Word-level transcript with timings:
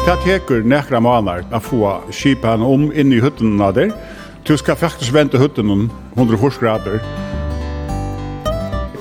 Det 0.00 0.14
teker 0.24 0.62
nekra 0.64 0.96
måneder 1.04 1.44
å 1.52 1.58
få 1.60 1.88
skipen 2.14 2.62
om 2.64 2.86
inn 2.96 3.12
i 3.12 3.18
hyttene 3.20 3.66
der. 3.76 3.90
Du 4.48 4.54
skal 4.56 4.78
faktisk 4.80 5.12
vente 5.12 5.36
hyttene 5.38 5.90
100 6.16 6.38
grader. 6.56 7.02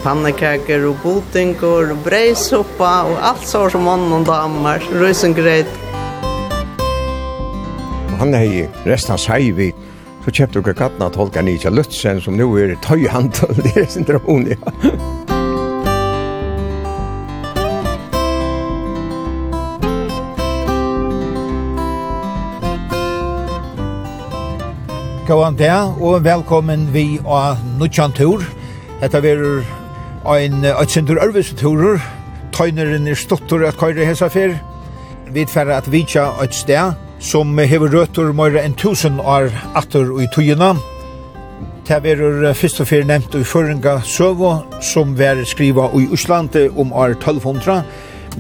Pannekaker 0.04 0.84
og 0.90 1.00
botinger 1.04 1.94
og 1.94 2.02
breisoppa 2.04 2.92
og 3.08 3.24
alt 3.30 3.48
så 3.48 3.66
som 3.72 3.88
mann 3.88 4.12
og 4.12 4.28
damer. 4.28 4.84
Røysengreit. 4.92 5.72
Han 8.20 8.36
er 8.36 8.44
i 8.44 8.66
resten 8.84 9.16
av 9.16 9.24
seivi. 9.24 9.70
Så 10.26 10.36
kjøpte 10.36 10.60
dere 10.60 10.76
katten 10.84 11.08
av 11.08 11.16
tolka 11.16 11.42
Nietzsche 11.48 11.72
Lutzen 11.72 12.20
som 12.20 12.36
nå 12.36 12.52
er 12.60 12.76
tøyhandel. 12.84 13.56
Det 13.64 13.78
er 13.86 13.88
sin 13.88 14.08
drone, 14.08 14.60
ja. 14.60 15.19
Gåan 25.30 25.58
der, 25.58 25.94
og 26.02 26.24
velkommen 26.26 26.88
vi 26.90 27.20
av 27.22 27.60
Nutsjan 27.78 28.16
Tur. 28.18 28.42
Dette 28.98 29.20
er 29.22 29.42
en 30.26 30.64
Øtsindur 30.66 31.20
Ørvesturer. 31.22 32.00
Tøyneren 32.56 33.06
er 33.06 33.14
stottur 33.14 33.62
at 33.68 33.78
køyre 33.78 34.08
hesa 34.08 34.26
fyr. 34.34 34.56
Vi 35.30 35.44
tverra 35.46 35.76
at 35.78 35.92
vitja 35.94 36.24
et 36.42 36.56
sted 36.58 36.98
som 37.22 37.52
hever 37.62 37.94
røtur 37.94 38.32
møyre 38.34 38.64
enn 38.66 38.74
tusen 38.74 39.20
år 39.22 39.52
atter 39.78 40.10
i 40.18 40.26
tøyina. 40.34 40.72
Det 41.86 42.00
er 42.10 42.58
fyrst 42.58 42.82
og 42.82 42.90
fyr 42.90 43.06
nevnt 43.06 43.38
i 43.38 43.44
Føringa 43.46 44.00
Søvo, 44.02 44.64
som 44.82 45.14
var 45.20 45.44
skriva 45.46 45.92
i 45.94 46.08
Uslande 46.10 46.72
om 46.76 46.90
år 46.90 47.14
1200. 47.20 47.84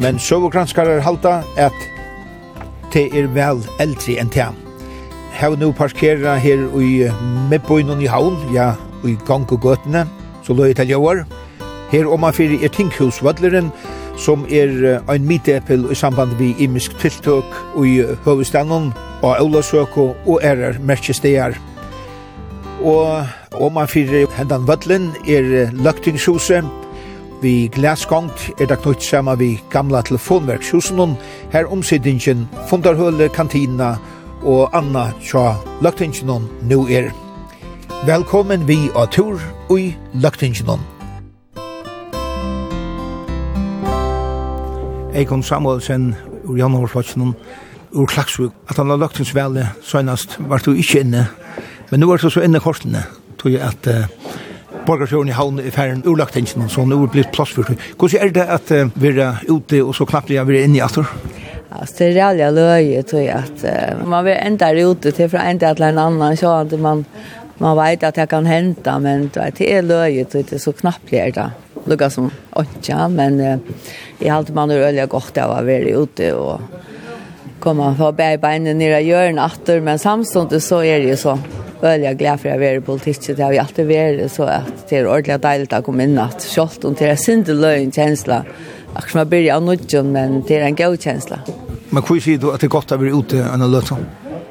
Men 0.01 0.17
Søvogranskare 0.17 1.03
halda 1.05 1.43
at 1.55 1.77
det 2.93 3.11
er 3.13 3.29
vel 3.37 3.61
eldre 3.77 4.17
enn 4.17 4.33
tøyina 4.33 4.68
har 5.33 5.55
nu 5.55 5.71
parkera 5.71 6.35
her 6.37 6.65
i 6.81 7.09
Midtbøynen 7.49 8.01
i 8.01 8.09
Havn, 8.09 8.37
ja, 8.53 8.73
i 9.05 9.15
gang 9.27 9.51
og 9.51 9.61
gøtene, 9.61 10.05
så 10.43 10.53
løy 10.53 10.73
til 10.73 10.89
jøver. 10.89 11.23
Her 11.91 12.09
om 12.11 12.19
man 12.19 12.33
fyrir 12.33 12.63
er 12.63 12.73
tinghusvadleren, 12.73 13.71
som 14.17 14.45
er 14.49 14.99
ein 15.09 15.27
mitepel 15.27 15.87
i 15.91 15.95
samband 15.95 16.35
vi 16.37 16.55
imisk 16.59 16.97
tiltøk 16.99 17.45
i 17.85 18.03
Høvestanen, 18.25 18.93
og 19.21 19.39
Aulasøko 19.39 20.15
og 20.25 20.39
ærer 20.43 20.79
merkestegar. 20.83 21.55
Og 22.83 23.25
om 23.51 23.73
man 23.73 23.87
fyrir 23.87 24.27
hendan 24.37 24.67
vadlen 24.67 25.11
er 25.27 25.71
løgtingshuset, 25.73 26.65
Vi 27.41 27.69
glasgongt 27.71 28.49
er 28.59 28.67
det 28.67 28.81
knytt 28.83 29.03
saman 29.03 29.39
vi 29.39 29.53
gamla 29.71 30.01
telefonverkshusen 30.03 31.13
her 31.53 31.69
omsidingen, 31.71 32.49
fundarhøle, 32.67 33.29
kantina 33.31 33.93
og 34.41 34.69
Anna 34.75 35.09
tja 35.23 35.53
Løgtingenon 35.83 36.47
nu 36.69 36.85
er. 36.87 37.11
Velkommen 38.07 38.67
vi 38.67 38.77
av 38.95 39.09
tur 39.11 39.39
i 39.75 39.91
Løgtingenon. 40.13 40.79
Eikon 45.13 45.43
Samuelsen 45.43 46.13
ur 46.45 46.57
Janhårsvatsen 46.57 47.33
ur 47.91 48.05
Klagsvug. 48.05 48.53
At 48.69 48.77
han 48.77 48.89
har 48.89 49.01
løgtingsvelde 49.01 49.67
søgnast 49.83 50.37
var 50.39 50.63
du 50.63 50.71
ikke 50.71 51.03
inne, 51.03 51.27
men 51.89 51.99
nu 51.99 52.11
er 52.11 52.17
du 52.17 52.29
så 52.29 52.45
inne 52.45 52.61
korsene, 52.63 53.03
tog 53.37 53.51
jeg 53.51 53.61
at 53.65 53.89
uh, 53.89 54.07
Borgarsjøren 54.85 55.27
i 55.27 55.35
havn 55.35 55.59
i 55.59 55.71
ferien 55.73 56.05
ur 56.05 56.15
løgtingsene, 56.15 56.69
så 56.69 56.85
nu 56.85 56.95
er 56.95 57.07
det 57.07 57.11
blitt 57.17 57.33
plass 57.33 57.51
for 57.53 57.67
det. 57.67 57.79
Hvordan 57.97 58.27
er 58.27 58.31
det 58.31 58.47
at 58.47 58.71
uh, 58.71 59.01
vi 59.01 59.11
er 59.17 59.43
ute 59.49 59.83
og 59.83 59.95
så 59.95 60.05
knappt 60.05 60.29
vi 60.29 60.37
er 60.37 60.63
inne 60.63 60.79
i 60.79 60.85
atter? 60.85 61.09
Alltså 61.69 61.95
det 61.97 62.05
är 62.05 62.09
jävla 62.11 62.49
löje 62.49 63.03
tror 63.03 63.21
jag 63.21 63.37
att 63.37 63.63
uh, 63.63 64.05
man 64.05 64.25
vill 64.25 64.37
ända 64.39 64.71
ute 64.71 65.11
till 65.11 65.29
från 65.29 65.41
ända 65.41 65.75
till 65.75 65.83
en 65.83 65.97
annan. 65.97 66.37
Så 66.37 66.47
att 66.47 66.79
man 66.79 67.05
man 67.61 67.77
vet 67.77 68.03
att 68.03 68.15
det 68.15 68.27
kan 68.27 68.45
hända 68.45 68.99
men 68.99 69.29
det 69.33 69.73
är 69.73 69.81
löje 69.81 70.25
tror 70.25 70.43
jag 70.49 70.61
så 70.61 70.73
knappt 70.73 71.09
det 71.09 71.31
det. 71.31 71.51
Lukka 71.85 72.09
som 72.09 72.31
åtta 72.49 73.07
men 73.07 73.59
i 74.19 74.29
allt 74.29 74.49
man 74.49 74.71
är 74.71 74.77
öliga 74.77 75.05
gott 75.05 75.37
av 75.37 75.51
att 75.51 75.65
vara 75.65 75.77
ute 75.77 76.33
och 76.33 76.61
komma 77.59 77.95
på 78.39 78.47
ner 78.47 78.99
i 78.99 79.03
hjörn 79.03 79.39
åter 79.39 79.81
men 79.81 79.99
samtidigt 79.99 80.63
så 80.63 80.83
är 80.83 80.99
det 80.99 81.05
ju 81.05 81.15
så 81.15 81.39
öliga 81.81 82.13
glad 82.13 82.39
för 82.39 82.49
att 82.49 82.59
vara 82.59 82.71
i 82.71 82.81
politiken. 82.81 83.35
Det 83.35 83.43
har 83.43 83.51
ju 83.51 83.57
alltid 83.57 83.87
varit 83.87 84.31
så 84.31 84.43
att 84.43 84.89
det 84.89 84.97
är 84.97 85.07
ordentligt 85.07 85.41
dejligt 85.41 85.73
att 85.73 85.85
komma 85.85 86.03
in 86.03 86.19
att 86.19 86.41
kjollt 86.41 86.83
och 86.83 86.93
det 86.93 87.05
är 87.05 87.15
synd 87.15 87.47
löjn 87.47 87.91
känsla. 87.91 88.43
Akkurat 88.95 89.11
som 89.11 89.21
jeg 89.21 89.31
blir 89.31 89.51
av 89.53 89.65
nødgjøn, 89.65 90.13
men 90.15 90.39
det 90.47 90.57
er 90.57 90.67
en 90.69 90.79
god 90.79 90.97
kjensla. 90.97 91.43
Men 91.89 92.05
hva 92.05 92.17
sier 92.21 92.41
du 92.41 92.49
at 92.53 92.61
det 92.61 92.69
er 92.69 92.73
godt 92.73 92.93
å 92.93 92.99
være 93.01 93.17
ute 93.17 93.43
enn 93.45 93.65
å 93.65 93.69
løte? 93.69 93.97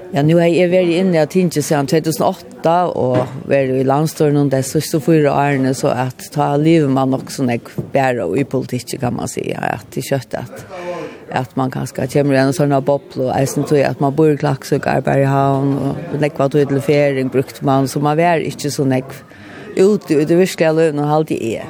Ja, 0.08 0.22
nu 0.24 0.38
har 0.38 0.46
jeg 0.48 0.70
vært 0.72 0.88
inne 0.96 1.20
i 1.20 1.28
Tinge 1.28 1.60
siden 1.60 1.88
2008, 1.90 2.74
og 2.96 3.18
vært 3.50 3.74
i 3.76 3.84
landstøren 3.84 4.38
om 4.40 4.48
det 4.48 4.62
siste 4.64 5.02
fyra 5.04 5.34
årene, 5.36 5.74
så 5.76 5.92
at 5.92 6.30
ta 6.32 6.54
livet 6.56 6.88
man 6.94 7.12
nok 7.12 7.28
sånn 7.32 7.52
jeg 7.52 7.66
bærer 7.92 8.32
i 8.40 8.46
politikk, 8.48 8.96
kan 9.02 9.18
man 9.18 9.28
si, 9.28 9.44
at 9.52 9.84
det 9.92 10.06
kjøttet 10.06 10.40
at, 10.40 10.64
at 11.42 11.52
man 11.60 11.74
kanskje 11.74 12.08
kommer 12.14 12.38
igjen 12.38 12.54
en 12.54 12.56
sånn 12.56 12.72
boble, 12.80 13.26
og 13.26 13.34
jeg 13.34 13.52
synes 13.52 13.74
at 13.90 14.00
man 14.00 14.16
bor 14.16 14.32
i 14.32 14.38
Klaksøk, 14.40 14.88
arbeider 14.88 15.26
i 15.26 15.28
havn, 15.28 15.74
og 15.76 16.16
det 16.22 16.32
var 16.38 16.54
til 16.56 16.80
fering 16.80 17.28
brukte 17.34 17.68
man, 17.68 17.90
så 17.90 18.00
man 18.00 18.16
var 18.16 18.40
ikke 18.40 18.72
sånn 18.72 18.96
jeg 18.96 19.04
ute, 19.76 20.22
ute 20.22 20.40
virkelig 20.40 20.72
lønne, 20.80 21.04
og 21.04 21.18
alltid 21.20 21.44
er. 21.52 21.68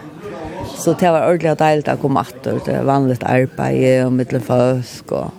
Så 0.79 0.95
det 0.95 1.11
var 1.11 1.27
ordentlig 1.27 1.57
deilig 1.59 1.91
å 1.91 1.99
komme 2.01 2.23
atter 2.23 2.61
til 2.65 2.87
vanligt 2.87 3.27
arbeid 3.27 4.05
og 4.07 4.15
mittelen 4.15 4.45
folk. 4.47 5.13
og 5.13 5.35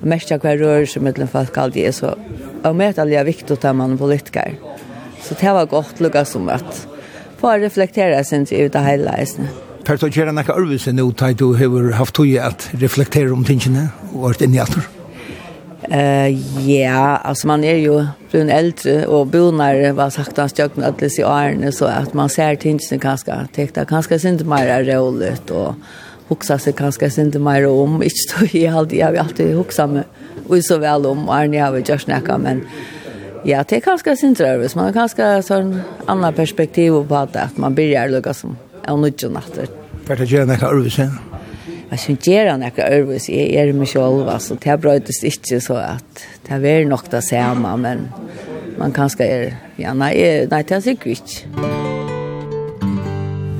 mest 0.00 0.32
av 0.32 0.40
hver 0.40 0.58
rørelse 0.58 1.26
folk 1.26 1.56
alltid 1.58 1.86
er 1.86 1.92
så 1.92 2.14
og 2.64 2.76
med 2.76 2.98
at 2.98 3.06
det 3.08 3.18
er 3.18 3.24
viktig 3.24 3.52
at 3.52 3.76
man 3.76 3.92
er 3.92 3.96
politiker. 3.96 4.54
Så 5.22 5.34
det 5.34 5.54
var 5.54 5.66
godt 5.66 6.00
lukket 6.00 6.28
som 6.28 6.48
at 6.48 6.86
få 7.38 7.54
reflektere 7.62 8.24
sin 8.24 8.46
tid 8.46 8.66
ut 8.66 8.76
av 8.76 8.86
hele 8.86 9.04
leisene. 9.04 9.48
Kan 9.84 9.96
du 9.96 10.08
gjøre 10.10 10.32
noe 10.32 10.58
øvelse 10.58 10.92
nå 10.92 11.10
til 11.16 11.36
du 11.38 11.54
har 11.56 11.92
haft 11.96 12.14
tog 12.14 12.34
at 12.36 12.70
reflektere 12.80 13.32
om 13.32 13.44
tingene 13.44 13.90
og 14.12 14.30
vært 14.30 14.42
inn 14.42 14.54
i 14.54 14.62
atter? 14.62 14.97
Eh 15.90 16.28
ja, 16.70 17.16
alltså 17.16 17.46
man 17.46 17.64
är 17.64 17.74
ju 17.74 18.06
brun 18.30 18.50
äldre 18.50 19.06
och 19.06 19.26
bonar 19.26 19.92
vad 19.92 20.12
sagt 20.12 20.36
han 20.36 20.48
stjökn 20.48 20.82
att 20.82 20.98
det 20.98 21.06
är 21.06 21.70
så 21.70 21.84
att 21.84 22.14
man 22.14 22.28
ser 22.28 22.56
tingen 22.56 22.80
ganska 22.90 23.48
täckta 23.54 23.84
ganska 23.84 24.18
synd 24.18 24.46
mer 24.46 24.84
roligt 24.84 25.50
och 25.50 25.74
huxa 26.28 26.58
sig 26.58 26.72
ganska 26.72 27.10
synd 27.10 27.40
mer 27.40 27.66
om 27.66 28.02
inte 28.02 28.14
så 28.28 28.56
i 28.56 28.68
allt 28.68 28.92
jag 28.92 29.10
vill 29.10 29.20
alltid 29.20 29.56
huxa 29.56 29.86
mig 29.86 30.02
och 30.48 30.64
så 30.64 30.78
väl 30.78 31.06
om 31.06 31.28
Arne 31.28 31.60
har 31.60 31.72
vi 31.72 31.82
just 31.82 32.04
snacka 32.04 32.38
men 32.38 32.60
ja 33.44 33.64
det 33.68 33.76
är 33.76 33.80
ganska 33.80 34.16
synd 34.16 34.40
rörvis 34.40 34.74
man 34.74 34.84
har 34.84 34.92
ganska 34.92 35.42
sån 35.42 35.80
annan 36.06 36.32
perspektiv 36.34 36.90
på 37.08 37.14
att 37.14 37.56
man 37.56 37.74
börjar 37.74 38.08
lugga 38.08 38.34
som 38.34 38.56
en 38.82 39.00
nudge 39.00 39.30
natter. 39.30 39.66
För 40.04 40.22
att 40.22 40.30
göra 40.30 40.44
några 40.44 40.66
rörelser 40.66 41.10
jeg 41.90 41.98
synes 41.98 42.24
gjør 42.24 42.50
han 42.50 42.62
ikke 42.62 42.88
øvrigt, 42.98 43.28
jeg 43.28 43.54
er 43.54 43.72
meg 43.72 43.88
selv, 43.88 44.28
altså, 44.28 44.54
det 44.54 44.72
er 44.72 44.76
brøytes 44.76 45.22
ikke 45.24 45.60
så 45.60 45.76
at 45.80 46.24
det 46.48 46.70
er 46.70 46.84
nok 46.88 47.10
det 47.10 47.24
samme, 47.24 47.76
men 47.76 48.08
man 48.78 48.92
kan 48.92 49.08
skal 49.08 49.26
gjøre, 49.26 49.52
ja, 49.78 49.94
nei, 49.94 50.12
nei, 50.50 50.62
det 50.62 50.76
er 50.76 50.80
sikkert 50.80 51.06
ikke. 51.06 51.46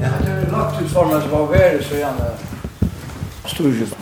Ja, 0.01 0.13
det 0.21 0.35
er 0.35 0.51
lagt 0.53 0.83
ut 0.83 0.91
sånne 0.93 1.23
som 1.23 1.33
var 1.33 1.49
veldig 1.55 1.85
så 1.85 2.03
gjerne 2.03 2.29
styrkjøp. 3.49 3.97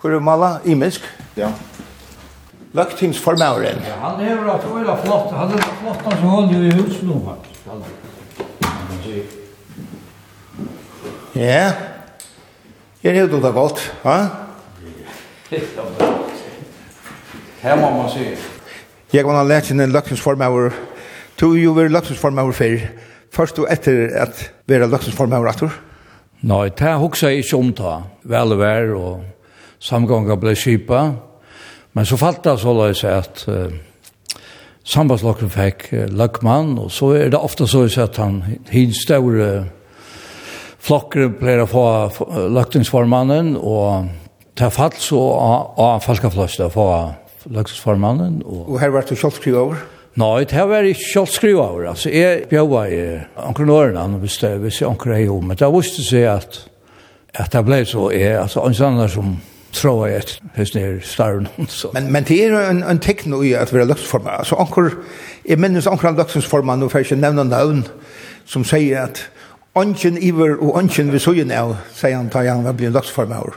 Hvor 0.00 0.12
er 0.12 0.20
Mala? 0.20 0.50
Imisk? 0.64 1.08
Ja. 1.36 1.48
Løgtingsformauren. 2.74 3.80
Ja, 3.88 3.96
han 4.02 4.20
er 4.20 4.36
bra, 4.42 4.58
tror 4.60 4.78
jeg 4.78 4.86
det 4.86 4.92
er 4.92 5.02
flott. 5.06 5.32
Han 5.32 5.56
er 5.56 5.66
flott, 5.80 6.04
han 6.04 6.20
som 6.20 6.28
holder 6.28 6.68
i 6.68 6.76
husen 6.82 7.08
nå, 7.08 7.22
faktisk. 7.24 7.60
Ja. 11.34 11.42
Yeah. 11.42 11.93
Jeg 13.04 13.16
er 13.16 13.26
det 13.26 13.52
godt, 13.52 13.80
ja? 14.04 14.28
Her 17.60 17.76
må 17.76 17.90
man 17.90 18.08
se. 18.08 18.30
Jeg 19.12 19.26
var 19.28 19.44
lært 19.44 19.68
inn 19.70 19.80
en 19.84 19.92
sin 19.92 20.72
Du 21.40 21.52
er 21.52 21.60
jo 21.62 21.74
være 21.76 21.92
løkningsformauer 21.92 22.52
før. 22.52 22.78
Først 23.30 23.58
og 23.58 23.68
etter 23.68 24.08
at 24.22 24.52
vi 24.66 24.74
være 24.74 24.88
løkningsformauer 24.88 25.48
aktor. 25.48 25.76
Nei, 26.40 26.68
det 26.68 26.94
husker 26.96 27.28
jeg 27.28 27.44
ikke 27.44 27.56
om 27.56 27.74
ta. 27.76 27.92
Vel 28.24 28.56
og 28.56 28.58
vær 28.58 28.96
og 28.96 29.22
samganger 29.80 30.40
ble 30.40 30.56
kjipa. 30.56 31.04
Men 31.92 32.08
så 32.08 32.16
falt 32.16 32.40
det 32.44 32.56
så 32.60 32.72
la 32.72 32.88
jeg 32.88 33.02
seg 33.02 33.20
at 33.20 33.44
uh, 33.52 33.68
sambandslokken 34.84 35.52
fikk 35.52 35.90
uh, 35.92 36.06
løkmann, 36.08 36.78
og 36.78 36.88
så 36.90 37.12
er 37.20 37.28
det 37.28 37.38
ofte 37.40 37.68
så 37.68 37.84
at 37.84 38.16
han 38.16 38.40
hinstøvre 38.72 39.50
uh, 39.60 39.72
flokker 40.84 41.32
pleier 41.38 41.64
å 41.64 41.70
få 41.70 41.84
løgtingsformannen, 42.52 43.54
og 43.56 44.10
ta 44.58 44.70
fall 44.72 44.94
så 45.00 45.20
av 45.40 46.04
falskafløst 46.04 46.62
å 46.64 46.70
få 46.72 46.88
løgtingsformannen. 47.50 48.42
Og, 48.44 48.68
og 48.74 48.80
her 48.82 48.92
var 48.94 49.06
du 49.08 49.16
kjølt 49.16 49.40
skriv 49.40 49.60
over? 49.60 49.84
Nei, 50.20 50.44
det 50.46 50.66
var 50.70 50.86
ikke 50.86 51.08
kjølt 51.08 51.32
skriv 51.34 51.58
over. 51.58 51.88
Altså, 51.90 52.12
jeg 52.14 52.44
bjøva 52.50 52.84
i 52.86 53.00
anker 53.42 53.70
årene, 53.74 54.20
hvis 54.22 54.38
jeg, 54.42 54.60
hvis 54.62 54.78
jeg 54.82 54.90
anker 54.90 55.16
er 55.16 55.24
jo, 55.24 55.40
men 55.42 55.58
det 55.58 55.70
visste 55.74 56.04
seg 56.06 56.28
at, 56.36 56.60
at 57.34 57.50
det 57.52 57.64
ble 57.66 57.80
så, 57.88 58.06
jeg, 58.14 58.36
altså, 58.38 58.62
en 58.62 58.78
sånn 58.78 59.02
som 59.10 59.34
tror 59.74 60.04
jeg 60.06 60.20
at 60.22 60.34
hos 60.54 60.70
nere 60.76 61.00
starren. 61.02 61.48
Så. 61.66 61.90
Men, 61.96 62.12
men 62.14 62.26
det 62.28 62.36
er 62.44 62.54
en, 62.60 62.84
en 62.86 63.00
tekno 63.02 63.40
i 63.42 63.56
at 63.58 63.72
vi 63.74 63.80
er 63.82 63.88
løgtingsformann. 63.90 64.44
Altså, 64.44 64.58
anker, 64.62 64.92
jeg 65.48 65.58
minnes 65.58 65.88
anker 65.90 66.12
en 66.12 66.20
løgtingsformann, 66.20 66.84
og 66.86 66.92
får 66.92 67.08
ikke 67.08 67.18
nevne 67.18 67.48
navn, 67.48 67.82
som 68.46 68.62
sier 68.68 69.08
at 69.08 69.24
Ongen 69.74 70.18
iver 70.22 70.54
og 70.62 70.76
ongen 70.78 71.10
vi 71.10 71.18
søgjen 71.18 71.50
av, 71.50 71.72
sier 71.96 72.14
han, 72.14 72.28
tar 72.30 72.46
han, 72.46 72.62
hva 72.62 72.74
blir 72.76 72.92
løksformer. 72.94 73.56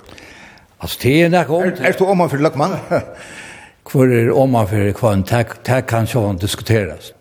Altså, 0.81 0.97
det 1.03 1.13
er 1.25 1.29
nok 1.29 1.51
om. 1.53 1.67
Er, 1.67 1.75
er 1.91 1.97
du 1.97 2.05
for 2.05 2.41
løkman? 2.41 2.73
Hvor 3.87 4.09
er 4.11 4.31
omanfor 4.33 4.91
kvann, 4.97 5.23
det 5.23 5.85
kan 5.87 6.09
sånn 6.09 6.39
diskuteres. 6.41 7.13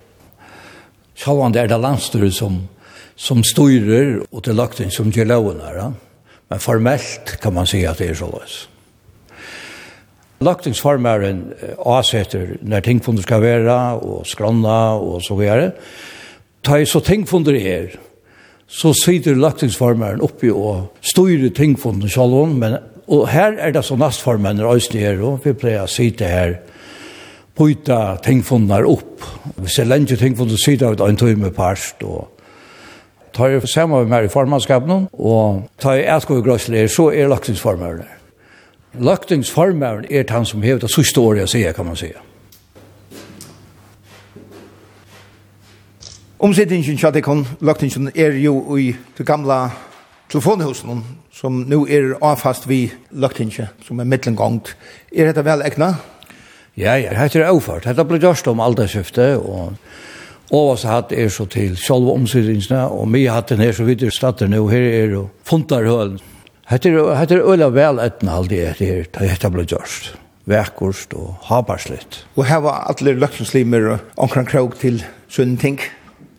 Sånn 1.16 1.54
er 1.56 1.68
det 1.68 1.78
landstyret 1.78 2.34
som, 2.34 2.62
som 3.16 3.44
styrer, 3.44 4.24
og 4.32 4.42
det 4.42 4.52
er 4.52 4.58
lagt 4.58 4.80
inn 4.80 4.90
som 4.90 5.12
gjør 5.12 5.30
loven 5.30 5.60
her. 5.62 5.76
Ja? 5.76 5.90
Men 6.50 6.62
formelt 6.62 7.36
kan 7.42 7.54
man 7.54 7.68
si 7.68 7.84
at 7.86 8.00
det 8.00 8.10
er 8.10 8.18
sånn. 8.18 8.34
Lagtingsformaren 10.44 11.44
avsetter 11.80 12.58
når 12.60 12.84
tingfunder 12.84 13.24
skal 13.24 13.44
være, 13.44 13.78
og 14.00 14.26
skrona 14.28 14.96
og 14.96 15.22
så 15.24 15.36
videre. 15.38 15.70
Ta 16.66 16.80
i 16.80 16.88
så 16.88 17.00
tingfundet 17.00 17.60
er, 17.62 17.96
så 18.66 18.92
sitter 18.98 19.38
lagtingsformeren 19.38 20.22
oppi 20.24 20.50
og 20.50 20.92
styrer 21.00 21.52
tingfonden 21.54 22.10
selv, 22.10 22.54
men 22.58 22.78
og 23.06 23.28
her 23.30 23.54
er 23.62 23.70
det 23.70 23.84
så 23.86 23.96
nastformen 23.96 24.58
er 24.58 24.66
også 24.66 24.96
nere, 24.96 25.22
og 25.22 25.44
vi 25.44 25.52
pleier 25.54 25.84
å 25.86 25.90
sitte 25.90 26.26
her, 26.26 26.56
byta 27.56 28.16
tingfondene 28.24 28.82
opp. 28.90 29.22
Hvis 29.62 29.78
jeg 29.78 29.86
lenger 29.86 30.18
tingfondene 30.18 30.58
sitter 30.58 30.96
ut 30.96 31.04
en 31.06 31.18
tøyme 31.18 31.52
parst, 31.54 32.02
og 32.02 32.26
tar 33.36 33.54
jeg 33.54 33.70
sammen 33.70 34.02
med 34.02 34.10
meg 34.10 34.26
i 34.26 34.32
formannskapen, 34.32 35.06
og 35.12 35.62
tar 35.78 36.00
jeg 36.00 36.10
et 36.10 36.26
gode 36.26 36.42
grøsler, 36.48 36.90
så 36.90 37.12
er 37.14 37.30
lagtingsformeren 37.30 38.02
der. 38.02 38.12
Lagtingsformeren 39.06 40.08
er 40.10 40.26
han 40.32 40.48
som 40.48 40.64
hevet 40.64 40.82
det 40.82 40.90
siste 40.90 41.20
året 41.20 41.44
jeg 41.44 41.54
sier, 41.54 41.76
kan 41.76 41.86
man 41.86 42.00
sier. 42.00 42.25
Omsittingen 46.38 46.98
til 46.98 47.22
kon 47.24 47.46
løgtingen 47.64 48.10
er 48.14 48.34
jo 48.36 48.76
i 48.76 48.90
det 49.16 49.24
gamla 49.26 49.70
telefonhusen 50.28 51.00
som 51.32 51.62
nu 51.64 51.86
er 51.88 52.12
avfast 52.20 52.68
vi 52.68 52.90
løgtingen 53.10 53.70
som 53.86 54.00
er 54.00 54.04
midtlengongt. 54.04 54.76
Er 55.16 55.30
dette 55.30 55.44
vel 55.44 55.64
ekna? 55.64 55.94
Ja, 56.76 56.98
ja, 57.00 57.14
det 57.16 57.40
er 57.40 57.48
avfart. 57.48 57.88
Dette 57.88 58.04
ble 58.04 58.20
gjørst 58.20 58.48
om 58.52 58.60
alderskiftet 58.60 59.40
og 59.40 59.72
Ovas 60.54 60.84
hatt 60.86 61.10
er 61.10 61.26
så 61.32 61.42
til 61.50 61.72
sjálva 61.74 62.12
omsiddingsna, 62.14 62.84
og 62.86 63.08
mye 63.10 63.32
hatt 63.34 63.48
den 63.50 63.64
her 63.64 63.72
så 63.74 63.82
vidt 63.82 64.04
er 64.06 64.12
stater 64.14 64.46
nu, 64.46 64.68
her 64.70 64.84
er 64.84 65.10
jo 65.10 65.24
fundarhøl. 65.42 66.20
Hette 66.70 66.92
er 66.92 67.42
øyla 67.42 67.72
vel 67.74 67.98
etna 67.98 68.36
aldri 68.38 68.60
etter 68.62 68.86
her, 68.86 69.08
da 69.10 69.26
hette 69.26 69.50
ble 69.50 69.64
gjørst. 69.66 70.12
Vekkurst 70.46 71.16
og 71.18 71.34
habarslitt. 71.48 72.20
Og 72.36 72.46
her 72.46 72.62
var 72.62 72.84
alle 72.92 73.16
løgtingslimer 73.18 73.88
og 73.96 74.04
omkring 74.28 74.46
krog 74.46 74.78
til 74.78 75.02
sunn 75.26 75.56
ting. 75.58 75.80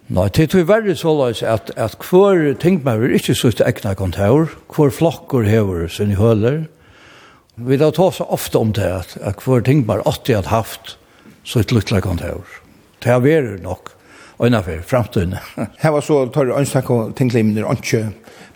Nei, 0.07 0.29
det 0.31 0.53
er 0.55 0.63
veldig 0.63 0.93
så 0.95 1.11
løs 1.11 1.41
at, 1.43 1.67
at 1.75 1.97
hver 2.07 2.53
tingmauer 2.61 3.11
ikke 3.17 3.33
sitt 3.35 3.59
egna 3.59 3.91
kontor, 3.99 4.53
hver 4.71 4.93
flokker 4.95 5.43
hever 5.43 5.89
sin 5.91 6.13
høler. 6.15 6.61
Vi 7.59 7.75
da 7.75 7.89
tar 7.91 8.13
så 8.15 8.23
ofte 8.31 8.61
om 8.61 8.71
det 8.71 8.87
at, 8.87 9.17
at 9.19 9.43
hver 9.43 9.65
tingmauer 9.67 10.05
alltid 10.07 10.39
har 10.39 10.51
haft 10.53 10.95
sitt 11.43 11.73
luttla 11.75 11.99
kontor. 11.99 12.47
Det 13.03 13.11
er 13.11 13.19
verre 13.19 13.57
nok, 13.59 13.91
øyne 14.39 14.63
fremtiden. 14.63 15.35
Her 15.83 15.97
var 15.97 16.07
så 16.07 16.23
tar 16.31 16.55
ønstak 16.55 16.89
og 16.89 17.11
tinglimner 17.19 17.67
ikke 17.75 18.05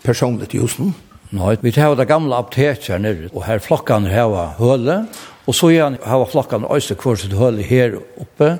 personligt 0.06 0.54
i 0.56 0.62
husen. 0.64 0.94
Nei, 1.32 1.54
vi 1.64 1.70
tar 1.72 1.94
det 1.96 2.04
gamla 2.10 2.42
her 2.52 2.98
nere, 3.00 3.30
og 3.32 3.46
her 3.46 3.60
flokkene 3.64 4.10
har 4.12 4.50
høle, 4.58 5.06
og 5.48 5.54
så 5.56 5.70
igjen 5.72 5.96
har 6.04 6.24
flokkene 6.28 6.68
også 6.68 6.94
kvar 7.00 7.16
sitt 7.16 7.32
høle 7.32 7.64
her 7.64 7.96
oppe. 8.20 8.58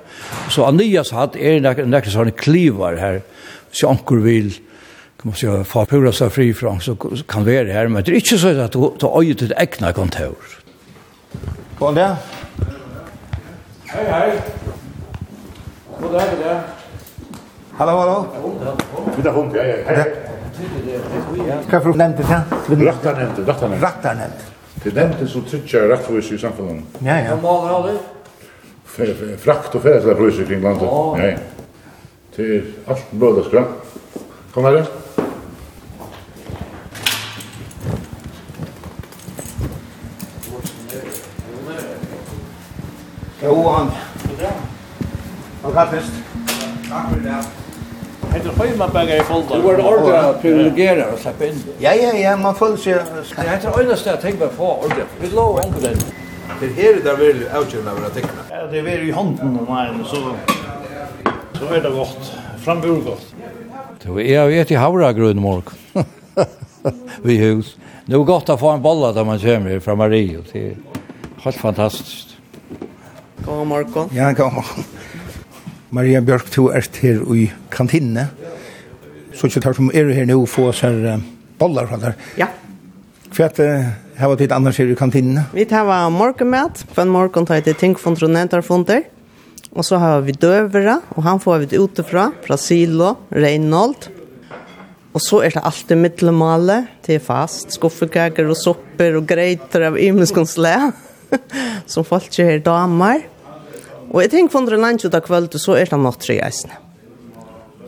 Så 0.49 0.65
Anias 0.65 1.13
hatt 1.13 1.37
er 1.37 1.61
nekker 1.61 1.85
nek 1.85 2.09
sånne 2.09 2.33
klivar 2.33 2.97
her, 2.97 3.21
så 3.77 3.93
anker 3.93 4.25
vil, 4.25 4.55
kan 5.21 5.29
man 5.29 5.37
si, 5.37 5.51
få 5.69 5.85
pura 5.85 6.15
seg 6.17 6.33
fri 6.33 6.49
fra, 6.57 6.79
så 6.81 6.97
kan 6.97 7.45
være 7.45 7.77
her, 7.77 7.93
men 7.93 8.09
det 8.09 8.15
er 8.15 8.23
ikke 8.23 8.41
så 8.41 8.57
at 8.57 8.73
du 8.73 8.89
tar 8.97 9.21
øye 9.21 9.37
til 9.37 9.53
egna 9.53 9.93
kontor. 9.93 10.57
Kom 11.77 11.93
dag. 11.95 12.17
Hei, 13.93 14.09
hei. 14.09 14.29
God 16.01 16.13
dag, 16.17 16.25
god 16.33 16.45
dag. 16.49 16.61
Hallo, 17.77 18.01
hallo. 18.01 18.21
Vi 19.13 19.23
tar 19.23 19.37
hund, 19.37 19.53
ja, 19.61 19.75
ja. 19.75 19.83
Hei, 19.93 20.05
hei. 20.07 20.32
Hva 20.53 21.81
for 21.81 21.97
nevnte 21.97 22.23
det? 22.23 22.29
Rattar 22.29 22.43
nevnte, 22.69 22.87
rattar 22.87 22.87
Rattarnemnd, 22.87 23.47
rattarnemnd. 23.49 23.83
Rattarnemnd. 23.83 24.49
Det 24.85 24.95
nevnte 24.95 25.29
som 25.29 25.45
trykker 25.45 25.89
rattvis 25.89 26.33
i 26.33 26.39
samfunnet. 26.39 26.99
Ja, 27.07 27.17
ja. 27.23 27.37
Hva 27.37 27.41
maler 27.43 27.77
alle? 27.77 27.95
Frakt 29.41 29.77
og 29.79 29.85
ferdsla 29.85 30.17
prøyser 30.19 30.49
kring 30.49 30.65
landet. 30.65 30.89
Ja, 31.23 31.31
ja. 31.31 31.39
Det 32.37 32.49
er 32.57 32.93
alt 32.93 33.13
blødaskra. 33.13 33.65
Kom 34.53 34.65
her, 34.65 34.85
Jo, 43.43 43.69
han. 43.69 43.91
Han 45.63 45.73
kan 45.73 45.89
fest. 45.91 46.13
Takk 46.89 47.09
for 47.11 47.19
det. 47.25 47.62
Hette 48.33 48.53
Høymaberg 48.57 49.11
er 49.13 49.21
i 49.21 49.25
folder. 49.29 49.61
Du 49.61 49.67
var 49.67 49.81
ordre 49.85 50.21
privilegere 50.41 51.07
og 51.13 51.19
slapp 51.21 51.43
inn. 51.45 51.59
Ja, 51.83 51.93
ja, 51.93 52.13
ja, 52.17 52.33
man 52.41 52.57
føler 52.57 52.79
seg... 52.81 53.11
Det 53.37 53.45
er 53.45 53.59
det 53.61 53.73
øyneste 53.77 54.09
jeg 54.15 54.21
tenker 54.23 54.47
meg 54.47 54.55
på 54.57 54.71
ordre. 54.87 55.05
Vi 55.21 55.29
lov 55.37 55.59
om 55.61 55.75
på 55.75 55.83
den. 55.83 56.01
Det 56.63 56.71
her 56.79 56.97
er 56.97 57.03
det 57.05 57.15
veldig 57.19 57.51
avgjørende 57.51 57.93
av 57.93 58.01
å 58.09 58.13
tekne. 58.15 58.47
Ja, 58.49 58.63
det 58.73 58.81
er 58.95 59.05
i 59.05 59.13
hånden 59.13 59.59
om 59.61 59.69
meg, 59.69 60.01
så... 60.09 60.23
Så 61.59 61.69
er 61.69 61.85
det 61.85 61.93
godt. 61.93 62.33
Frambord 62.65 63.05
godt. 63.05 63.29
Det 64.03 64.11
var 64.11 64.25
jeg 64.27 64.49
vet 64.55 64.73
i 64.73 64.81
Havra 64.81 65.13
grunn 65.15 65.43
morg. 65.43 65.75
Vi 67.23 67.37
hus. 67.39 67.77
Det 68.07 68.17
var 68.17 68.27
godt 68.33 68.51
å 68.55 68.59
få 68.59 68.73
en 68.73 68.83
bolla 68.83 69.13
da 69.15 69.27
man 69.29 69.39
kommer 69.43 69.85
fra 69.85 69.95
Mario. 69.99 70.41
Det 70.49 70.65
er 70.73 71.03
helt 71.45 71.61
fantastisk. 71.61 72.33
God 73.45 73.67
morgen. 73.69 74.11
Ja, 74.17 74.33
kom 74.39 74.57
morgen. 74.57 74.89
Maria 75.93 76.23
Björk, 76.25 76.47
du 76.55 76.71
er 76.73 76.87
her 77.03 77.19
i 77.37 77.51
kantinne. 77.71 78.31
Så 79.37 79.51
ikke 79.51 79.61
tar 79.61 79.77
som 79.77 79.91
er 79.93 80.09
her 80.17 80.25
nå 80.25 80.39
få 80.49 80.71
oss 80.71 80.81
her 80.81 81.21
bollar 81.61 81.91
fra 81.91 81.99
der. 82.01 82.15
Ja. 82.41 82.49
For 83.29 83.45
at 83.45 83.61
uh, 83.61 83.91
her 84.17 84.31
var 84.31 84.41
tid 84.41 84.55
annars 84.57 84.81
her 84.81 84.89
i 84.89 84.97
kantinne. 84.97 85.45
Vi 85.53 85.67
tar 85.69 85.85
var 85.85 86.09
For 86.09 87.03
en 87.03 87.13
morgen 87.13 87.45
tar 87.45 87.61
jeg 87.61 87.65
til 87.65 87.75
ting 87.75 87.97
fra 87.99 88.15
Trondheim 88.15 89.05
Og 89.75 89.85
så 89.85 89.99
har 89.99 90.21
vi 90.23 90.33
døvere, 90.33 91.01
og 91.17 91.23
han 91.25 91.41
får 91.41 91.59
vi 91.59 91.79
utifra, 91.79 92.33
fra 92.43 92.57
Silo, 92.57 93.17
Reinhold. 93.31 94.09
Og 95.13 95.21
så 95.21 95.43
er 95.45 95.51
det 95.51 95.63
alltid 95.63 95.97
middelmale, 95.97 96.87
til 97.03 97.21
fast, 97.21 97.73
skuffekaker 97.73 98.49
og 98.49 98.57
sopper 98.57 99.17
og 99.17 99.27
greiter 99.27 99.89
av 99.91 99.99
imenskonsle, 99.99 100.93
som 101.87 102.05
folk 102.05 102.33
ikke 102.33 102.49
er 102.49 102.65
damer. 102.65 103.32
Og 104.13 104.21
jeg 104.21 104.33
tenker 104.33 104.53
for 104.53 104.69
en 104.69 104.85
lunch 104.85 105.07
ut 105.07 105.15
av 105.17 105.25
kvöld, 105.25 105.55
så 105.57 105.79
er 105.81 105.89
det 105.89 105.99
något 105.99 106.21
tre 106.21 106.37
eisene. 106.45 106.77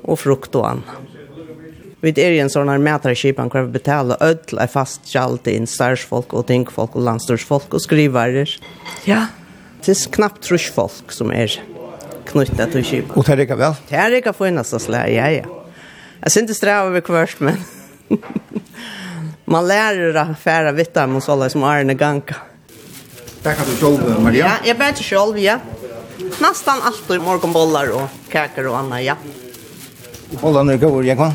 Og 0.04 0.18
frukt 0.20 0.56
og 0.56 0.68
annet. 0.70 1.10
Vi 2.04 2.12
er 2.20 2.34
i 2.36 2.40
en 2.42 2.50
sånn 2.52 2.68
her 2.68 2.80
mätare 2.84 3.16
hvor 3.16 3.62
vi 3.64 3.78
betaler 3.78 4.20
ødel 4.20 4.58
er 4.60 4.68
fast 4.68 5.06
kjalt 5.08 5.46
inn 5.48 5.64
stærsfolk 5.68 6.34
og 6.36 6.44
tingfolk 6.50 6.98
og 6.98 7.06
landstorsfolk 7.06 7.72
og 7.72 7.80
skrivarer. 7.80 8.50
Ja. 9.08 9.28
Det 9.84 9.94
er 9.94 10.10
knappt 10.12 10.42
trusfolk 10.44 11.12
som 11.12 11.32
er 11.32 11.52
knyttet 12.28 12.72
til 12.72 12.84
kipan. 12.84 13.16
Og 13.16 13.24
det 13.24 13.36
er 13.36 13.44
ikke 13.46 13.60
vel? 13.60 13.76
Det 13.88 14.00
er 14.00 14.18
ikke 14.18 14.34
for 14.36 14.48
eneste 14.48 14.80
slag, 14.80 15.12
ja, 15.16 15.30
ja. 15.32 15.48
Jeg 16.24 16.32
synes 16.32 16.52
det 16.52 16.56
strever 16.56 16.92
vi 16.92 17.04
kvørst, 17.04 17.40
men 17.44 17.60
man 19.52 19.64
lærer 19.68 20.16
å 20.20 20.26
fære 20.40 20.76
vitt 20.76 20.96
av 21.00 21.08
dem 21.08 21.24
som 21.24 21.64
Arne 21.68 21.96
Ganka. 21.96 22.36
Tack 23.44 23.56
kan 23.56 23.66
du 23.68 23.76
själv, 23.76 24.20
Maria. 24.20 24.46
Ja, 24.46 24.52
jag 24.64 24.78
bär 24.78 24.92
till 24.92 25.04
själv, 25.04 25.38
ja 25.38 25.58
nästan 26.40 26.82
alltid 26.82 27.20
morgonbollar 27.20 27.90
och 27.90 28.08
kakor 28.30 28.66
och 28.66 28.78
annat, 28.78 29.02
ja. 29.02 29.16
Bollarna 30.40 30.72
är 30.72 30.76
goda, 30.76 31.06
Jakob. 31.06 31.32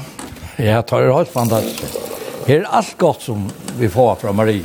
Ja, 0.57 0.81
tar 0.81 1.01
det 1.01 1.13
helt 1.13 1.29
fantastiskt. 1.29 1.97
Det 2.45 2.55
är 2.55 2.63
allt 2.63 2.97
gott 2.97 3.21
som 3.21 3.49
vi 3.79 3.89
får 3.89 4.15
från 4.15 4.35
Marie. 4.35 4.63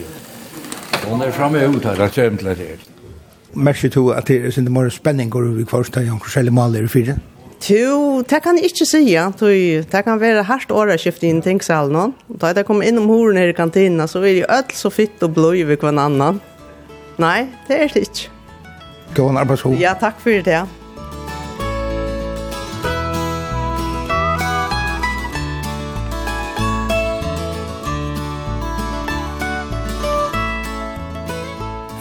Hon 1.07 1.23
är 1.23 1.31
framme 1.31 1.65
ut 1.65 1.85
här, 1.85 2.01
alltså 2.01 2.23
ämtligen 2.23 2.59
det. 2.59 2.79
Märker 3.53 3.89
du 3.89 4.15
att 4.15 4.27
det 4.27 4.47
är 4.47 4.51
sin 4.51 4.73
mer 4.73 4.91
spenning 4.91 5.31
går 5.31 5.47
över 5.47 5.65
kvarsta 5.65 6.03
jag 6.03 6.21
kanske 6.21 6.41
eller 6.41 6.51
maler 6.51 6.83
i 6.83 6.89
fire. 6.89 7.17
Jo, 7.69 8.23
det 8.29 8.43
kan 8.45 8.59
jeg 8.59 8.67
ikke 8.73 8.85
si, 8.87 9.01
ja. 9.15 9.31
Det 9.39 10.03
kan 10.05 10.21
være 10.21 10.43
hardt 10.45 10.73
året 10.73 11.01
skiftet 11.01 11.31
inn 11.31 11.41
nå. 11.93 12.13
Da 12.29 12.53
jeg 12.53 12.67
kom 12.67 12.83
inn 12.83 12.99
om 12.99 13.09
horen 13.09 13.37
her 13.37 13.49
i 13.49 13.57
kantina, 13.57 14.07
så 14.07 14.21
er 14.21 14.43
jeg 14.43 14.51
ødel 14.51 14.77
så 14.77 14.91
fitt 14.91 15.23
og 15.23 15.35
blod 15.35 15.65
ved 15.65 15.79
hver 15.79 15.97
annan. 15.97 16.41
Nei, 17.19 17.49
det 17.69 17.81
er 17.81 17.89
det 17.95 18.03
ikke. 18.09 18.34
Gå 19.15 19.29
en 19.29 19.37
arbeidshov. 19.37 19.75
Ja, 19.81 19.95
takk 20.01 20.21
for 20.21 20.31
det. 20.31 20.47
Ja. 20.47 20.65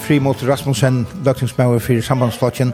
Frimot 0.03 0.48
Rasmussen, 0.48 1.07
løgtingsmauer 1.25 1.79
for 1.79 2.01
sambandsflotjen. 2.01 2.74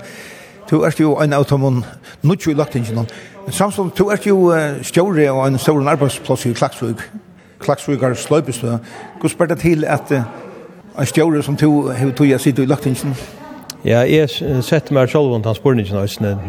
Du 0.71 0.81
er 0.81 0.95
jo 0.99 1.15
en 1.17 1.33
av 1.33 1.45
dem 1.49 1.83
nødvendig 2.21 2.55
løgtingen. 2.55 3.07
Samstånd, 3.49 3.91
du 3.97 4.07
er 4.09 4.17
jo 4.25 4.53
stjåre 4.81 5.31
og 5.31 5.47
en 5.47 5.57
stor 5.57 5.89
arbeidsplass 5.89 6.45
i 6.45 6.53
Klaksvøk. 6.53 7.11
Klaksvøk 7.59 8.03
er 8.03 8.13
sløypest. 8.13 8.61
Hvordan 8.61 9.29
spør 9.29 9.45
det 9.45 9.59
til 9.59 9.85
at 9.85 10.11
en 10.11 11.05
stjåre 11.05 11.43
som 11.43 11.55
du 11.55 11.91
har 11.91 12.11
tog 12.11 12.33
å 12.33 12.37
sitte 12.37 12.63
i 12.63 12.69
løgtingen? 12.69 13.13
Ja. 13.13 13.38
Ja, 13.87 14.01
jeg 14.03 14.27
sette 14.65 14.93
meg 14.93 15.07
selv 15.07 15.31
om 15.31 15.43
han 15.43 15.55
spørte 15.55 15.85
ikke 15.85 15.95
noe. 15.95 16.39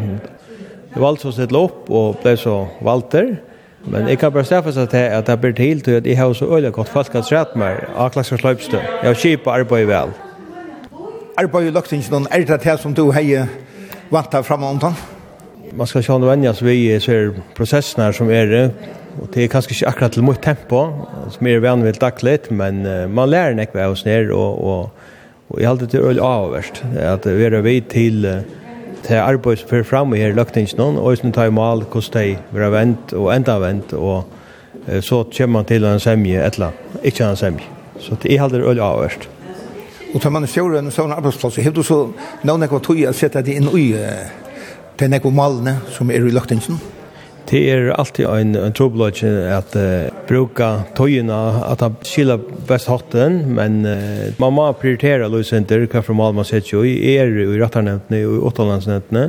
Jeg 0.91 0.99
valgte 0.99 1.29
å 1.31 1.35
sette 1.35 1.55
opp 1.55 1.87
og 1.95 2.19
ble 2.25 2.35
så 2.39 2.65
valgt 2.83 3.13
der. 3.15 3.37
Men 3.87 4.09
jeg 4.11 4.19
kan 4.21 4.33
bare 4.35 4.45
staffe 4.45 4.73
seg 4.75 4.91
til 4.93 5.07
at 5.15 5.29
jeg 5.31 5.41
blir 5.41 5.55
til 5.57 5.79
til 5.81 6.01
at 6.01 6.07
jeg 6.07 6.19
har 6.19 6.33
så 6.37 6.49
øyelig 6.51 6.73
godt 6.77 6.91
folk 6.91 7.15
at 7.15 7.29
sett 7.29 7.55
meg 7.57 7.79
av 7.95 8.11
klasse 8.13 8.37
sløypstø. 8.37 8.77
Jeg 8.77 9.07
har 9.07 9.15
kjip 9.15 9.41
kjipa 9.41 9.55
arbeid 9.61 9.87
vel. 9.89 10.13
Arbeid 11.39 11.71
i 11.71 11.73
løktingen, 11.73 12.27
er 12.31 12.45
det 12.45 12.61
det 12.65 12.77
som 12.83 12.95
du 12.95 13.07
har 13.15 13.49
vant 14.11 14.33
deg 14.33 14.45
fremme 14.45 14.67
om 14.67 14.83
den? 14.83 14.99
Man 15.73 15.87
skal 15.87 16.03
sjå 16.03 16.19
vennjas 16.19 16.61
vi 16.67 16.99
ser 17.01 17.31
prosessen 17.55 18.03
her 18.03 18.13
som 18.13 18.31
er 18.31 18.51
det. 18.51 18.65
Og 19.21 19.31
det 19.35 19.45
er 19.45 19.53
kanskje 19.53 19.77
ikke 19.77 19.89
akkurat 19.89 20.13
til 20.13 20.27
mot 20.27 20.43
tempo, 20.43 20.83
som 21.31 21.47
er 21.47 21.63
vanvilt 21.63 22.01
daglig, 22.01 22.51
men 22.51 22.83
man 23.15 23.31
lærer 23.31 23.55
nekve 23.55 23.83
av 23.85 23.95
oss 23.95 24.05
ned 24.05 24.31
og, 24.35 24.61
og 24.61 25.00
Og 25.51 25.61
jeg 25.61 25.69
halte 25.69 25.87
til 25.91 26.01
øyelig 26.01 26.23
avverst, 26.23 26.85
at 26.95 27.27
vi 27.27 27.45
er 27.45 27.61
vidt 27.61 27.89
til 27.91 28.27
til 29.03 29.15
arbeid 29.17 29.57
som 29.57 29.69
fører 29.69 29.87
frem 29.89 30.15
i 30.15 30.19
her 30.21 30.35
løkningsnån, 30.37 30.99
og 30.99 31.09
hvis 31.09 31.23
man 31.23 31.33
tar 31.33 31.49
i 31.49 31.51
mal 31.51 31.83
hvordan 31.83 32.13
de 32.13 32.37
vil 32.53 32.63
ha 32.63 32.69
vent 32.71 33.13
og 33.13 33.31
enda 33.37 33.57
vent, 33.59 33.93
og 33.93 34.25
så 35.01 35.23
kommer 35.37 35.59
man 35.59 35.65
til 35.65 35.85
en 35.85 36.01
semje, 36.01 36.47
et 36.47 36.55
eller 36.55 36.67
annet, 36.67 37.05
ikke 37.05 37.25
en 37.25 37.37
semje. 37.37 37.65
Så 37.99 38.17
jeg 38.25 38.41
halte 38.41 38.57
til 38.57 38.65
øyelig 38.65 38.83
avverst. 38.83 39.29
Og 40.15 40.21
tar 40.21 40.31
man 40.31 40.45
i 40.45 40.51
stjåre 40.51 40.79
en 40.79 40.91
sånn 40.91 41.13
arbeidsplass, 41.17 41.57
har 41.65 41.73
du 41.73 41.83
så 41.83 42.01
noen 42.45 42.67
ekva 42.67 42.81
tog 42.83 43.01
å 43.09 43.13
sette 43.17 43.43
det 43.47 43.57
inn 43.57 43.69
i 43.79 43.91
til 44.99 45.11
nekva 45.11 45.31
malene 45.31 45.79
som 45.97 46.11
er 46.11 46.27
i 46.27 46.35
løkningsnån? 46.35 47.00
Det 47.49 47.61
er 47.73 47.89
alltid 47.97 48.27
en, 48.29 48.53
en 48.55 48.75
trobladje 48.77 49.31
at 49.51 49.73
uh, 49.75 50.11
bruka 50.29 50.85
tøyina, 50.95 51.39
at 51.67 51.81
han 51.83 51.97
skilja 52.07 52.37
best 52.69 52.91
hatten, 52.91 53.41
men 53.57 53.81
uh, 53.87 54.29
man 54.43 54.55
må 54.55 54.69
prioritera 54.79 55.31
løysenter, 55.31 55.87
hva 55.91 56.05
for 56.07 56.19
mal 56.19 56.37
man 56.37 56.47
sett 56.47 56.71
jo 56.71 56.85
i 56.87 56.95
er 57.17 57.33
i 57.43 57.49
rattarnevntene 57.59 58.23
og 58.29 58.37
i 58.37 58.45
åttalandsnevntene, 58.51 59.25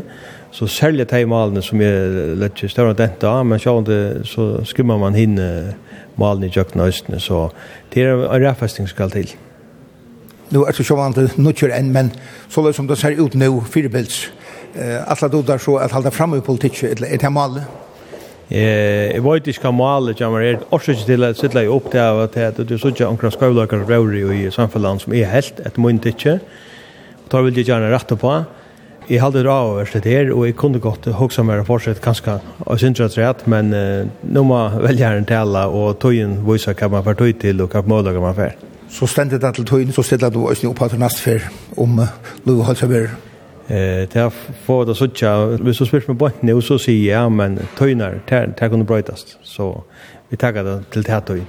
så 0.51 0.67
særlig 0.67 1.07
de 1.09 1.25
malene 1.25 1.63
som 1.63 1.81
er 1.81 2.35
litt 2.39 2.59
større 2.69 2.93
enn 2.93 3.27
av, 3.27 3.45
men 3.47 3.61
sjående 3.61 4.25
så 4.27 4.51
skummer 4.67 4.99
man 4.99 5.15
hinne 5.15 5.47
malene 6.19 6.49
i 6.49 6.53
jøkken 6.53 6.83
og 6.83 6.91
østene, 6.91 7.21
så 7.23 7.47
det 7.93 8.03
er 8.03 8.25
en 8.27 8.43
reffesting 8.43 8.89
skal 8.91 9.13
til. 9.15 9.31
Nu 10.51 10.65
er 10.67 10.75
det 10.75 10.85
sjående 10.85 11.29
nødgjør 11.39 11.77
enn, 11.77 11.93
men 11.95 12.11
så 12.51 12.61
løy 12.61 12.75
som 12.75 12.89
det 12.89 12.99
ser 12.99 13.15
ut 13.17 13.37
nå, 13.39 13.53
firebilds, 13.71 14.25
eh, 14.75 14.99
alla 15.07 15.27
dodar 15.31 15.57
så 15.57 15.77
att 15.77 15.91
hålla 15.91 16.11
fram 16.11 16.35
i 16.35 16.41
politiken, 16.41 16.89
er 16.89 17.17
det 17.17 17.29
malet? 17.29 17.63
Eh, 18.51 19.13
jeg 19.13 19.23
vet 19.23 19.45
ikke 19.47 19.69
hva 19.69 19.71
malet 19.71 20.17
kommer 20.19 20.43
her. 20.43 20.63
Årsøk 20.75 21.05
til 21.07 21.23
at 21.23 21.39
sitte 21.39 21.61
jeg 21.63 21.71
opp 21.71 21.87
til 21.93 22.03
at 22.03 22.35
det 22.59 22.67
er 22.67 22.81
sånn 22.81 22.97
at 22.97 23.05
omkring 23.07 23.31
skavløkere 23.31 23.87
røvri 23.87 24.25
i 24.41 24.49
samfunnet 24.51 25.05
som 25.05 25.15
er 25.15 25.31
helt 25.31 25.61
et 25.63 25.79
munn 25.79 26.01
ikke. 26.03 26.41
Da 27.31 27.43
vil 27.45 27.55
jeg 27.55 27.69
gjerne 27.69 27.93
rette 27.93 28.17
på. 28.19 28.33
Jeg 29.07 29.21
hadde 29.23 29.41
det 29.43 29.51
av 29.51 29.77
verst 29.79 29.95
det 30.03 30.11
her, 30.11 30.33
og 30.35 30.45
jeg 30.45 30.57
kunne 30.59 30.79
godt 30.83 31.07
hoksa 31.15 31.43
meg 31.47 31.63
fortsett 31.67 32.03
ganske 32.03 32.37
av 32.41 32.77
syndrat 32.79 33.15
rett, 33.17 33.47
men 33.49 33.71
eh, 33.75 34.11
nå 34.35 34.43
må 34.47 34.59
velgjeren 34.83 35.25
tale, 35.27 35.65
og 35.67 35.97
tøyen 36.03 36.37
viser 36.47 36.75
hva 36.77 36.91
man 36.91 37.07
får 37.07 37.19
tøy 37.23 37.33
til, 37.41 37.63
og 37.63 37.73
hva 37.73 37.81
målager 37.87 38.23
man 38.23 38.37
får. 38.37 38.55
Så 38.91 39.07
stendet 39.07 39.41
det 39.41 39.55
til 39.55 39.67
tøyen, 39.67 39.95
så 39.95 40.03
stedet 40.03 40.33
du 40.35 40.43
også 40.43 40.69
opp 40.69 40.83
til 40.91 40.99
neste 40.99 41.23
fer 41.23 41.51
om 41.79 42.03
uh, 42.03 42.15
Løve 42.45 42.67
Halsaberg. 42.67 43.30
Eh, 43.71 44.07
det 44.13 44.19
har 44.19 44.29
fått 44.65 44.89
att 44.89 44.97
sådja, 44.97 45.45
hvis 45.45 45.77
du 45.77 45.85
spyrs 45.85 46.07
med 46.07 46.17
bort 46.17 46.41
nu 46.41 46.61
så 46.61 46.77
sier 46.77 47.05
jeg 47.05 47.13
ja, 47.15 47.29
men 47.29 47.59
töjnar, 47.77 48.19
det 48.29 48.59
här 48.59 48.69
kunde 48.69 48.85
brøytast. 48.85 49.37
Så 49.43 49.83
vi 50.29 50.37
tackar 50.37 50.63
det 50.63 50.83
til 50.91 51.03
det 51.03 51.11
här 51.11 51.19
töj. 51.21 51.41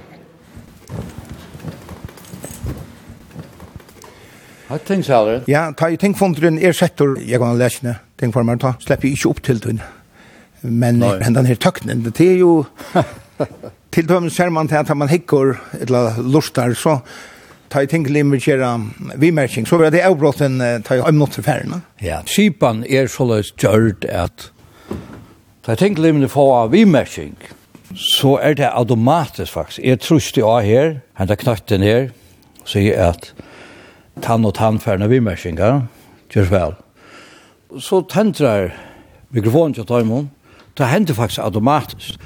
Har 4.67 4.77
du 4.77 4.83
tänkt 4.85 5.05
så 5.05 5.41
Ja, 5.47 5.73
ta 5.77 5.89
i 5.89 5.97
tänkt 5.97 6.19
från 6.19 6.33
den 6.33 6.59
er 6.59 6.71
sektor, 6.71 7.19
jag 7.27 7.41
kan 7.41 7.57
läsa 7.57 7.87
det, 7.87 7.95
tänkt 8.19 8.33
för 8.33 8.43
mig, 8.43 8.59
ta, 8.59 8.73
Slipper 8.79 9.07
ju 9.07 9.11
inte 9.11 9.29
upp 9.29 9.43
till 9.43 9.59
den. 9.59 9.81
Men 10.61 10.99
men 10.99 11.33
den 11.33 11.45
her 11.45 11.55
töknen, 11.55 12.03
det 12.03 12.21
er 12.21 12.37
jo... 12.37 12.65
til 13.91 14.09
dømen 14.09 14.29
ser 14.29 14.49
man 14.49 14.67
til 14.67 14.75
at 14.75 14.97
man 14.97 15.09
hikker 15.09 15.53
eller 15.73 16.21
lustar, 16.21 16.73
så 16.73 16.99
ta 17.73 17.81
i 17.81 17.89
ting 17.89 18.05
limmer 18.05 18.37
kjera 18.41 18.75
vimerking, 19.17 19.65
så 19.65 19.79
var 19.81 19.89
det 19.93 20.03
avbrotten 20.05 20.61
ta 20.85 20.97
i 20.97 21.01
omnått 21.01 21.39
til 21.39 21.45
færgene. 21.45 21.81
Ja, 22.05 22.21
Kipan 22.29 22.83
er 22.85 23.09
så 23.09 23.25
løs 23.25 23.49
gjørt 23.57 24.05
at 24.05 24.49
ta 25.65 25.73
i 25.73 25.81
ting 25.81 25.97
limmer 25.97 26.29
få 26.29 26.45
av 26.53 26.73
vimerking, 26.75 27.33
så 27.97 28.37
er 28.41 28.59
det 28.59 28.69
automatisk 28.69 29.53
faktisk. 29.57 29.81
Jeg 29.81 30.01
trus 30.05 30.29
det 30.35 30.45
av 30.45 30.61
her, 30.65 30.95
han 31.17 31.29
tar 31.29 31.41
knatten 31.41 31.85
her, 31.85 32.07
sier 32.69 33.01
at 33.09 33.31
tann 34.21 34.45
og 34.45 34.55
tann 34.59 34.79
færre 34.81 35.09
vimerking, 35.09 35.57
ja, 35.57 35.83
gjør 36.33 36.49
vel. 36.53 36.77
Så 37.81 38.03
tentrar 38.05 38.69
mikrofonen 39.33 39.73
til 39.73 39.89
Taimon, 39.89 40.29
det 40.77 40.89
hender 40.93 41.17
faktisk 41.17 41.41
automatisk. 41.41 42.21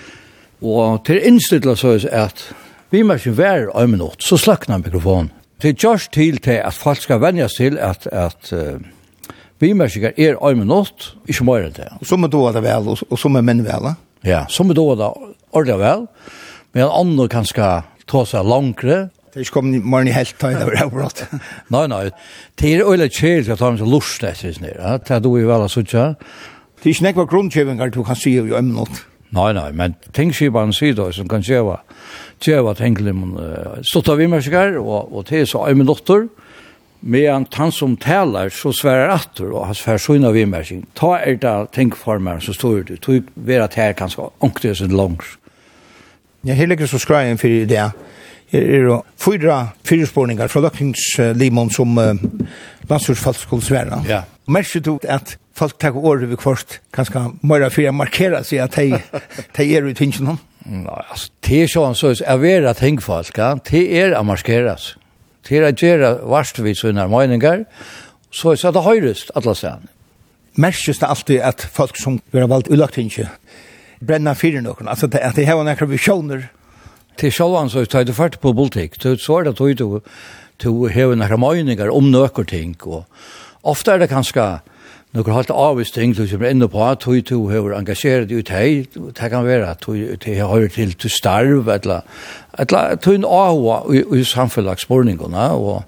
Og 0.62 1.04
til 1.06 1.22
innstilla 1.24 1.76
så 1.78 1.96
er 1.96 2.28
at 2.28 2.48
vi 2.92 3.04
mer 3.04 3.20
sin 3.20 3.36
vær 3.38 3.68
om 3.76 3.94
en 3.94 4.06
så 4.20 4.38
slakna 4.40 4.78
mikrofonen. 4.80 5.32
Det 5.62 5.70
er 5.74 5.90
just 5.90 6.12
til 6.14 6.38
til 6.38 6.62
at 6.62 6.74
folk 6.74 7.02
skal 7.02 7.22
vennja 7.22 7.48
til 7.48 7.78
at, 7.82 8.08
at 8.12 8.52
uh, 8.54 8.78
vi 9.60 9.72
bimersikker 9.72 10.12
er 10.18 10.38
øyne 10.38 10.66
nått, 10.66 11.16
ikke 11.28 11.46
mer 11.48 11.66
enn 11.66 11.74
det. 11.74 11.88
Og 11.98 12.06
som 12.06 12.24
er 12.24 12.30
da 12.30 12.52
det 12.54 12.64
vel, 12.64 12.90
og 12.94 12.98
og 13.10 13.20
som 13.20 13.36
er 13.36 13.42
menn 13.42 13.66
vel, 13.66 13.96
Ja, 14.26 14.46
som 14.50 14.70
er 14.70 14.78
da 14.78 14.82
det 14.82 15.12
ordentlig 15.52 15.80
vel, 15.80 16.08
men 16.74 16.84
andre 16.94 17.28
kan 17.28 17.46
skal 17.46 17.82
ta 18.08 18.26
seg 18.26 18.46
langere. 18.46 19.10
Det 19.38 19.42
er 19.44 19.46
ikke 19.46 19.54
kommet 19.60 19.84
morgen 19.86 20.08
i 20.08 20.14
helt 20.16 20.34
tøyde 20.40 20.64
over 20.64 20.76
det 20.76 20.86
brått. 20.90 21.20
Nei, 21.70 21.84
nei, 21.88 22.08
det 22.58 22.70
er 22.74 22.88
øyelig 22.88 23.12
kjelt 23.20 23.50
at 23.54 23.60
han 23.62 23.76
er 23.78 23.86
lust 23.86 24.24
etter 24.24 24.54
sin 24.54 24.64
nere, 24.66 24.96
det 24.98 25.14
er 25.14 25.20
du 25.22 25.36
i 25.38 25.44
vel 25.46 25.66
og 25.66 25.70
sånn. 25.70 25.86
Det 25.86 26.88
er 26.88 26.90
ikke 26.90 27.06
nekva 27.06 27.26
grunnkjøvinger 27.30 27.92
du 27.94 28.00
kan 28.08 28.18
si 28.18 28.34
jo 28.34 28.48
i 28.48 28.56
øyne 28.56 28.74
nått. 28.74 29.04
Nei, 29.36 29.52
nei, 29.54 29.68
men 29.76 29.94
tingskipene 30.16 30.74
sier 30.74 30.96
da, 30.98 31.10
som 31.14 31.28
kan 31.30 31.44
kjøve, 31.46 31.76
tjeva 32.44 32.74
at 32.74 32.82
henglim 32.84 33.38
uh, 33.38 33.80
stått 33.86 34.10
av 34.14 34.22
imerskar, 34.22 34.78
og, 34.82 35.14
og 35.14 35.26
til 35.30 35.48
så 35.48 35.66
av 35.68 35.78
min 35.78 35.88
dotter, 35.88 36.28
medan 37.00 37.46
han 37.54 37.72
som 37.72 37.96
talar 37.98 38.50
så 38.54 38.72
sverar 38.74 39.14
attor 39.16 39.52
og 39.54 39.68
hans 39.70 39.82
färsyn 39.82 40.26
av 40.28 40.38
imersing. 40.38 40.86
Ta 40.98 41.18
er 41.20 41.38
da 41.42 41.66
tänkformaren 41.74 42.42
så 42.42 42.56
står 42.58 42.88
du, 42.88 42.96
Tog 42.98 43.30
vera 43.36 43.68
tær 43.68 43.94
kanskje 43.98 44.30
ångte 44.42 44.76
sig 44.76 44.90
langs 44.94 45.38
Ja, 46.46 46.54
her 46.54 46.68
ligger 46.68 46.88
så 46.88 47.00
skrajen 47.00 47.38
för 47.38 47.48
det. 47.66 47.92
Her 48.48 48.62
er 48.62 48.86
det 48.88 49.02
fyra 49.20 49.68
fyrspårningar 49.84 50.48
fra 50.48 50.62
Løkningslimon 50.62 51.70
som 51.70 51.98
uh, 51.98 52.14
landstorsfalt 52.90 53.38
skulle 53.42 53.66
svære. 53.66 54.04
Ja. 54.08 54.22
Og 54.48 54.54
merker 54.56 54.80
du 54.80 55.00
at 55.04 55.38
folk 55.58 55.76
tar 55.80 55.98
året 55.98 56.30
vi 56.30 56.38
kvart 56.40 56.80
kanskje 56.94 57.26
mer 57.42 57.68
fyra 57.74 57.92
markerer 57.92 58.46
seg 58.48 58.64
at 58.64 58.78
de 59.58 59.66
er 59.76 59.90
i 59.90 59.94
tingene. 59.94 60.38
Nei, 60.68 61.04
altså, 61.08 61.30
det 61.48 61.60
er 61.64 61.70
sånn, 61.72 61.96
så 61.96 62.10
er 62.12 62.40
vi 62.42 62.50
at 62.68 62.82
henge 62.84 63.04
folk, 63.04 63.38
ja, 63.40 63.54
det 63.70 63.84
er 63.96 64.16
å 64.18 64.24
maskeres. 64.28 64.96
Det 65.48 65.62
er 65.62 65.70
å 65.70 65.72
gjøre 65.72 66.10
varst 66.28 66.60
vi 66.60 66.74
sånne 66.76 67.06
meninger, 67.08 67.64
så 68.36 68.52
er 68.58 68.76
det 68.76 68.84
høyrest, 68.84 69.32
alle 69.40 69.56
stedene. 69.56 69.94
Merkes 70.58 71.00
det 71.00 71.08
alltid 71.08 71.44
at 71.46 71.64
folk 71.72 71.96
som 72.02 72.18
blir 72.34 72.50
valgt 72.50 72.72
ulagt 72.74 72.98
ikke, 73.00 73.30
brenner 74.04 74.36
fyrir 74.36 74.66
noen, 74.66 74.90
altså 74.90 75.08
at 75.08 75.38
de 75.38 75.46
har 75.48 75.62
noen 75.62 75.92
visjoner. 75.92 76.48
Til 77.18 77.32
sjålvan 77.34 77.72
så 77.72 77.86
tar 77.90 78.04
du 78.06 78.14
fart 78.14 78.40
på 78.42 78.52
politikk, 78.54 78.98
så 79.00 79.40
er 79.40 79.48
det 79.48 79.56
at 79.56 79.62
du 80.60 80.74
har 80.92 81.16
noen 81.16 81.40
meninger 81.40 81.94
om 81.94 82.12
noen 82.12 82.50
ting, 82.50 82.76
og 82.84 83.06
ofte 83.64 83.96
er 83.96 84.04
det 84.04 84.12
kanskje 84.12 84.50
Nukar 85.16 85.38
halt 85.38 85.52
avvist 85.52 85.96
ting 85.96 86.12
du 86.14 86.26
kommer 86.28 86.52
inn 86.52 86.66
på 86.68 86.82
at 86.84 87.06
du 87.06 87.22
to 87.24 87.38
har 87.48 87.72
engasjeret 87.78 88.32
ut 88.32 88.50
hei, 88.52 88.84
det 88.92 89.30
kan 89.32 89.46
være 89.48 89.70
at 89.72 89.86
du 89.86 89.94
har 89.96 90.68
til 90.68 90.94
til 90.94 91.10
starv, 91.10 91.70
etla, 91.72 92.02
etla, 92.60 92.96
du 92.96 93.14
en 93.14 93.24
avhå 93.24 93.94
i 94.16 94.24
samfunnlagsborningene, 94.24 95.48
og 95.56 95.84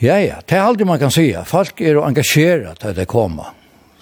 ja, 0.00 0.20
ja, 0.22 0.38
det 0.46 0.56
er 0.56 0.62
aldri 0.62 0.84
man 0.84 0.98
kan 0.98 1.10
sija, 1.10 1.42
folk 1.42 1.80
er 1.80 1.98
engasjeret 2.06 2.78
til 2.80 2.96
det 2.96 3.08
kommer. 3.08 3.52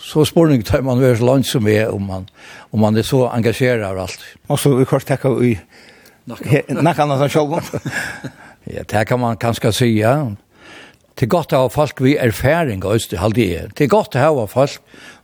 Så 0.02 0.25
spurning 0.25 0.64
tar 0.66 0.83
man 0.83 1.00
være 1.00 1.16
så 1.16 1.25
langt 1.25 1.47
som 1.47 1.66
er, 1.69 1.88
om 1.88 2.02
man, 2.02 2.28
om 2.73 2.81
man 2.81 2.97
er 2.97 3.07
så 3.07 3.28
engasjeret 3.31 3.85
av 3.87 3.99
alt. 4.02 4.25
Og 4.49 4.59
så 4.59 4.75
vi 4.76 4.85
kort 4.85 5.07
tekka 5.07 5.31
i 5.40 5.54
nakkan 6.26 7.11
av 7.14 7.23
seg. 7.23 7.38
Ja, 8.66 8.83
det 8.83 9.07
kan 9.07 9.19
man 9.19 9.38
kanskje 9.38 9.73
sija, 9.75 10.12
Det 11.14 11.26
er 11.26 11.33
godt 11.33 11.52
å 11.52 11.64
ha 11.64 11.73
folk 11.73 12.00
vi 12.02 12.16
erfaring, 12.16 12.85
og 12.85 13.19
halde 13.21 13.45
jeg. 13.45 13.73
Det 13.76 13.87
er 13.87 13.92
godt 13.92 14.16
å 14.16 14.23
ha 14.23 14.47
folk 14.50 14.81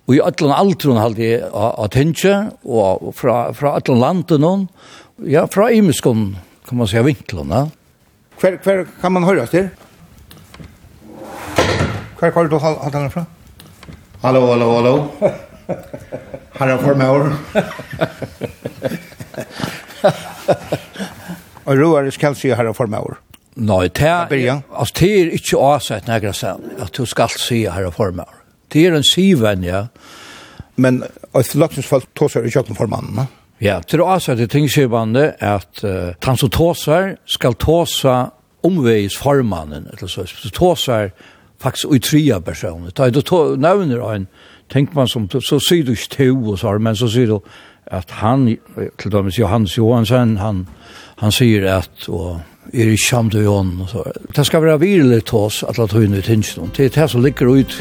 vi 0.09 0.17
i 0.17 0.23
ætlan 0.25 0.55
aldrun 0.57 0.97
halde 0.97 1.21
jeg 1.21 1.49
av 1.53 1.89
tinsje, 1.93 2.35
og 2.65 3.11
fra, 3.17 3.51
fra 3.53 3.75
ætlan 3.77 4.01
landen 4.01 4.41
noen, 4.41 4.63
ja, 5.29 5.43
fra 5.53 5.69
imenskon, 5.75 6.31
kan 6.69 6.79
man 6.79 6.89
säga 6.89 7.03
vinklene. 7.03 7.67
Hver, 8.41 8.57
hver 8.65 8.87
kan 9.03 9.13
man 9.13 9.27
høre 9.29 9.45
til? 9.47 9.69
Hver 12.19 12.33
kan 12.33 12.49
du 12.49 12.57
halte 12.59 12.91
den 12.95 13.11
fra? 13.11 13.27
Hallo, 14.23 14.47
hallo, 14.49 14.71
hallo. 14.79 14.95
Herre 16.59 16.79
for 16.81 16.97
meg 16.97 17.13
år. 17.13 17.29
Og 21.69 21.75
roer 21.83 22.09
skal 22.17 22.35
si 22.39 22.49
herre 22.49 22.73
for 22.75 22.89
meg 22.89 23.05
år. 23.05 23.21
Nei, 23.59 23.89
det 23.91 24.07
er, 24.07 24.61
altså, 24.71 24.95
det 25.01 25.09
er 25.11 25.33
ikke 25.35 25.59
avsett 25.59 26.07
nægra 26.07 26.33
sen, 26.33 26.63
at 26.79 26.95
du 26.95 27.07
skal 27.07 27.33
si 27.35 27.65
her 27.67 27.89
og 27.89 27.95
former. 27.97 28.29
Det 28.73 28.87
er 28.87 28.95
en 28.95 29.07
siven, 29.07 29.65
ja. 29.67 29.87
Men 30.77 31.03
et 31.35 31.55
laksningsfall 31.55 32.05
tåser 32.15 32.47
ikke 32.47 32.63
om 32.69 32.79
formannene? 32.79 33.27
Ja, 33.59 33.81
til 33.83 34.05
å 34.05 34.13
avsette 34.15 34.47
tingskivande 34.47 35.33
at 35.43 35.83
uh, 35.83 36.15
han 36.23 36.39
som 36.39 36.53
tåser 36.55 37.17
skal 37.27 37.57
tåsa 37.59 38.29
omveis 38.63 39.17
formannen, 39.19 39.89
eller 39.91 40.11
så. 40.11 40.27
Så 40.27 40.51
tåser 40.55 41.11
faktisk 41.59 41.91
ui 41.91 41.99
tria 41.99 42.39
personer. 42.41 42.95
Da 42.95 43.11
du 43.11 43.23
nevner 43.59 44.05
en, 44.13 44.29
tenk 44.71 44.95
man 44.95 45.11
som, 45.11 45.27
så 45.27 45.59
sier 45.59 45.87
du 45.87 45.97
ikke 45.97 46.15
to 46.15 46.53
og 46.53 46.59
så, 46.63 46.77
men 46.79 46.95
så 46.97 47.11
sier 47.11 47.33
du 47.33 47.41
at 47.91 48.11
han, 48.21 48.47
til 49.01 49.11
dømes 49.11 49.39
Johannes 49.39 49.79
Johansen, 49.79 50.37
han, 50.39 50.67
han 51.19 51.33
sier 51.33 51.65
at, 51.73 52.09
og 52.09 52.39
er 52.73 52.89
i 52.93 52.97
samt 52.97 53.35
og 53.35 53.89
så. 53.89 54.03
Det 54.37 54.47
skal 54.47 54.63
være 54.63 54.81
virelig 54.81 55.25
til 55.25 55.39
oss 55.39 55.65
at 55.69 55.77
det 55.77 55.91
tøyne 55.91 56.19
i 56.19 56.23
tingene. 56.23 56.71
Det 56.77 56.85
er 56.85 57.01
det 57.01 57.11
som 57.11 57.23
ligger 57.23 57.47
ut. 57.47 57.73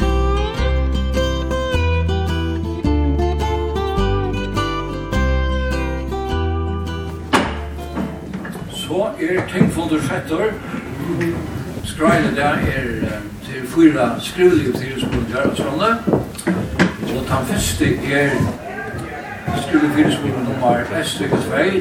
Så 8.70 9.06
er 9.20 9.42
tingfonder 9.52 10.00
setter. 10.00 10.52
Skreiene 11.84 12.36
der 12.36 12.54
er 12.76 13.20
til 13.44 13.66
fyra 13.66 14.20
skrivlige 14.20 14.72
skolen 15.00 15.26
gjør 15.30 15.50
og 15.50 15.56
sånne. 15.56 15.90
Og 17.02 17.24
den 17.28 17.46
første 17.46 17.86
er 18.12 18.67
skulle 19.64 19.88
fyrirsvinne 19.94 20.42
nummer 20.48 20.74
S2 21.02 21.18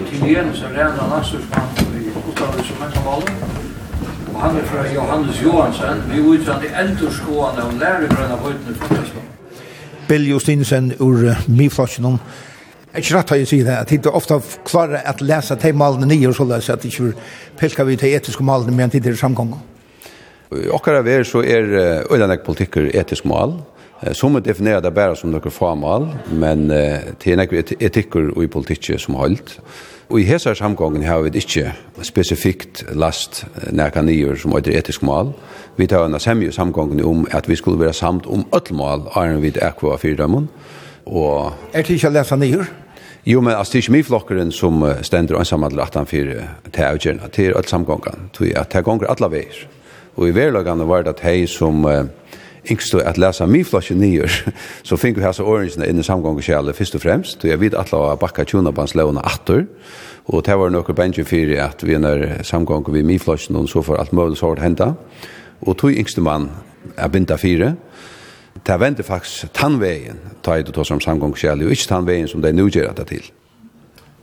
til 0.10 0.18
igjen 0.28 0.36
Jens 0.36 0.64
Arena 0.64 1.04
Nassurskamp 1.12 1.80
i 2.00 2.02
utlandet 2.30 2.66
som 2.66 2.76
er 2.76 2.86
mentalvalget. 2.86 3.36
Og 4.34 4.42
han 4.44 4.58
er 4.58 4.66
fra 4.72 4.82
Johannes 4.94 5.42
Johansen, 5.44 6.04
vi 6.12 6.20
er 6.20 6.28
utsann 6.34 6.66
i 6.68 6.70
endurskående 6.82 7.64
og 7.68 7.74
lærergrønne 7.82 8.38
høytene 8.44 8.76
fra 8.76 8.88
Fantaskolen. 8.88 9.30
Bill 10.08 10.28
Justinsen 10.30 10.94
ur 11.00 11.18
uh, 11.30 11.40
Miflasjonen. 11.48 12.20
Jeg 12.94 12.94
er 12.94 13.06
ikke 13.06 13.18
rett 13.18 13.32
å 13.32 13.50
si 13.50 13.60
det, 13.66 13.74
at 13.76 13.92
jeg 13.92 14.08
ofte 14.08 14.38
klarer 14.66 15.02
at 15.06 15.22
lese 15.22 15.58
de 15.62 15.72
malene 15.74 16.08
nye 16.10 16.30
og 16.30 16.36
så 16.38 16.46
løs 16.48 16.70
at 16.70 16.86
jeg 16.86 16.94
ikke 16.94 17.14
pilker 17.60 17.90
vi 17.90 17.98
til 18.00 18.16
etiske 18.16 18.44
malene 18.44 18.76
med 18.76 18.88
en 18.88 18.94
tidligere 18.96 19.20
samgång. 19.20 19.58
I 20.56 20.70
okkara 20.72 21.04
ver 21.04 21.28
så 21.28 21.44
er 21.44 21.68
øylandek 22.12 22.46
politikker 22.46 22.88
etisk 22.94 23.26
mal, 23.26 23.58
Som 24.13 24.36
er 24.38 24.44
definerer 24.46 24.82
det 24.82 24.94
bare 24.94 25.16
som 25.18 25.32
noen 25.34 25.51
formål, 25.51 26.08
men 26.30 26.68
uh, 26.70 27.13
det 27.18 27.34
er 27.34 27.39
noen 27.39 27.77
etikker 27.82 28.32
og 28.36 28.44
i 28.44 28.50
politikk 28.51 28.92
som 29.01 29.18
holdt. 29.18 29.58
Og 30.08 30.22
i 30.22 30.27
hese 30.30 30.54
samgången 30.56 31.04
har 31.04 31.25
vi 31.25 31.34
ikke 31.36 31.74
spesifikt 32.06 32.86
last 32.96 33.42
nærka 33.75 34.01
nyer 34.06 34.38
som 34.39 34.54
er 34.56 34.70
etisk 34.77 35.04
mål. 35.04 35.34
Vi 35.75 35.88
tar 35.88 36.06
en 36.06 36.20
semje 36.20 36.54
samgången 36.56 37.04
om 37.04 37.25
at 37.36 37.50
vi 37.50 37.58
skulle 37.60 37.80
være 37.82 37.94
samt 37.94 38.25
om 38.25 38.46
ødel 38.56 38.77
mål, 38.77 39.08
er 39.16 39.36
vi 39.42 39.50
det 39.50 39.63
akva 39.66 39.98
fyrdømmen. 39.98 40.48
Og... 41.06 41.51
Er 41.74 41.84
det 41.84 41.98
ikke 41.98 42.08
å 42.08 42.16
lese 42.16 42.38
nyer? 42.39 42.70
Jo, 43.27 43.42
men 43.42 43.58
altså, 43.58 43.74
det 43.74 43.82
er 43.82 43.84
ikke 43.84 43.96
mye 43.98 44.08
flokkeren 44.08 44.51
som 44.56 44.86
stender 45.04 45.36
og 45.36 45.42
ansamhandler 45.44 45.84
at 45.84 45.98
han 46.00 46.08
fyrer 46.08 46.48
til 46.72 46.86
avgjørende, 46.88 47.27
til 47.36 47.58
alt 47.60 47.70
samgången, 47.70 48.30
til 48.38 48.54
at 48.56 48.72
det 48.72 48.86
gonger 48.88 49.12
alle 49.12 49.32
veier. 49.34 49.66
Og 50.16 50.30
i 50.30 50.36
verlagene 50.36 50.88
var 50.88 51.04
det 51.04 51.18
at 51.18 51.25
hei 51.27 51.42
som 51.51 51.84
uh, 51.84 52.08
yngste 52.71 53.03
at 53.03 53.17
lesa 53.17 53.45
mi 53.45 53.63
flasje 53.63 53.95
nyer, 53.95 54.32
så 54.88 54.97
fink 54.97 55.17
vi 55.17 55.25
hans 55.25 55.39
årensene 55.39 55.88
inn 55.88 55.99
i 55.99 56.06
samgångskjæle 56.06 56.73
først 56.73 56.95
og 56.95 57.03
fremst, 57.03 57.43
og 57.43 57.51
jeg 57.51 57.62
vet 57.62 57.77
at 57.77 57.91
la 57.93 58.15
bakka 58.19 58.45
tjonabanslevene 58.47 59.23
atter, 59.25 59.65
og 60.27 60.45
det 60.45 60.58
var 60.60 60.71
nokkur 60.73 60.97
bensje 60.97 61.25
fyrir 61.25 61.62
at 61.63 61.84
vi 61.88 61.95
er 61.95 62.43
samgång 62.43 62.88
vi 62.93 63.03
mi 63.03 63.17
flasje 63.17 63.56
og 63.56 63.69
så 63.69 63.82
får 63.82 63.99
alt 63.99 64.13
mulig 64.13 64.38
sår 64.38 64.62
henda, 64.62 64.93
og 65.62 65.77
tog 65.77 65.91
yngste 65.91 66.21
mann 66.21 66.49
er 66.97 67.08
binda 67.08 67.36
fire, 67.38 67.75
Det 68.67 68.80
vender 68.80 69.03
faktisk 69.03 69.53
tannveien, 69.53 70.17
ta 70.43 70.58
i 70.58 70.63
det 70.63 70.73
tås 70.73 70.91
om 70.91 71.01
samgångskjæle, 71.01 71.65
og 71.65 71.71
ikke 71.71 71.88
tannveien 71.88 72.27
som 72.27 72.41
det 72.41 72.49
er 72.49 72.58
nødgjør 72.58 72.89
at 72.89 72.97
det 72.97 73.08
til. 73.08 73.30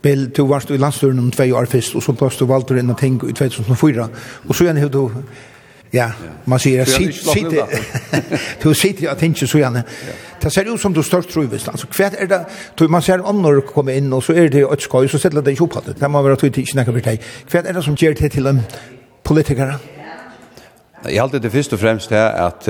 Bill, 0.01 0.27
du 0.29 0.45
varst 0.47 0.69
i 0.69 0.77
landstøren 0.77 1.19
om 1.19 1.31
tvei 1.31 1.51
år 1.51 1.65
først, 1.65 1.95
og 1.95 2.03
så 2.03 2.13
plass 2.13 2.37
du 2.37 2.45
valgte 2.45 2.77
inn 2.77 2.89
og 2.93 2.99
ting 2.99 3.15
i 3.25 3.33
2004, 3.33 4.07
og 4.47 4.55
så 4.55 4.67
gjerne 4.67 4.83
har 4.83 4.91
du 4.93 5.09
Ja, 5.95 6.09
man 6.45 6.59
sier 6.59 6.81
at 6.83 6.91
sitte 6.91 7.63
du 8.63 8.73
sitter 8.75 9.11
at 9.11 9.21
ikke 9.27 9.47
så 9.47 9.61
gjerne. 9.61 9.83
Det 10.41 10.51
ser 10.53 10.67
ut 10.67 10.81
som 10.81 10.93
du 10.93 11.01
størst 11.03 11.31
tror 11.31 11.47
visst. 11.49 11.69
Altså 11.71 11.87
hva 11.87 12.09
er 12.11 12.27
det 12.29 12.41
tror 12.77 12.91
man 12.91 13.01
ser 13.01 13.23
om 13.23 13.45
komme 13.65 13.95
inn 13.95 14.11
og 14.13 14.23
så 14.23 14.35
er 14.35 14.49
det 14.51 14.65
et 14.65 14.81
skoj 14.83 15.07
så 15.07 15.21
setter 15.21 15.41
det 15.41 15.55
ikke 15.55 15.63
opp 15.69 15.77
at 15.77 15.91
det. 15.91 15.99
Det 16.01 16.11
må 16.11 16.21
være 16.21 16.35
tog 16.35 16.57
ikke 16.57 16.77
nekker 16.81 16.97
for 16.97 17.07
deg. 17.07 17.27
Hva 17.51 17.61
er 17.63 17.77
det 17.77 17.83
som 17.85 17.95
gjør 17.95 18.17
det 18.19 18.31
til 18.31 18.47
en 18.51 18.61
politiker? 19.23 19.77
Jeg 21.05 21.21
halte 21.21 21.39
det 21.39 21.51
først 21.53 21.73
og 21.73 21.79
fremst 21.79 22.09
det 22.09 22.17
at 22.19 22.65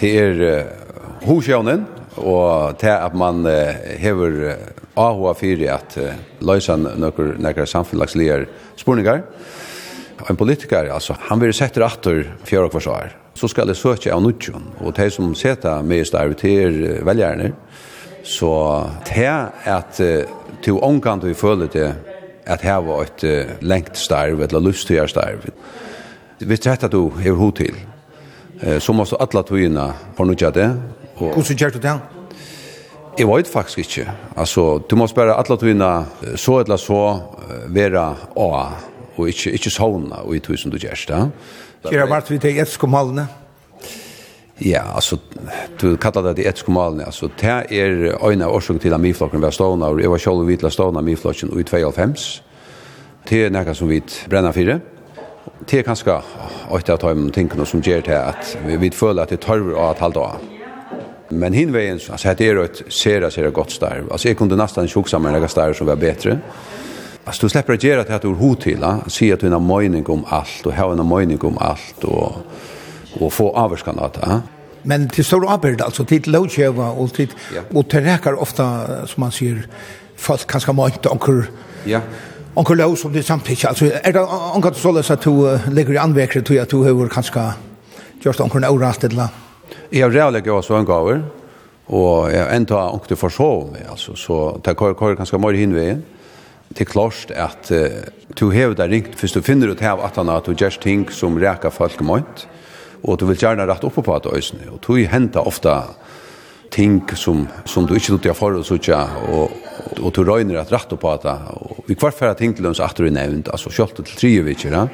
det 0.00 0.12
er 0.20 0.64
hosjøvnen 1.26 1.86
og 2.16 2.78
til 2.78 2.92
at 2.92 3.14
man 3.14 3.46
hever 3.98 4.56
AHA4 4.96 5.68
at 5.70 5.98
løysa 6.40 6.76
noen 6.76 7.66
samfunnslagslige 7.66 8.46
spurningar 8.76 9.22
en 10.28 10.36
politiker, 10.36 10.90
altså, 10.92 11.16
han 11.28 11.40
vil 11.40 11.54
sette 11.54 11.80
rattor 11.82 12.24
fjør 12.46 12.68
og 12.68 12.74
kvarsar. 12.74 13.14
Så 13.36 13.50
skal 13.52 13.68
det 13.68 13.76
søke 13.76 14.12
av 14.12 14.22
nudjon, 14.24 14.72
og 14.80 14.94
de 14.96 15.10
som 15.12 15.34
setter 15.36 15.84
med 15.84 16.02
i 16.02 16.08
starv 16.08 16.34
til 16.40 16.84
er 16.86 17.04
velgjerne, 17.04 17.52
så 18.26 18.52
det 19.06 19.26
at 19.70 20.00
til 20.64 20.80
omgang 20.82 21.20
vi 21.22 21.34
føler 21.36 21.68
det 21.70 21.90
at 22.46 22.62
her 22.62 22.80
var 22.82 23.04
et 23.04 23.60
lengt 23.62 23.98
starv, 23.98 24.40
eller 24.40 24.62
lustgjør 24.62 25.10
starv. 25.10 25.46
Hvis 26.38 26.60
det 26.60 26.72
er 26.82 26.88
du 26.88 27.12
er 27.18 27.36
hod 27.36 27.52
til, 27.60 27.76
så 28.80 28.92
måste 28.92 29.16
du 29.16 29.22
alle 29.22 29.42
togene 29.46 29.86
fornudja 30.16 30.50
det. 30.50 30.68
Og... 31.16 31.32
Hvordan 31.34 31.56
gjør 31.56 31.70
du 31.76 31.78
det? 31.78 31.96
Jeg 33.18 33.28
vet 33.28 33.48
faktisk 33.48 33.78
ikke. 33.78 34.10
Altså, 34.36 34.78
du 34.90 34.96
måste 34.96 35.16
bare 35.16 35.36
alle 35.36 35.56
togene 35.56 35.90
så 36.36 36.60
eller 36.60 36.76
så 36.76 37.02
være 37.72 38.04
å 38.36 38.50
og 39.16 39.28
ikke, 39.28 39.52
ikke 39.56 39.72
sovna 39.72 40.22
i 40.34 40.40
tusen 40.44 40.72
du 40.72 40.78
gjerst. 40.80 41.10
Gjør 41.10 42.04
det 42.04 42.10
vært 42.10 42.30
vi 42.30 42.38
til 42.42 42.60
etskommalene? 42.62 43.26
Ja, 44.64 44.82
altså, 44.94 45.18
du 45.80 45.96
kallar 46.00 46.32
det 46.32 46.46
etskommalene, 46.48 47.04
altså, 47.04 47.28
det 47.40 47.56
er 47.76 48.16
øyne 48.24 48.46
av 48.46 48.54
årsøk 48.56 48.80
til 48.80 48.94
at 48.96 49.00
miflokken 49.00 49.42
var 49.42 49.52
stående, 49.52 49.86
og 49.86 50.00
jeg 50.00 50.10
var 50.10 50.22
selv 50.22 50.46
vidt 50.48 50.62
la 50.64 50.70
stående 50.72 51.02
miflokken 51.04 51.52
i 51.52 51.62
92. 51.62 52.42
Det 53.28 53.42
er 53.44 53.52
nekka 53.52 53.74
som 53.74 53.90
vi 53.90 54.00
brenner 54.30 54.52
fire. 54.56 54.78
Det 55.68 55.80
er 55.80 55.84
kanskje 55.84 56.20
åtte 56.72 56.94
av 56.94 57.02
tøymen 57.02 57.32
tingene 57.34 57.66
som 57.66 57.82
gjør 57.84 58.06
til 58.06 58.16
at 58.16 58.56
vi 58.80 58.90
føler 58.90 59.26
at 59.26 59.34
det 59.34 59.42
tørver 59.44 59.76
av 59.76 59.92
et 59.92 60.04
halvt 60.04 60.22
av. 60.22 60.40
Men 61.30 61.54
hinvegen, 61.54 62.00
altså, 62.10 62.32
det 62.38 62.48
er 62.48 62.62
et 62.62 62.82
sera, 62.88 63.30
sera 63.30 63.50
godt 63.50 63.72
starv. 63.76 64.08
Altså, 64.10 64.28
jeg 64.28 64.38
kunne 64.38 64.56
nesten 64.56 64.88
sjukksamme 64.88 65.28
enn 65.28 65.42
jeg 65.42 65.52
starv 65.52 65.76
som 65.76 65.90
var 65.90 66.00
bedre. 66.00 66.40
Ja 66.40 66.75
Alltså 67.26 67.46
du 67.46 67.50
släpper 67.50 67.74
att 67.74 67.82
göra 67.82 68.04
det 68.04 68.14
att 68.14 68.22
du 68.22 68.28
har 68.28 68.54
till. 68.54 68.84
Se 69.06 69.32
att 69.32 69.40
du 69.40 69.48
har 69.48 69.56
en 69.56 69.66
mening 69.66 70.06
om 70.06 70.24
allt 70.28 70.66
och 70.66 70.72
har 70.72 70.92
en 70.92 71.08
mening 71.08 71.40
om 71.40 71.58
allt 71.58 72.04
och, 72.04 72.32
och 73.20 73.32
få 73.32 73.56
avvarskan 73.56 73.98
av 73.98 74.10
det. 74.12 74.40
Men 74.82 75.08
till 75.08 75.24
stor 75.24 75.52
avbörd, 75.52 75.80
alltså 75.80 76.04
till 76.04 76.32
lovtjöva 76.32 76.90
och 76.90 77.12
till, 77.12 77.28
ja. 77.54 77.60
och 77.78 77.88
till 77.88 78.00
räkar 78.00 78.40
ofta, 78.40 78.86
som 79.06 79.20
man 79.20 79.32
säger, 79.32 79.66
folk 80.16 80.46
kanske 80.46 80.72
må 80.72 80.86
inte 80.86 81.08
onkur, 81.08 81.50
ja. 81.84 82.00
onkur 82.54 82.74
lov 82.74 82.94
som 82.94 83.12
det 83.12 83.22
samtidigt. 83.22 83.64
Alltså 83.64 83.84
är 83.84 84.12
det 84.12 84.26
onkur 84.54 84.72
så 84.72 84.92
läs 84.92 85.10
att 85.10 85.22
du 85.22 85.58
ligger 85.70 85.92
i 85.92 85.98
anväkare 85.98 86.42
till 86.42 86.60
att 86.60 86.68
du 86.68 86.76
har 86.76 87.08
kanske 87.08 87.52
gjort 88.22 88.40
onkur 88.40 88.64
en 88.64 88.70
orast 88.70 89.04
eller? 89.04 89.28
Jag 89.90 90.06
har 90.06 90.12
rävlig 90.12 90.48
av 90.48 90.62
svöngaver 90.62 91.24
och 91.86 92.32
jag 92.32 92.56
ändå 92.56 92.90
onkur 92.90 93.06
till 93.06 93.16
försov, 93.16 93.76
alltså, 93.90 94.14
så 94.14 94.60
det 94.64 94.74
går 94.74 95.14
ganska 95.14 95.38
mycket 95.38 95.60
hinvägen 95.60 96.02
det 96.76 96.84
er 96.84 96.92
klart 96.92 97.32
at 97.32 97.70
uh, 97.72 98.04
du 98.36 98.50
hever 98.52 98.76
deg 98.76 98.92
ringt, 98.92 99.16
hvis 99.16 99.32
du 99.32 99.40
finner 99.44 99.72
ut 99.72 99.80
her 99.80 100.00
at 100.04 100.18
han 100.20 100.28
at 100.32 100.48
du 100.48 100.52
gjør 100.52 100.76
ting 100.82 101.06
som 101.12 101.38
reker 101.40 101.72
folk 101.72 102.02
mønt, 102.04 102.44
og 103.02 103.20
du 103.20 103.26
vil 103.30 103.38
gjerne 103.40 103.64
rett 103.68 103.84
oppe 103.86 104.02
på 104.04 104.14
at 104.16 104.28
øysene 104.28 104.68
og 104.72 104.82
du 104.84 104.98
henter 105.08 105.46
ofta 105.46 105.94
ting 106.74 106.98
som, 107.16 107.46
som 107.64 107.86
du 107.86 107.94
ikke 107.96 108.18
tog 108.18 108.36
for 108.36 108.58
å 108.58 108.64
sutja, 108.66 108.98
og, 109.30 109.54
og 110.02 110.10
du 110.12 110.22
røyner 110.26 110.58
at 110.60 110.72
rett 110.74 110.92
oppe 110.92 111.12
at 111.14 111.24
det, 111.24 111.36
og 111.56 111.86
vi 111.86 111.96
kvart 111.96 112.18
færre 112.18 112.36
ting 112.36 112.52
til 112.56 112.66
lønns 112.66 112.82
at 112.82 112.98
du 112.98 113.06
er 113.06 113.14
nevnt, 113.14 113.48
altså 113.54 113.72
kjølt 113.72 114.00
til 114.00 114.18
tre 114.18 114.32
vi 114.44 114.56
ikke, 114.56 114.84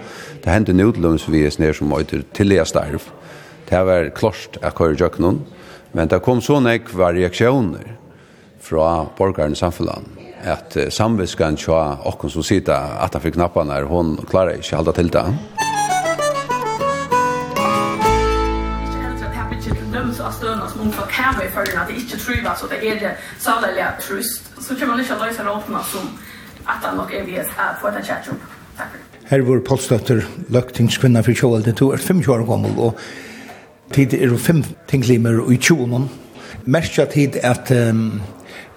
det 0.44 0.52
hender 0.52 0.76
nå 0.76 0.90
til 0.92 1.06
lønns 1.08 1.26
vi 1.32 1.42
er 1.46 1.54
sned 1.54 1.74
som 1.80 1.94
øyder 1.96 2.22
til 2.36 2.54
jeg 2.54 2.68
starv, 2.70 3.08
det 3.70 3.84
var 3.88 4.12
klart 4.14 4.60
at 4.60 4.78
jeg 4.78 5.00
gjør 5.00 5.40
men 5.92 6.08
det 6.08 6.22
kom 6.24 6.40
så 6.40 6.60
nek 6.60 6.92
var 6.96 7.12
reaksjoner 7.16 7.96
fra 8.62 9.08
borgaren 9.18 9.52
i 9.52 9.58
samfunnet, 9.58 10.21
at 10.42 10.76
samviskan 10.92 11.56
tja 11.56 11.80
okkon 12.08 12.30
som 12.30 12.46
sita 12.46 12.78
at 13.02 13.14
han 13.14 13.22
fikk 13.22 13.38
knappan 13.38 13.70
er 13.70 13.86
hon 13.90 14.16
klarar 14.28 14.58
ikke 14.58 14.80
halda 14.80 14.96
til 14.96 15.12
det. 15.12 15.26
av 20.22 20.32
støna 20.36 20.68
som 20.70 20.80
ung 20.84 20.92
kan 21.10 21.34
vi 21.38 21.48
følge 21.50 21.78
at 21.78 21.88
det 21.90 21.96
ikke 21.98 22.18
trivas 22.20 22.60
så 22.60 22.68
det 22.70 22.78
er 22.86 22.98
det 23.00 23.12
særlig 23.42 23.86
trøst. 24.00 24.50
Så 24.60 24.74
kan 24.78 24.88
man 24.88 25.00
ikke 25.00 25.18
løse 25.18 25.42
råpene 25.46 25.80
som 25.90 26.10
at 26.68 26.84
han 26.86 26.96
nok 26.96 27.12
er 27.12 27.24
vi 27.26 27.36
er 27.36 27.48
få 27.80 27.90
den 27.90 28.04
kjærtjobb. 28.06 28.44
Takk 28.78 29.00
Her 29.30 29.42
var 29.46 29.60
Polstøtter, 29.64 30.22
løgtingskvinna 30.48 31.22
for 31.22 31.32
kjøvalden, 31.32 31.74
du 31.74 31.90
er 31.90 31.96
25 31.96 32.34
år 32.34 32.44
gammel, 32.46 32.78
og 32.78 32.98
tid 33.92 34.14
er 34.14 34.36
fem 34.36 34.64
tinglimer 34.88 35.40
i 35.52 35.56
20 35.56 36.08
Merkja 36.64 37.04
tid 37.04 37.38
at 37.42 37.70
um, 37.70 38.20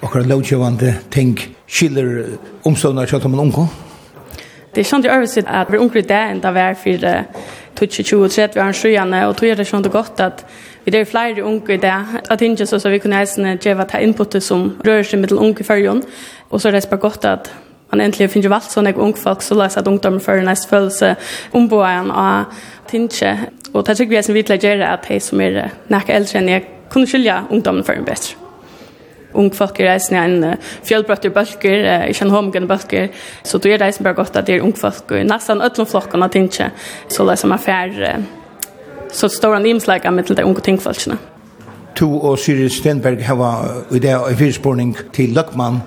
okkar 0.01 0.25
lovgjøvande 0.25 0.95
ting 1.12 1.38
skiller 1.67 2.38
omstående 2.65 3.08
kjøtt 3.10 3.25
om 3.25 3.34
en 3.38 3.45
unge? 3.47 3.67
Det 4.75 4.84
er 4.84 4.89
sånn 4.89 5.04
til 5.06 5.13
øvelse 5.13 5.43
at 5.47 5.69
vi 5.71 5.80
unger 5.80 6.01
i 6.01 6.08
det 6.08 6.21
enn 6.32 6.41
det 6.43 6.51
er 6.60 6.73
for 6.75 7.86
20-20-30 7.86 8.60
år 8.60 8.75
sjøene, 8.75 9.21
og 9.28 9.36
tror 9.38 9.49
jeg 9.49 9.58
det 9.58 9.65
er 9.65 9.69
sånn 9.69 9.86
det 9.86 9.91
godt 9.91 10.19
at 10.23 10.43
vi 10.86 10.93
er 10.95 11.08
flere 11.08 11.43
unge 11.43 11.75
i 11.75 11.82
det, 11.82 11.93
at 12.30 12.41
ikke 12.41 12.67
så, 12.67 12.80
så 12.80 12.91
vi 12.91 12.99
kunne 13.04 13.19
eisene 13.19 13.56
gjøre 13.56 13.88
ta 13.89 13.99
inputet 14.04 14.43
som 14.43 14.73
rører 14.86 15.04
seg 15.04 15.19
med 15.19 15.28
mittel 15.30 15.41
unge 15.41 15.63
i 15.63 15.67
førjen, 15.67 16.04
og 16.49 16.62
så 16.62 16.69
er 16.69 16.78
det 16.78 16.86
bare 16.91 17.04
godt 17.08 17.25
at 17.25 17.51
man 17.91 18.01
egentlig 18.01 18.30
finner 18.34 18.51
valgt 18.51 18.73
sånne 18.73 18.95
unge 18.99 19.21
folk, 19.21 19.41
så 19.41 19.56
løser 19.56 19.82
at 19.82 19.88
ungdommen 19.88 20.23
fører 20.23 20.43
neste 20.43 20.69
følelse 20.69 21.15
ombåen 21.56 22.12
og 22.12 22.56
tinge. 22.91 23.36
Og 23.73 23.84
det 23.84 23.93
er 23.93 23.99
sikkert 24.01 24.17
vi 24.17 24.23
som 24.28 24.36
vi 24.36 24.43
til 24.43 24.58
å 24.58 24.63
gjøre 24.63 24.93
at 24.93 25.06
de 25.08 25.19
som 25.23 25.41
er 25.41 25.62
nækka 25.91 26.15
eldre 26.15 26.41
enn 26.41 26.51
jeg 26.51 26.65
kunne 26.91 27.08
skylde 27.08 27.43
ungdommen 27.49 27.88
fører 27.88 28.04
bedre 28.04 28.45
ung 29.36 29.52
folk 29.56 29.80
er 29.80 29.91
reisende 29.93 30.24
en 30.24 30.63
fjellbrøtter 30.86 31.34
bølger, 31.36 31.86
uh, 31.86 32.08
ikke 32.10 32.26
en 32.26 32.34
homogene 32.34 32.67
bølger, 32.69 33.08
så 33.43 33.60
du 33.62 33.69
er 33.69 33.82
reisende 33.82 34.08
bare 34.08 34.17
godt 34.17 34.39
at 34.39 34.48
det 34.48 34.58
er 34.58 34.65
ung 34.65 34.76
folk, 34.78 35.12
og 35.12 35.26
nesten 35.26 35.62
ødelen 35.62 35.88
flokken 35.88 36.24
at 36.24 36.36
ikke, 36.36 36.71
så 37.10 37.28
det 37.30 37.39
som 37.39 37.52
er 37.52 37.63
færre, 37.63 38.15
så 39.12 39.30
står 39.32 39.54
han 39.60 39.65
imslegget 39.65 40.13
med 40.13 40.24
til 40.24 40.38
de 40.38 40.45
unge 40.45 40.62
tingfolkene. 40.62 41.17
To 41.95 42.10
og 42.19 42.39
Cyril 42.39 42.69
Stenberg 42.69 43.24
har 43.24 43.67
i 43.91 44.00
det 44.00 44.12
en 44.12 44.38
fyrspårning 44.38 44.98
til 45.13 45.30
Løkman, 45.30 45.80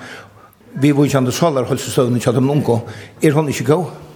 vi 0.80 0.92
var 0.96 1.04
ikke 1.04 1.18
andre 1.18 1.32
saler, 1.32 1.66
holdt 1.66 1.82
seg 1.82 1.92
støvende 1.92 2.20
til 2.20 2.37
de 2.37 2.44
unge, 2.50 2.80
er 3.22 3.32
hun 3.32 3.48
ikke 3.48 3.64
god? 3.64 4.08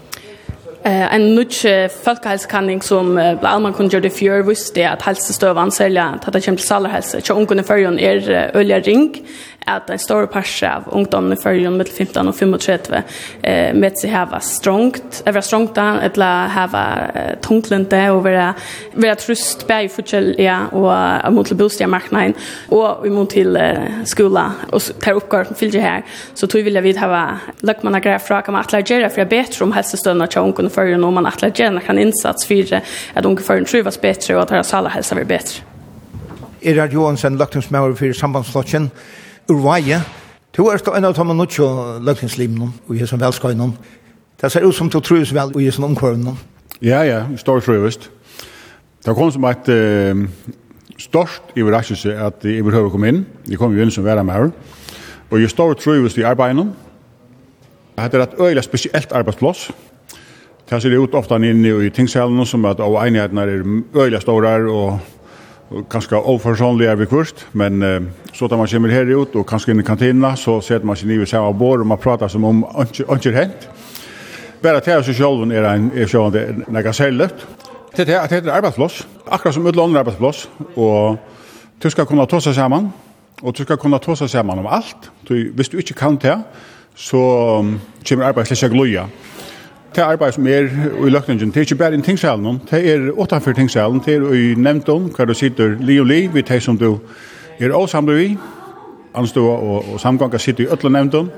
Eh 0.84 1.14
en 1.14 1.34
nutch 1.34 1.64
folkhälsokanning 2.04 2.82
som 2.82 3.36
allmän 3.42 3.72
kunde 3.72 3.92
göra 3.92 4.02
det 4.02 4.10
för 4.10 4.42
visst 4.42 4.74
det 4.74 4.84
att 4.84 5.02
hälsostövan 5.02 5.70
sälja 5.70 6.04
att 6.04 6.32
det 6.32 6.40
kommer 6.40 6.56
till 6.56 6.66
salarhälsa. 6.66 7.20
Så 7.20 7.34
hon 7.34 7.46
kunde 7.46 7.62
följa 7.62 7.88
en 7.88 7.98
er 7.98 8.50
öliga 8.54 8.80
ring 8.80 9.26
at 9.66 9.90
en 9.90 10.00
stor 10.00 10.26
passe 10.30 10.66
av 10.66 10.88
ungdommen 10.94 11.34
i 11.34 11.40
førjen 11.40 11.76
mellom 11.76 11.92
15 11.92 12.30
og 12.30 12.36
35 12.36 12.96
eh, 12.98 13.70
med 13.76 13.98
seg 14.00 14.12
hava 14.12 14.40
strongt, 14.42 15.22
er 15.26 15.34
være 15.34 15.46
strongt 15.46 15.74
da, 15.76 15.86
eller 16.06 16.52
hava 16.52 16.82
eh, 17.08 17.30
tungtlente 17.44 18.00
og 18.12 18.22
vera, 18.26 18.50
vera 18.94 19.16
trust 19.20 19.66
bæg 19.68 19.90
i 19.92 20.44
ja, 20.44 20.58
og 20.72 20.88
uh, 20.90 21.30
mot 21.32 21.46
til 21.46 21.58
bostadmarknaden 21.58 22.34
og 22.74 23.06
mot 23.12 23.30
til 23.30 23.56
eh, 23.56 24.02
skola 24.08 24.48
og 24.72 24.82
per 25.02 25.18
oppgård 25.20 25.50
som 25.50 25.58
fylgjer 25.58 25.84
her, 25.84 26.06
så 26.34 26.46
tog 26.46 26.64
vilja 26.66 26.82
vid 26.84 27.00
hava 27.02 27.22
lagt 27.62 27.84
man 27.84 28.00
greia 28.02 28.20
fra 28.22 28.42
kan 28.42 28.56
man 28.56 28.64
atler 28.64 28.84
gjerra 28.86 29.10
for 29.10 29.24
jeg 29.24 29.32
vet 29.32 29.60
om 29.62 29.74
helsestønna 29.76 30.26
til 30.30 30.46
ungen 30.46 30.70
i 30.70 30.72
førjen 30.72 31.04
og 31.04 31.14
man 31.18 31.28
atler 31.30 31.54
gjerra 31.54 31.82
kan 31.84 32.00
innsats 32.00 32.46
for 32.48 32.78
at 32.78 33.26
unge 33.26 33.44
førjen 33.44 33.68
trivas 33.68 33.98
bedre 33.98 34.36
og 34.36 34.46
at 34.46 34.56
deres 34.56 34.72
salerhelsa 34.72 35.18
blir 35.18 35.28
bedre. 35.28 35.62
Erhard 36.62 36.92
Johansen, 36.94 37.38
løgtingsmøver 37.38 37.94
for 37.98 38.14
sambandsflotjen, 38.14 38.90
urvaje. 39.52 40.00
Du 40.56 40.66
er 40.68 40.80
en 40.96 41.04
av 41.08 41.14
tommen 41.16 41.36
nuttjo 41.36 41.66
løgtingslimnen, 42.04 42.72
og 42.88 42.96
jeg 42.96 43.08
som 43.08 43.20
velskøynen. 43.20 43.76
Det 44.40 44.50
ser 44.52 44.66
ut 44.66 44.74
som 44.74 44.90
du 44.90 45.00
tror 45.00 45.22
vel, 45.22 45.54
og 45.54 45.62
jeg 45.62 45.72
som 45.72 45.84
omkøynen. 45.84 46.38
Ja, 46.82 47.02
ja, 47.02 47.24
jeg 47.30 47.38
står 47.38 47.60
trøyvist. 47.60 48.10
Det 49.06 49.14
kom 49.14 49.30
som 49.30 49.44
et 49.44 49.68
uh, 49.68 50.24
størst 50.98 51.54
overraskelse 51.56 52.14
at 52.14 52.44
jeg 52.46 52.64
behøver 52.64 52.90
å 52.90 52.94
komme 52.94 53.12
inn. 53.12 53.24
Jeg 53.48 53.58
kom 53.58 53.74
jo 53.74 53.82
inn 53.82 53.90
som 53.90 54.04
være 54.04 54.24
med 54.24 54.34
her. 54.34 54.50
Og 55.30 55.40
jeg 55.40 55.50
står 55.50 55.78
trøyvist 55.80 56.18
i 56.18 56.26
arbeidene. 56.26 56.72
Det 57.96 58.18
er 58.18 58.26
et 58.26 58.38
øyelig 58.40 58.64
spesielt 58.64 59.12
arbeidsplass. 59.12 59.70
Det 60.70 60.82
ser 60.82 60.98
ut 60.98 61.14
ofte 61.14 61.36
inn 61.36 61.64
i 61.64 61.90
tingshelen 61.92 62.46
som 62.46 62.64
at 62.64 62.80
av 62.80 62.94
enighetene 63.02 63.42
er 63.44 63.64
øyelig 63.94 64.22
store 64.22 64.54
og 64.72 65.00
ganska 65.90 66.18
oforsonliga 66.18 66.94
vi 66.94 67.06
kust, 67.06 67.46
men 67.52 67.82
uh, 67.82 68.02
så 68.32 68.48
tar 68.48 68.56
man 68.56 68.68
kommer 68.68 68.88
här 68.88 69.22
ut 69.22 69.34
och 69.34 69.48
kanske 69.48 69.70
in 69.70 69.80
i 69.80 69.82
kantinerna 69.82 70.36
så 70.36 70.60
sätter 70.60 70.86
man 70.86 70.96
sig 70.96 71.08
ner 71.08 71.18
vid 71.18 71.28
samma 71.28 71.52
bord 71.52 71.80
och 71.80 71.86
man 71.86 71.98
pratar 71.98 72.28
som 72.28 72.44
om 72.44 72.66
önskar 73.08 73.32
hänt. 73.32 73.68
Bara 74.60 74.80
det 74.80 74.86
här 74.86 75.02
så 75.02 75.12
själv 75.12 75.52
är 75.52 75.62
en 75.62 75.90
är 75.94 76.06
så 76.06 76.30
det 76.30 76.56
några 76.68 76.92
sället. 76.92 77.34
Det 77.96 78.08
här 78.08 78.28
det 78.28 78.34
heter 78.34 78.50
arbetsplats, 78.50 79.06
akkurat 79.26 79.54
som 79.54 79.66
utlandet 79.66 80.00
arbetsplats 80.00 80.48
och 80.74 81.16
du 81.78 81.90
ska 81.90 82.04
kunna 82.04 82.26
ta 82.26 82.40
sig 82.40 82.54
samman 82.54 82.92
och 83.40 83.52
du 83.52 83.64
ska 83.64 83.76
kunna 83.76 83.98
ta 83.98 84.16
sig 84.16 84.28
samman 84.28 84.58
om 84.58 84.66
allt. 84.66 85.10
Du 85.20 85.52
visst 85.56 85.70
du 85.70 85.78
inte 85.78 85.92
kan 85.92 86.16
det 86.16 86.42
så 86.94 87.18
kommer 88.08 88.24
arbetsplats 88.24 88.62
att 88.62 88.70
glöja 88.70 89.08
det 89.96 90.02
arbeid 90.04 90.32
som 90.32 90.46
er 90.46 90.68
i 91.06 91.10
løkningen, 91.10 91.50
det 91.50 91.56
er 91.56 91.66
ikke 91.66 91.78
bare 91.80 91.94
i 91.98 92.02
tingsalen, 92.02 92.60
det 92.70 92.80
er 92.90 93.10
utenfor 93.12 93.52
tingsalen, 93.52 94.00
det 94.04 94.14
er 94.14 94.26
i 94.34 94.54
nevntom, 94.54 95.10
hva 95.16 95.26
du 95.28 95.34
sitter 95.34 95.76
li 95.80 95.98
og 96.00 96.06
li, 96.06 96.26
vi 96.32 96.42
tar 96.42 96.60
som 96.60 96.78
du 96.78 96.98
er 97.60 97.74
avsamlet 97.76 98.22
i, 98.24 98.30
anståa 99.14 99.56
og, 99.58 99.92
og 99.92 100.00
samganger 100.00 100.40
sitter 100.40 100.64
i 100.64 100.70
øtle 100.72 100.92
nevntom, 100.92 101.30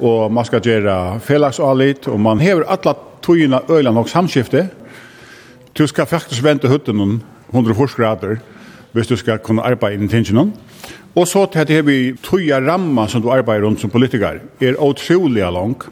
og 0.00 0.32
man 0.32 0.44
skal 0.48 0.64
gjøre 0.64 1.20
felagsavlitt, 1.20 2.08
og 2.08 2.20
man 2.20 2.40
hever 2.40 2.64
alle 2.68 2.94
togene 3.22 3.60
øyne 3.70 3.92
og 3.98 4.08
samskiftet, 4.08 4.70
du 5.78 5.86
skal 5.86 6.06
faktisk 6.06 6.44
vente 6.44 6.68
hutten 6.68 7.22
100 7.52 7.74
grader, 7.96 8.36
hvis 8.92 9.06
du 9.06 9.16
skal 9.16 9.38
kunne 9.38 9.62
arbeide 9.62 10.04
i 10.04 10.08
tingsalen, 10.08 10.54
og 11.14 11.28
så 11.28 11.46
til 11.46 11.66
det 11.66 11.76
her 11.76 11.82
vi 11.82 12.16
togene 12.22 12.72
rammer 12.72 13.06
som 13.06 13.22
du 13.22 13.30
arbeider 13.30 13.66
rundt 13.66 13.80
som 13.80 13.90
politiker, 13.90 14.40
er 14.60 14.78
utrolig 14.80 15.42
langt, 15.42 15.88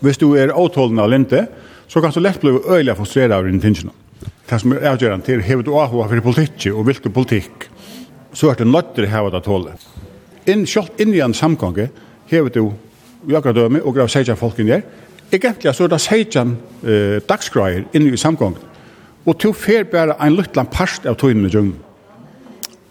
Hvis 0.00 0.20
du 0.20 0.32
er 0.34 0.54
avtålende 0.56 1.02
av 1.04 1.10
lente, 1.12 1.46
så 1.88 2.00
kan 2.00 2.12
du 2.14 2.20
lett 2.20 2.40
bli 2.40 2.54
øyelig 2.56 2.96
frustreret 2.96 3.34
av 3.36 3.44
dine 3.44 3.60
tingene. 3.60 3.92
Det 4.50 4.60
som 4.60 4.72
er 4.72 4.86
avgjørende 4.92 5.26
til, 5.26 5.42
hever 5.44 5.62
du 5.66 5.74
avhånd 5.78 6.08
for 6.10 6.26
politikk 6.30 6.70
og 6.72 6.86
hvilken 6.88 7.12
politikk, 7.14 7.68
så 8.32 8.50
er 8.50 8.60
det 8.60 8.66
nødt 8.70 8.94
til 8.94 9.06
å 9.06 9.10
heve 9.10 9.32
det 9.34 9.42
tålet. 9.44 9.84
Inn, 10.48 10.64
selv 10.66 11.02
inn 11.02 11.12
i 11.14 11.22
en 11.22 11.34
samgang, 11.34 11.76
hever 12.30 12.50
du 12.54 12.72
jakra 13.28 13.52
døme 13.52 13.82
og 13.84 13.94
grav 13.94 14.08
seitjan 14.08 14.38
folken 14.40 14.70
der, 14.70 14.82
egentlig 15.32 15.74
så 15.76 15.86
er 15.86 15.92
det 15.92 16.00
seitjan 16.02 16.56
eh, 16.82 17.20
dagsgreier 17.28 17.86
inn 17.94 18.08
i 18.08 18.18
samgangen. 18.18 18.58
Og 19.28 19.36
til 19.38 19.52
fer 19.54 19.84
bare 19.84 20.16
en 20.24 20.34
luttlan 20.34 20.70
parst 20.70 21.06
av 21.06 21.18
tøyene 21.20 21.50
i 21.50 21.52
djungen. 21.52 21.76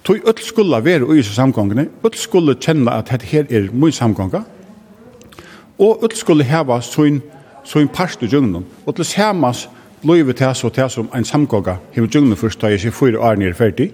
Tøy 0.05 0.21
öll 0.23 0.39
skulle 0.43 0.79
være 0.85 1.07
i 1.17 1.23
samgangene, 1.25 1.89
öll 2.03 2.15
skulle 2.17 2.55
kjenne 2.61 2.93
at 2.93 3.11
dette 3.11 3.27
her 3.31 3.49
er 3.49 3.71
mye 3.73 3.95
samganga, 3.95 4.45
og 5.79 6.03
ut 6.03 6.17
skulle 6.17 6.43
hava 6.43 6.81
sin, 6.81 7.21
sin 7.63 7.87
parst 7.87 8.23
i 8.23 8.27
djungnen. 8.27 8.65
Og 8.85 8.95
til 8.95 9.05
samas 9.05 9.67
blei 10.03 10.21
vi 10.23 10.33
til 10.33 10.55
så 10.55 10.69
til 10.69 10.89
som 10.89 11.09
en 11.15 11.25
samgåga 11.25 11.77
hever 11.95 12.07
djungnen 12.07 12.37
først 12.37 12.61
da 12.61 12.71
jeg 12.71 12.79
sier 12.79 13.19
år 13.19 13.39
nere 13.39 13.53
ferdig. 13.53 13.91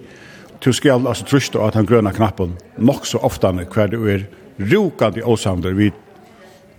Skal 0.60 1.06
altså 1.06 1.24
trusta 1.24 1.60
at 1.62 1.74
han 1.74 1.86
grøna 1.86 2.10
knappen 2.12 2.56
nok 2.78 3.06
så 3.06 3.18
ofta 3.22 3.52
hver 3.52 3.90
du 3.92 4.08
er 4.08 4.24
rukad 4.58 5.16
i 5.16 5.22
åsander 5.22 5.74
vid. 5.74 5.92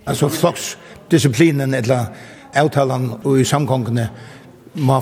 Altså 0.06 0.28
floksdisiplinen 0.28 1.74
eller 1.74 2.10
avtalen 2.54 3.12
og 3.24 3.40
i 3.40 3.44
samgångene 3.44 4.08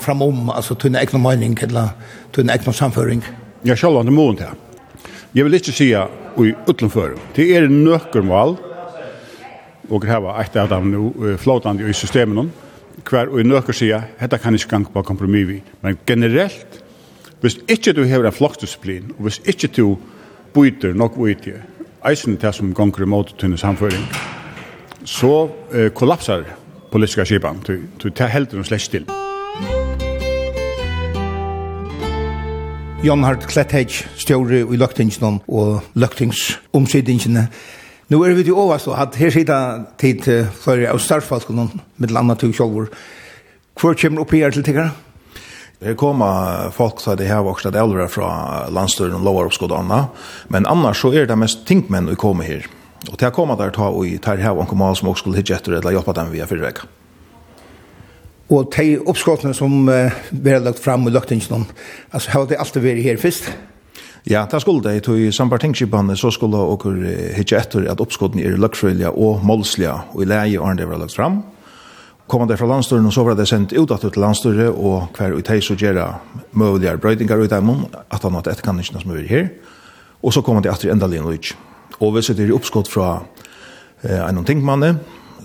fram 0.00 0.22
om 0.22 0.50
altså 0.50 0.74
tunne 0.74 1.00
egna 1.00 1.18
mening 1.18 1.58
eller 1.62 1.88
tunne 2.32 2.52
egna 2.52 2.72
samføring. 2.72 3.24
Ja, 3.64 3.74
sjálvan 3.74 4.06
det 4.06 4.12
mån 4.12 4.36
det. 4.36 4.48
Jeg 5.34 5.44
vil 5.44 5.54
ikke 5.54 5.72
si 5.72 5.90
i 5.92 6.52
utlenføring. 6.68 7.20
Det 7.36 7.56
er 7.56 7.68
nøkkermål, 7.68 8.56
og 9.90 10.06
hava 10.08 10.36
eitt 10.40 10.56
av 10.56 10.70
dem 10.72 10.90
nu 10.92 11.36
flotandi 11.38 11.86
i 11.86 11.96
systemen 11.96 12.50
hver 13.06 13.30
og 13.30 13.40
i 13.40 13.46
nøkker 13.46 13.76
sier 13.76 14.08
hetta 14.20 14.40
kan 14.40 14.54
ikke 14.54 14.72
gang 14.72 14.86
på 14.92 15.04
kompromis 15.06 15.48
vi 15.48 15.62
men 15.82 15.98
generelt 16.06 16.82
hvis 17.40 17.58
ikke 17.68 17.92
du 17.92 18.04
hever 18.04 18.26
en 18.26 18.32
flokkdisciplin 18.32 19.12
og 19.18 19.26
hvis 19.28 19.40
ikke 19.44 19.72
du 19.76 19.96
byter 20.54 20.94
nok 20.94 21.18
ut 21.18 21.46
i 21.46 21.56
eisen 22.08 22.36
til 22.36 22.52
som 22.52 22.74
gonger 22.74 23.04
imot 23.04 23.34
tunne 23.38 23.58
samføring 23.58 24.06
så 25.04 25.48
eh, 25.72 25.90
kollapsar 25.94 26.46
politiska 26.96 27.24
skipan. 27.24 27.60
Du, 27.66 27.82
du 28.02 28.10
tar 28.10 28.30
helt 28.32 28.54
og 28.54 28.66
slett 28.66 28.82
still. 28.82 29.06
Jon 33.04 33.24
Hart 33.26 33.44
Klettheg, 33.46 33.92
stjåre 34.18 34.62
i 34.64 34.78
løgtingsnån 34.80 35.42
og 35.46 35.82
løgtingsomsidingene. 35.94 37.46
Nu 38.06 38.20
er 38.22 38.36
vi 38.38 38.44
til 38.46 38.54
over 38.54 38.78
så 38.78 38.92
at 38.94 39.16
her 39.18 39.32
sitter 39.34 39.80
tid 39.98 40.20
til 40.22 40.44
flere 40.62 40.92
av 40.92 41.00
startfalskene, 41.02 41.64
med 41.98 42.12
landa 42.14 42.36
til 42.38 42.52
kjolvor. 42.54 42.86
Hvor 43.74 43.96
kommer 43.98 44.22
opp 44.22 44.30
her 44.30 44.54
til 44.54 44.62
tiggere? 44.62 44.92
Det 45.82 45.96
kommer 45.98 46.70
folk 46.70 47.02
som 47.02 47.18
det 47.18 47.26
vokst 47.42 47.66
at 47.66 47.74
eldre 47.74 48.06
fra 48.08 48.68
landstøren 48.70 49.18
og 49.18 49.26
lover 49.26 49.50
oppskåd 49.50 49.74
anna, 49.74 50.06
men 50.48 50.70
annars 50.70 51.02
så 51.02 51.10
er 51.12 51.26
det 51.26 51.36
mest 51.36 51.66
tingmenn 51.66 52.08
å 52.08 52.14
komme 52.14 52.46
her. 52.46 52.70
Og 53.10 53.18
til 53.18 53.26
å 53.26 53.34
komme 53.34 53.58
der 53.58 53.74
ta 53.74 53.90
og 53.90 54.06
ta 54.22 54.38
her 54.38 54.54
og 54.54 54.70
komme 54.70 54.94
som 54.94 55.10
også 55.10 55.24
skulle 55.26 55.42
hitje 55.42 55.58
etter 55.58 55.76
eller 55.80 55.98
hjelpe 55.98 56.14
dem 56.14 56.30
via 56.30 56.46
fyrvekka. 56.46 56.86
Og 58.54 58.70
de 58.70 59.00
oppskåttene 59.02 59.54
som 59.54 59.88
uh, 59.90 60.14
vi 60.30 60.54
har 60.54 60.62
lagt 60.62 60.78
fram 60.78 61.10
og 61.10 61.12
lagt 61.12 61.34
inn 61.34 61.42
altså 61.42 62.30
har 62.30 62.46
det 62.46 62.62
alltid 62.62 62.86
vært 62.86 63.02
her 63.02 63.18
først? 63.18 63.50
Ja. 63.50 63.75
Ja, 64.26 64.46
det 64.50 64.60
skulle 64.60 64.82
det. 64.82 65.08
I 65.08 65.32
sambartingskipene 65.32 66.16
så 66.18 66.32
skulle 66.34 66.58
dere 66.58 67.34
hitje 67.36 67.60
etter 67.60 67.84
at 67.86 68.00
oppskottene 68.02 68.42
er 68.42 68.56
løkfrøylige 68.58 69.12
og 69.14 69.44
målslige, 69.46 69.92
og 70.14 70.24
i 70.24 70.26
leie 70.26 70.58
årene 70.58 70.80
det 70.80 70.88
var 70.90 70.98
lagt 70.98 71.14
fram. 71.14 71.44
Kommer 72.26 72.48
det 72.50 72.58
fra 72.58 72.66
landstøren, 72.66 73.06
og 73.06 73.12
så 73.14 73.22
var 73.22 73.36
det 73.38 73.46
sendt 73.46 73.72
ut 73.72 73.92
til 74.00 74.18
landstøren, 74.18 74.74
og 74.74 75.14
hver 75.14 75.36
ut 75.38 75.48
hei 75.48 75.60
så 75.62 75.76
gjør 75.78 75.94
det 75.94 76.06
møveligere 76.58 76.98
brøydinger 76.98 77.38
ut 77.38 77.54
av 77.54 77.62
munnen, 77.62 77.86
at 78.10 78.22
han 78.22 78.34
hadde 78.34 78.50
etterkanningsene 78.50 79.04
som 79.04 79.14
er 79.14 79.28
her. 79.30 79.46
Og 80.22 80.34
så 80.34 80.42
kommer 80.42 80.60
det 80.60 80.72
etter 80.72 80.90
enda 80.90 81.06
linn 81.06 81.30
ut. 81.30 81.52
Og 82.00 82.12
hvis 82.16 82.32
det 82.34 82.48
er 82.48 82.56
oppskott 82.56 82.90
fra 82.90 83.20
eh, 84.02 84.26
en 84.26 84.42
tingmanne, 84.44 84.96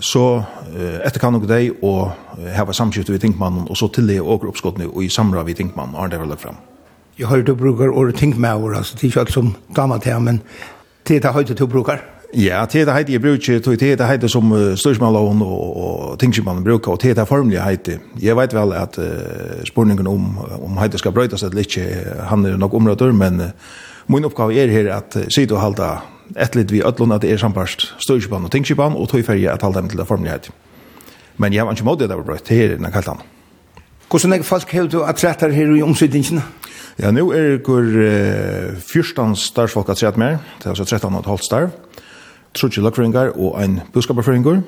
så 0.02 0.42
eh, 0.74 0.98
etterkan 1.06 1.38
og 1.38 1.46
deg, 1.46 1.70
og 1.86 2.10
eh, 2.40 2.50
her 2.50 2.66
var 2.66 2.74
samskiftet 2.74 3.14
ved 3.14 3.22
tingmannen, 3.28 3.70
og 3.70 3.78
så 3.78 3.86
til 3.94 4.10
det 4.10 4.18
åker 4.18 4.50
oppskottene, 4.50 4.90
og 4.90 5.06
i 5.06 5.08
samra 5.08 5.46
ved 5.46 5.62
tingmannen, 5.62 5.94
har 5.94 6.10
det 6.10 6.18
var 6.18 6.34
lagt 6.34 6.42
fram 6.42 6.58
jeg 7.18 7.28
har 7.28 7.42
du 7.42 7.54
brukar 7.54 7.88
ordet 7.88 8.14
ting 8.14 8.40
med 8.40 8.54
ord 8.54 8.76
altså 8.76 8.94
det 8.94 9.02
er 9.02 9.08
ikke 9.08 9.20
alt 9.20 9.32
som 9.32 9.56
gammalt 9.74 10.04
här 10.04 10.18
men 10.18 10.42
det 11.08 11.16
er 11.16 11.20
det 11.20 11.32
høyde 11.34 11.54
du 11.54 11.66
brukar. 11.66 11.98
Ja, 12.34 12.64
det 12.64 12.80
er 12.80 12.84
det 12.84 12.94
høyde 12.94 13.12
jeg 13.12 13.20
bruker, 13.20 13.58
det 13.58 13.82
er 13.82 13.96
det 13.96 14.06
høyde 14.06 14.28
som 14.28 14.52
uh, 14.52 14.74
styrsmannloven 14.78 15.42
og, 15.42 15.76
og 15.76 16.18
tingsmann 16.18 16.64
bruker, 16.64 16.92
og 16.92 17.02
det 17.02 17.10
er 17.10 17.14
det 17.14 17.28
formelige 17.28 17.60
høyde. 17.60 17.98
Jeg 18.22 18.36
vet 18.36 18.54
vel 18.54 18.72
at 18.72 18.98
uh, 18.98 19.64
spurningen 19.68 20.06
om, 20.06 20.38
om 20.62 20.78
høyde 20.78 20.98
skal 20.98 21.12
brøytas 21.12 21.42
eller 21.42 21.60
ikke, 21.66 21.84
han 22.30 22.46
er 22.46 22.56
nok 22.56 22.74
områder, 22.74 23.12
men 23.12 23.40
uh, 23.40 23.50
min 24.06 24.24
oppgave 24.24 24.56
er 24.56 24.72
her 24.72 24.94
at 24.94 25.16
uh, 25.16 25.26
sitte 25.28 25.58
og 25.58 25.60
halda 25.60 25.90
et 26.40 26.56
litt 26.56 26.72
vi 26.72 26.80
ødlån 26.86 27.12
at 27.12 27.22
det 27.22 27.32
er 27.32 27.42
sambarst 27.42 27.90
styrsmann 28.00 28.48
og 28.48 28.54
tingsmann, 28.54 28.96
og 28.96 29.10
tog 29.10 29.26
ferie 29.26 29.50
at 29.50 29.62
halda 29.62 29.80
dem 29.82 29.92
til 29.92 30.00
det 30.00 30.08
formelige 30.08 30.38
høyde. 30.38 30.56
Men 31.36 31.52
jeg 31.52 31.66
var 31.66 31.76
ikke 31.76 31.84
måte 31.84 32.08
det 32.08 32.16
var 32.16 32.24
brøyt, 32.24 32.48
det 32.48 32.64
er 32.64 32.76
den 32.76 32.92
kalt 32.92 33.12
han. 33.12 33.20
Hvordan 34.08 34.32
er 34.32 34.42
folk 34.42 34.70
hevde 34.70 34.96
du 34.96 35.02
at 35.02 35.24
rettar 35.24 35.50
her 35.50 35.76
i 35.76 35.82
omsidningen? 35.82 36.40
Ja. 36.40 36.61
Ja, 37.00 37.10
nu 37.10 37.30
er 37.32 37.56
kur 37.64 37.80
uh, 37.80 38.76
fyrstan 38.84 39.32
starsfolk 39.36 39.88
har 39.88 39.96
sett 39.96 40.18
mer, 40.20 40.42
det 40.60 40.66
er 40.66 40.74
altså 40.74 40.84
13 40.84 41.14
og 41.14 41.22
et 41.22 41.28
halvt 41.30 41.44
star, 41.46 41.68
trutje 42.52 42.82
lakfringar 42.84 43.30
og 43.32 43.56
en 43.62 43.78
buskaparfringar, 43.94 44.58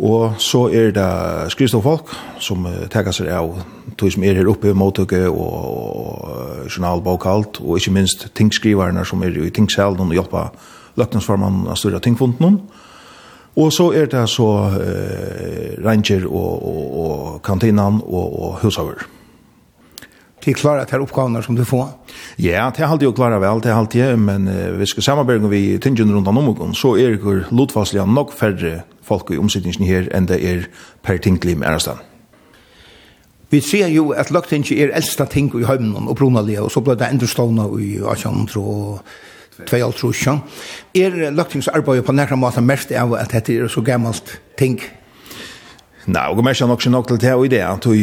og 0.00 0.34
så 0.40 0.66
er 0.68 0.92
det 0.96 1.52
skrivstoffolk 1.54 2.12
som 2.44 2.66
uh, 2.68 2.84
tega 2.92 3.14
seg 3.16 3.30
av 3.32 3.62
tog 3.96 4.12
som 4.12 4.26
er 4.28 4.36
her 4.36 4.50
oppe, 4.52 4.74
måttøkke 4.76 5.22
og, 5.30 5.54
og 6.02 6.66
journalbokhalt, 6.68 7.62
og 7.64 7.80
ikke 7.80 7.94
minst 7.96 8.26
tingskriverne 8.36 9.04
som 9.08 9.24
er 9.24 9.38
i 9.40 9.48
tingshelen 9.56 10.04
og 10.04 10.12
hjelper 10.12 10.52
løkningsformannen 11.00 11.70
av 11.72 11.80
større 11.80 12.00
tingfunden, 12.04 12.60
Og 13.56 13.72
så 13.72 13.90
er 13.92 14.06
det 14.06 14.28
så 14.30 14.46
uh, 14.46 15.84
ranger 15.84 16.26
og, 16.28 16.62
og, 16.62 17.00
og 17.00 17.42
kantinan 17.42 17.98
og, 18.04 18.42
og 18.42 18.60
hushaver 18.62 19.19
till 20.40 20.54
klara 20.54 20.82
att 20.82 20.90
här 20.90 20.98
uppgifterna 20.98 21.42
som 21.42 21.54
du 21.54 21.64
får. 21.64 21.88
Ja, 22.36 22.72
det 22.76 22.82
er 22.82 22.86
alltid 22.86 23.08
å 23.08 23.12
klara 23.12 23.38
vel, 23.38 23.60
det 23.60 23.70
er 23.70 23.78
alltid 23.78 24.18
men 24.18 24.48
uh, 24.48 24.70
vi 24.78 24.86
skal 24.86 25.02
samarbeide 25.02 25.42
med 25.44 25.50
vi 25.50 25.78
tingene 25.78 26.12
rundt 26.12 26.28
om 26.28 26.38
omgående, 26.38 26.76
så 26.76 26.96
er 26.96 27.16
det 27.16 27.50
lotvasliga 27.50 28.06
nok 28.06 28.32
færre 28.32 28.82
folk 29.02 29.30
i 29.30 29.38
omsättningen 29.38 29.86
her 29.86 30.08
enn 30.14 30.26
det 30.26 30.40
er 30.44 30.68
per 31.02 31.18
tinglim 31.18 31.62
ärstan. 31.62 32.00
Vi 33.50 33.60
ser 33.60 33.88
jo 33.90 34.12
at 34.14 34.30
løgtinget 34.30 34.78
er 34.78 34.92
eldsta 34.94 35.26
ting 35.26 35.50
i 35.58 35.66
høymnen 35.66 36.08
og 36.08 36.16
brunalige, 36.16 36.62
og 36.62 36.70
så 36.70 36.80
ble 36.80 36.94
det 36.94 37.08
enda 37.10 37.26
stående 37.26 37.66
i 37.82 37.96
1800 37.98 38.62
og 38.62 39.00
2000. 39.66 40.38
Er 40.94 41.30
løgtingsarbeidet 41.34 42.06
på 42.06 42.12
nærmere 42.12 42.38
måte 42.38 42.62
mest 42.62 42.92
av 42.92 43.16
at 43.18 43.34
dette 43.34 43.56
er 43.58 43.68
så 43.68 43.82
gammelt 43.82 44.38
ting 44.58 44.78
Nei, 46.06 46.22
og 46.32 46.40
mer 46.44 46.56
nok 46.66 46.80
ikke 46.80 46.90
nok 46.90 47.08
til 47.08 47.20
det 47.20 47.32
og 47.34 47.44
idé. 47.44 47.60
Tog 47.84 47.96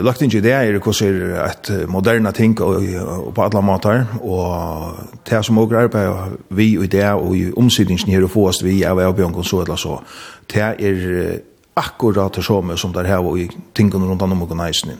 lagt 0.00 0.22
inn 0.24 0.32
i 0.32 0.40
det 0.40 0.54
er 0.56 0.78
hvordan 0.78 1.20
er 1.36 1.50
et 1.50 1.70
moderne 1.88 2.32
ting 2.32 2.56
og, 2.60 2.80
på 3.34 3.44
alle 3.44 3.62
måter. 3.62 4.06
Og 4.22 4.96
det 5.28 5.44
som 5.44 5.58
også 5.58 5.84
arbeider 5.84 6.36
vi 6.48 6.78
og 6.78 6.88
det 6.92 7.04
og 7.04 7.36
i 7.36 7.52
omsidningen 7.52 8.08
her 8.08 8.24
og 8.24 8.30
få 8.30 8.48
oss 8.48 8.64
vi 8.64 8.82
er 8.82 8.96
og 8.96 9.16
Bjørn 9.16 9.44
så 9.44 9.62
eller 9.62 9.76
så. 9.76 10.00
Det 10.48 10.62
er 10.62 11.38
akkurat 11.76 12.34
det 12.34 12.44
samme 12.44 12.76
som 12.76 12.92
det 12.92 13.06
her 13.06 13.18
og 13.18 13.38
i 13.38 13.48
tingene 13.74 14.06
rundt 14.06 14.22
om 14.22 14.42
og 14.42 14.56
neisen. 14.56 14.96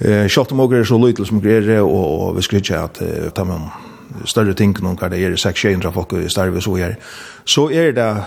Eh, 0.00 0.26
Kjøtt 0.26 0.52
og 0.52 0.72
er 0.74 0.84
så 0.84 0.98
lytel 0.98 1.26
som 1.26 1.40
greier 1.40 1.82
og, 1.82 2.28
og 2.28 2.36
vi 2.36 2.42
skal 2.42 2.58
ikke 2.58 2.78
at 2.78 3.02
uh, 3.02 3.30
større 4.24 4.54
ting 4.54 4.74
noen 4.82 4.96
hva 4.98 5.08
det 5.10 5.20
er 5.22 5.36
600 5.36 5.92
folk 5.92 6.12
i 6.12 6.28
starve 6.28 6.60
så 6.60 6.76
är 6.76 6.96
så 7.44 7.70
er 7.70 7.92
det 7.92 8.24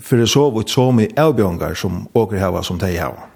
for 0.00 0.26
så 0.26 0.50
vidt 0.50 0.70
så 0.70 0.90
mye 0.92 1.08
avbjørnger 1.16 1.74
som 1.74 2.08
åker 2.14 2.38
hava 2.38 2.62
som 2.62 2.78
de 2.78 2.96
hava. 2.96 3.28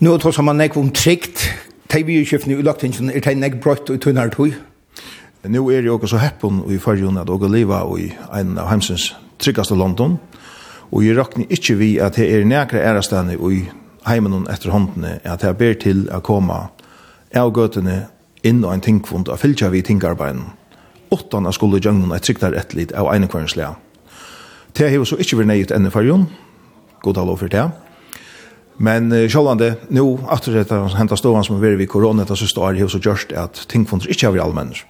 Nå 0.00 0.18
tror 0.18 0.30
som 0.30 0.44
man 0.44 0.60
ikke 0.60 0.80
om 0.80 0.90
trygt 0.90 1.50
de 1.92 2.02
vi 2.02 2.24
kjøpene 2.24 2.58
i 2.58 2.62
lagtingen 2.62 3.10
er 3.10 3.20
de 3.20 3.44
ikke 3.44 3.60
brøtt 3.60 3.90
og 3.90 4.00
tunnere 4.00 4.30
tog 4.30 4.54
Nå 5.44 5.70
er 5.70 5.80
det 5.80 5.90
også 5.90 6.06
så 6.06 6.18
heppen 6.20 6.62
i 6.68 6.78
fargen 6.78 7.16
at 7.16 7.30
åker 7.30 7.48
liva 7.48 7.80
i 7.98 8.10
en 8.40 8.58
av 8.58 8.68
heimsens 8.68 9.16
tryggaste 9.38 9.74
London. 9.74 10.18
Og 10.92 11.04
jeg 11.04 11.16
rakner 11.16 11.46
ikke 11.48 11.74
vi 11.74 11.98
at 11.98 12.16
det 12.16 12.28
er 12.34 12.74
ärastande 12.74 13.36
och 13.36 13.52
i 13.52 13.70
heimen 14.06 14.46
etter 14.48 14.70
håndene 14.70 15.20
at 15.24 15.40
det 15.40 15.58
ber 15.58 15.74
til 15.74 16.08
å 16.12 16.20
komme 16.20 16.68
av 17.34 17.52
gøtene 17.52 18.06
inn 18.46 18.64
og 18.64 18.72
en 18.74 18.82
tingfond 18.84 19.28
av 19.28 19.40
fylgja 19.42 19.70
vi 19.72 19.82
tingarbeiden, 19.84 20.46
åttan 21.10 21.46
av 21.46 21.56
skulle 21.56 21.80
djøgnen 21.80 22.12
et 22.14 22.24
trygtar 22.24 22.56
et 22.56 22.74
litt 22.76 22.94
av 22.96 23.10
ene 23.14 23.28
kvarnslega. 23.30 23.74
Det 24.76 24.90
har 24.92 25.04
så 25.04 25.18
ikke 25.18 25.40
vært 25.40 25.50
nøyet 25.50 25.74
i 25.74 25.92
fargen, 25.92 26.28
god 27.02 27.18
hallo 27.18 27.36
for 27.36 27.50
det. 27.50 27.66
Men 28.80 29.10
uh, 29.12 29.26
sjålande, 29.28 29.74
nå, 29.92 30.04
etter 30.32 30.62
at 30.62 30.70
han 30.72 30.94
hentet 30.96 31.20
stående 31.20 31.44
som 31.44 31.58
er 31.58 31.76
ved 31.76 31.90
korona, 31.90 32.24
det 32.24 32.38
siste 32.40 32.62
året 32.62 32.80
har 32.80 32.88
så 32.88 33.02
gjørst 33.02 33.34
at 33.36 33.66
tingfonder 33.68 34.08
ikke 34.08 34.28
har 34.28 34.36
vært 34.36 34.46
allmenner. 34.46 34.80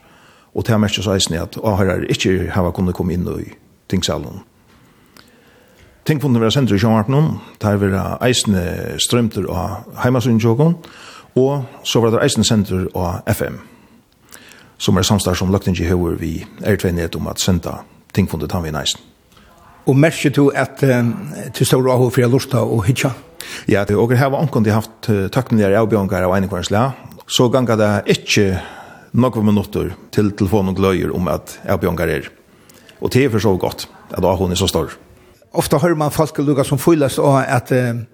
Og 0.54 0.66
det 0.66 0.74
har 0.74 0.82
mest 0.82 1.00
så 1.02 1.14
eisen 1.14 1.38
at 1.38 1.58
åhører 1.58 2.06
ikke 2.10 2.52
har 2.54 2.70
kunnet 2.74 2.94
komme 2.94 3.14
inn 3.14 3.26
i 3.34 3.50
tingsalen. 3.90 4.44
Tingfonder 6.06 6.42
var 6.42 6.54
sendt 6.54 6.72
i 6.72 6.78
sjåvarten, 6.80 7.38
det 7.58 7.66
har 7.66 7.82
vært 7.82 8.22
eisen 8.26 8.56
strømter 9.02 9.46
av 9.50 9.90
heimasundjåkene, 10.04 10.78
Og 11.38 11.64
så 11.86 12.00
var 12.00 12.10
det 12.10 12.24
eisen 12.24 12.44
Center 12.44 12.88
av 12.94 13.22
FM, 13.30 13.60
som 14.78 14.96
er 14.98 15.06
samstår 15.06 15.38
som 15.38 15.52
lagt 15.52 15.68
ikke 15.68 15.90
høver 15.92 16.18
vi 16.18 16.40
er 16.66 16.76
tvennet 16.80 17.16
om 17.16 17.28
at 17.30 17.40
senda 17.40 17.82
ting 18.14 18.26
funnet 18.30 18.52
han 18.52 18.64
vi 18.64 18.74
eisen. 18.74 19.00
Og 19.86 19.96
merker 19.96 20.30
du 20.30 20.50
at 20.54 20.82
um, 20.82 21.14
til 21.54 21.66
stor 21.66 21.86
av 21.90 22.02
fria 22.12 22.28
lusta 22.28 22.60
og 22.62 22.84
hitja? 22.86 23.12
Ja, 23.68 23.84
det 23.84 23.96
og 23.96 24.12
her 24.12 24.30
var 24.30 24.42
omkring 24.42 24.64
de 24.64 24.74
haft 24.74 25.08
uh, 25.08 25.28
takknelige 25.32 25.78
avbjørngar 25.78 26.26
av 26.26 26.34
einekvarens 26.36 26.70
lea, 26.70 26.90
så 27.26 27.48
ganga 27.48 27.76
det 27.78 28.18
ikke 28.18 28.60
nokve 29.12 29.42
minutter 29.42 29.94
til 30.12 30.30
telefonen 30.36 30.76
gløyer 30.76 31.14
om 31.14 31.28
at 31.28 31.58
avbjørngar 31.64 32.12
er. 32.12 32.28
Og 33.00 33.12
det 33.14 33.24
er 33.24 33.32
for 33.32 33.40
så 33.40 33.56
godt 33.56 33.88
at 34.10 34.24
hun 34.38 34.52
er 34.52 34.58
så 34.58 34.68
stor. 34.68 34.92
Ofta 35.52 35.78
hører 35.78 35.96
man 35.98 36.10
folk 36.10 36.38
lukka 36.38 36.64
som 36.64 36.78
fylles 36.78 37.18
og 37.18 37.40
at 37.42 37.72
uh, 37.72 38.04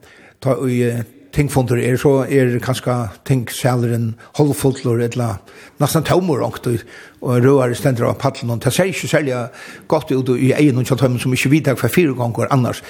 ta 0.40 0.56
i 0.68 0.80
uh, 0.86 1.02
tingfunder 1.36 1.78
er, 1.78 1.98
så 2.00 2.24
er 2.24 2.56
kanskje 2.64 2.94
tingsæleren 3.28 4.14
holdfultlor, 4.38 5.02
eller 5.04 5.36
nesten 5.80 6.04
tømmer 6.04 6.42
og 6.46 6.58
og 7.20 7.44
røar 7.44 7.74
stender 7.74 8.06
av 8.08 8.18
paddelen, 8.18 8.50
og 8.54 8.64
det 8.64 8.72
ser 8.72 8.90
ikke 8.90 9.08
særlig 9.08 9.34
godt 9.88 10.12
ut 10.12 10.28
i 10.38 10.52
egen 10.52 10.78
og 10.78 10.84
kjøttømmen 10.86 11.20
som 11.20 11.32
ikke 11.32 11.50
vidar 11.50 11.76
for 11.76 11.88
fire 11.88 12.14
ganger 12.14 12.48
annars. 12.50 12.82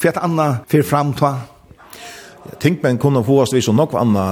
Hva 0.00 0.10
er 0.10 0.22
anna 0.24 0.46
fyrir 0.68 0.86
fram 0.86 1.12
ta? 1.14 1.34
Tingmenn 2.60 2.98
kunne 2.98 3.22
få 3.24 3.42
oss 3.42 3.54
vis 3.54 3.68
nok 3.68 3.94
anna 3.94 4.26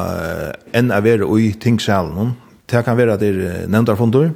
enn 0.75 0.91
å 0.91 1.01
være 1.05 1.29
i 1.39 1.53
tingsælen. 1.53 2.35
Det 2.67 2.85
kan 2.85 2.97
være 2.99 3.15
at 3.15 3.21
det 3.21 3.35
er 3.35 3.69
nevndarfundur, 3.71 4.33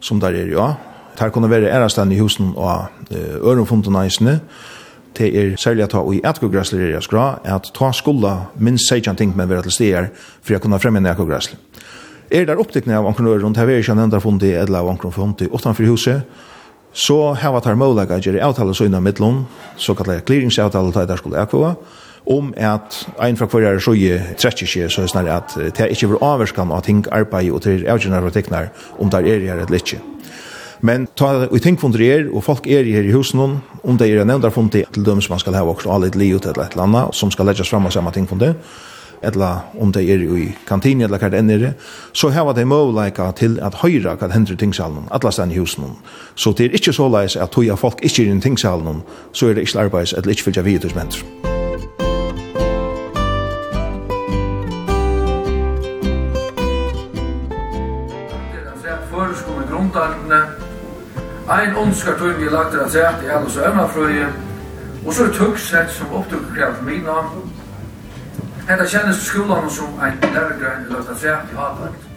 som 0.00 0.20
der 0.20 0.36
er 0.36 0.52
ja. 0.52 0.74
Det 1.18 1.32
kan 1.32 1.50
være 1.50 1.72
ærestand 1.72 2.12
i 2.12 2.20
husen 2.20 2.54
og 2.56 2.88
ørenfundur 3.12 3.92
næsene, 3.92 4.40
og 4.40 4.81
det 5.18 5.28
er 5.36 5.56
særlig 5.60 5.84
at 5.86 5.94
ta 5.94 6.02
i 6.12 6.20
etkograssler 6.24 6.84
er 6.88 7.04
skra, 7.04 7.38
at 7.44 7.70
ta 7.76 7.92
skulda 7.92 8.48
minst 8.58 8.88
seitjan 8.88 9.16
ting 9.16 9.36
med 9.36 9.50
være 9.50 9.66
til 9.68 9.76
stier 9.76 10.08
for 10.42 10.56
å 10.56 10.62
kunne 10.62 10.80
fremme 10.82 11.02
en 11.02 11.10
etkogræsler. 11.10 11.60
Er 12.32 12.46
der 12.48 12.60
opptikning 12.60 12.96
av 12.96 13.06
ankrona 13.06 13.36
rundt, 13.42 13.58
her 13.60 13.68
er 13.68 13.82
ikke 13.82 13.92
en 13.92 14.06
enda 14.06 14.20
fundi 14.20 14.54
eller 14.56 14.80
av 14.80 14.88
ankrona 14.94 15.12
fundi 15.12 15.50
utenfor 15.52 15.90
huset, 15.90 16.22
så 16.92 17.32
har 17.34 17.52
vi 17.54 17.60
tar 17.64 17.76
målaga 17.80 18.18
gjør 18.20 18.40
avtale 18.44 18.74
så 18.74 18.84
innan 18.84 19.04
mittlån, 19.04 19.44
så 19.76 19.94
kallar 19.96 20.24
clearingsavtale 20.24 20.92
ta 20.92 21.04
der 21.08 21.20
skola 21.20 21.42
ekvåa, 21.44 21.74
om 22.26 22.52
at 22.56 23.06
ein 23.20 23.36
fra 23.36 23.48
kvarjar 23.50 23.80
så 23.82 23.94
i 23.98 24.12
trekker 24.38 24.68
seg, 24.68 24.90
så 24.92 25.02
er 25.02 25.10
snarere 25.10 25.40
at 25.40 25.56
det 25.58 25.80
er 25.80 25.92
ikke 25.94 26.12
vil 26.12 26.22
avverskan 26.22 26.70
av 26.70 26.84
ting 26.86 27.02
arbeid 27.10 27.50
og 27.50 27.64
til 27.64 27.86
avgjørende 27.88 28.30
teknar 28.34 28.70
om 28.98 29.10
der 29.10 29.26
er 29.26 29.42
her 29.48 29.64
eller 29.64 29.80
ikke. 29.80 30.00
Men 30.82 31.06
ta 31.16 31.46
i 31.46 31.60
tinkfunder 31.62 32.02
er, 32.02 32.24
og 32.34 32.42
folk 32.44 32.66
er 32.66 32.84
her 32.84 33.06
i 33.06 33.14
husen 33.14 33.38
hon, 33.38 33.60
om 33.86 33.98
det 33.98 34.10
er 34.10 34.22
en 34.22 34.32
nevndarfunder 34.32 34.88
til 34.92 35.04
dem 35.06 35.20
som 35.22 35.36
man 35.36 35.42
skal 35.42 35.54
ha 35.54 35.62
vokst 35.66 35.86
og 35.86 36.08
li 36.18 36.32
ut 36.34 36.46
eller 36.46 36.64
et 36.64 36.74
eller 36.74 36.88
annet, 36.88 37.14
som 37.14 37.30
skal 37.30 37.46
läggas 37.46 37.70
fram 37.70 37.86
av 37.86 37.94
samme 37.94 38.10
det 38.38 38.56
eller 39.22 39.58
om 39.78 39.92
det 39.92 40.02
er 40.10 40.22
i 40.36 40.48
kantinen 40.66 41.06
eller 41.06 41.18
hva 41.18 41.30
det 41.30 41.38
är 41.38 41.62
er, 41.62 41.74
så 42.12 42.30
har 42.30 42.52
det 42.52 42.66
mulighet 42.66 43.36
til 43.36 43.58
at 43.62 43.74
høyre 43.74 44.16
kan 44.16 44.30
i 44.30 44.56
tingsalen, 44.56 45.08
alle 45.10 45.32
stedene 45.32 45.54
i 45.54 45.58
husen. 45.58 45.96
Så 46.34 46.52
det 46.52 46.66
er 46.66 46.74
ikke 46.74 46.92
så 46.92 47.08
leis 47.08 47.36
at 47.36 47.50
tog 47.50 47.78
folk 47.78 48.00
ikke 48.02 48.28
er 48.28 48.36
i 48.36 48.40
tingsalen, 48.40 49.02
så 49.32 49.46
er 49.46 49.54
det 49.54 49.60
ikke 49.60 49.78
arbeids 49.78 50.12
eller 50.12 50.30
ikke 50.30 50.42
fyllt 50.42 50.58
av 50.58 50.64
vidt 50.64 50.84
hos 50.84 50.94
mennesker. 50.94 51.51
Ein 61.52 61.74
ondskar 61.76 62.14
tøym 62.16 62.38
vi 62.40 62.48
lagt 62.48 62.74
er 62.74 62.86
at 62.86 63.24
i 63.24 63.28
alle 63.28 63.44
og 63.44 63.66
Evnafrøye, 63.68 64.28
og 65.06 65.14
så 65.14 65.26
er 65.26 65.34
tøksett 65.36 65.90
som 65.92 66.14
opptukker 66.16 66.54
krevet 66.54 66.80
mina. 66.86 67.16
Hetta 68.68 68.86
kjennes 68.88 69.20
skolan 69.26 69.68
som 69.70 70.00
ein 70.00 70.16
lærergrein 70.22 70.88
lagt 70.88 71.10
at 71.12 71.20
sæt 71.20 71.52
i 71.52 71.58
Havlagt. 71.58 72.08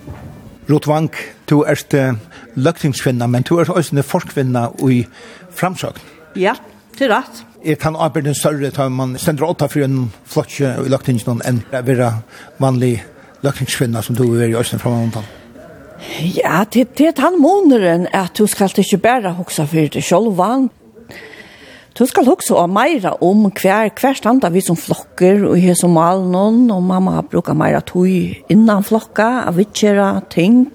Rotvank, 0.69 1.17
du 1.50 1.62
er 1.62 2.15
løgtingskvinna, 2.56 3.28
men 3.28 3.43
du 3.43 3.58
er 3.58 3.69
også 3.69 3.95
en 3.95 4.04
forskvinna 4.04 4.67
i 4.89 5.06
framsøkn. 5.52 6.02
Ja, 6.36 6.54
til 6.98 7.12
rett. 7.12 7.45
Er 7.65 7.76
tan 7.76 7.95
arbeidens 7.95 8.38
større 8.38 8.71
tar 8.71 8.89
man 8.89 9.17
sender 9.17 9.50
åtta 9.50 9.67
for 9.67 9.84
en 9.84 10.13
flotje 10.26 10.78
i 10.86 10.89
løgtingskvinna 10.89 11.43
enn 11.50 11.63
å 11.74 11.82
være 11.84 12.12
vanlig 12.60 13.02
løgtingskvinna 13.43 14.02
som 14.02 14.15
du 14.15 14.30
er 14.39 14.48
i 14.48 14.56
Østen 14.56 14.80
framme? 14.80 15.26
Ja, 16.36 16.63
det 16.67 16.99
er 16.99 17.21
han 17.23 17.38
måneden 17.39 18.08
at 18.13 18.36
du 18.38 18.47
skal 18.51 18.71
ikke 18.77 18.97
bare 18.97 19.34
huske 19.38 19.67
for 19.67 19.93
det 19.93 20.03
selv. 20.03 20.69
Du 21.95 22.03
skal 22.05 22.25
huske 22.27 22.55
og 22.55 22.69
meira 22.69 23.13
om 23.23 23.45
hver, 23.47 23.89
hver 23.95 24.17
standa 24.17 24.49
vi 24.51 24.60
som 24.62 24.75
flokker 24.75 25.45
og 25.47 25.55
her 25.55 25.77
som 25.79 25.93
malen, 25.95 26.67
og 26.71 26.84
mamma 26.84 27.21
bruker 27.21 27.55
meira 27.55 27.79
tog 27.79 28.10
innan 28.51 28.84
flokka, 28.84 29.45
av 29.47 29.55
vittjera, 29.55 30.19
ting. 30.29 30.67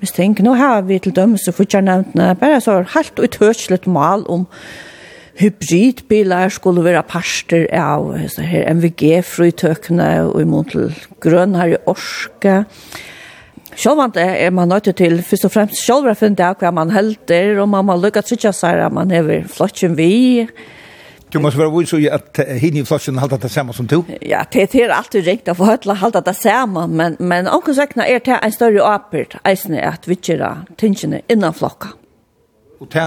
Hvis 0.00 0.16
ting, 0.16 0.38
nå 0.40 0.54
har 0.56 0.80
vi 0.88 0.98
til 0.98 1.12
dømes 1.12 1.44
og 1.48 1.58
fortsatt 1.58 1.84
nevntene, 1.84 2.32
bare 2.40 2.62
så 2.64 2.78
helt 2.94 3.20
utørselig 3.20 3.84
mal 3.84 4.24
om 4.32 4.46
hybridbilar 5.36 6.48
skulle 6.48 6.84
være 6.84 7.04
parster 7.04 7.68
av 7.76 8.08
så 8.32 8.40
her 8.48 8.64
MVG-frytøkene 8.72 10.10
og 10.32 10.40
imot 10.40 10.72
til 10.72 10.96
grønnere 11.20 11.84
orske. 11.84 12.62
Ja 12.64 13.08
Sjåvant 13.76 14.16
er 14.16 14.50
man 14.50 14.68
nødt 14.68 14.90
til 14.96 15.22
først 15.22 15.46
og 15.46 15.52
fremst 15.54 15.78
selv 15.86 16.10
å 16.10 16.16
finne 16.18 16.44
av 16.44 16.58
hva 16.60 16.72
man 16.74 16.90
helder, 16.90 17.60
og 17.62 17.68
man 17.70 17.86
må 17.86 17.96
lukke 17.96 18.22
trykke 18.22 18.52
seg 18.56 18.82
at 18.86 18.92
man 18.92 19.10
hever 19.14 19.46
flotjen 19.48 19.96
vi. 19.98 20.48
Du 21.30 21.38
måste 21.38 21.58
vara 21.58 21.86
så 21.86 21.96
att 22.12 22.38
hinna 22.38 22.78
i 22.78 22.84
flotjen 22.84 23.18
halda 23.18 23.36
det 23.36 23.48
samma 23.48 23.72
som 23.72 23.86
du? 23.86 24.02
Ja, 24.20 24.44
det 24.52 24.74
är 24.74 24.88
alltid 24.88 25.24
riktigt 25.24 25.48
att 25.48 25.56
få 25.56 25.64
hölla 25.64 25.94
halda 25.94 26.20
det 26.20 26.34
samma, 26.34 26.86
men, 26.86 27.16
men 27.18 27.48
omkring 27.48 27.74
säkna 27.74 28.06
är 28.06 28.20
det 28.24 28.38
en 28.42 28.52
större 28.52 28.84
apert, 28.84 29.36
eisne 29.44 29.88
att 29.88 30.08
vi 30.08 30.16
kjera 30.16 30.58
tingene 30.76 31.20
innan 31.28 31.54
flokka 31.54 31.88
og 32.80 32.88
ta 32.88 33.04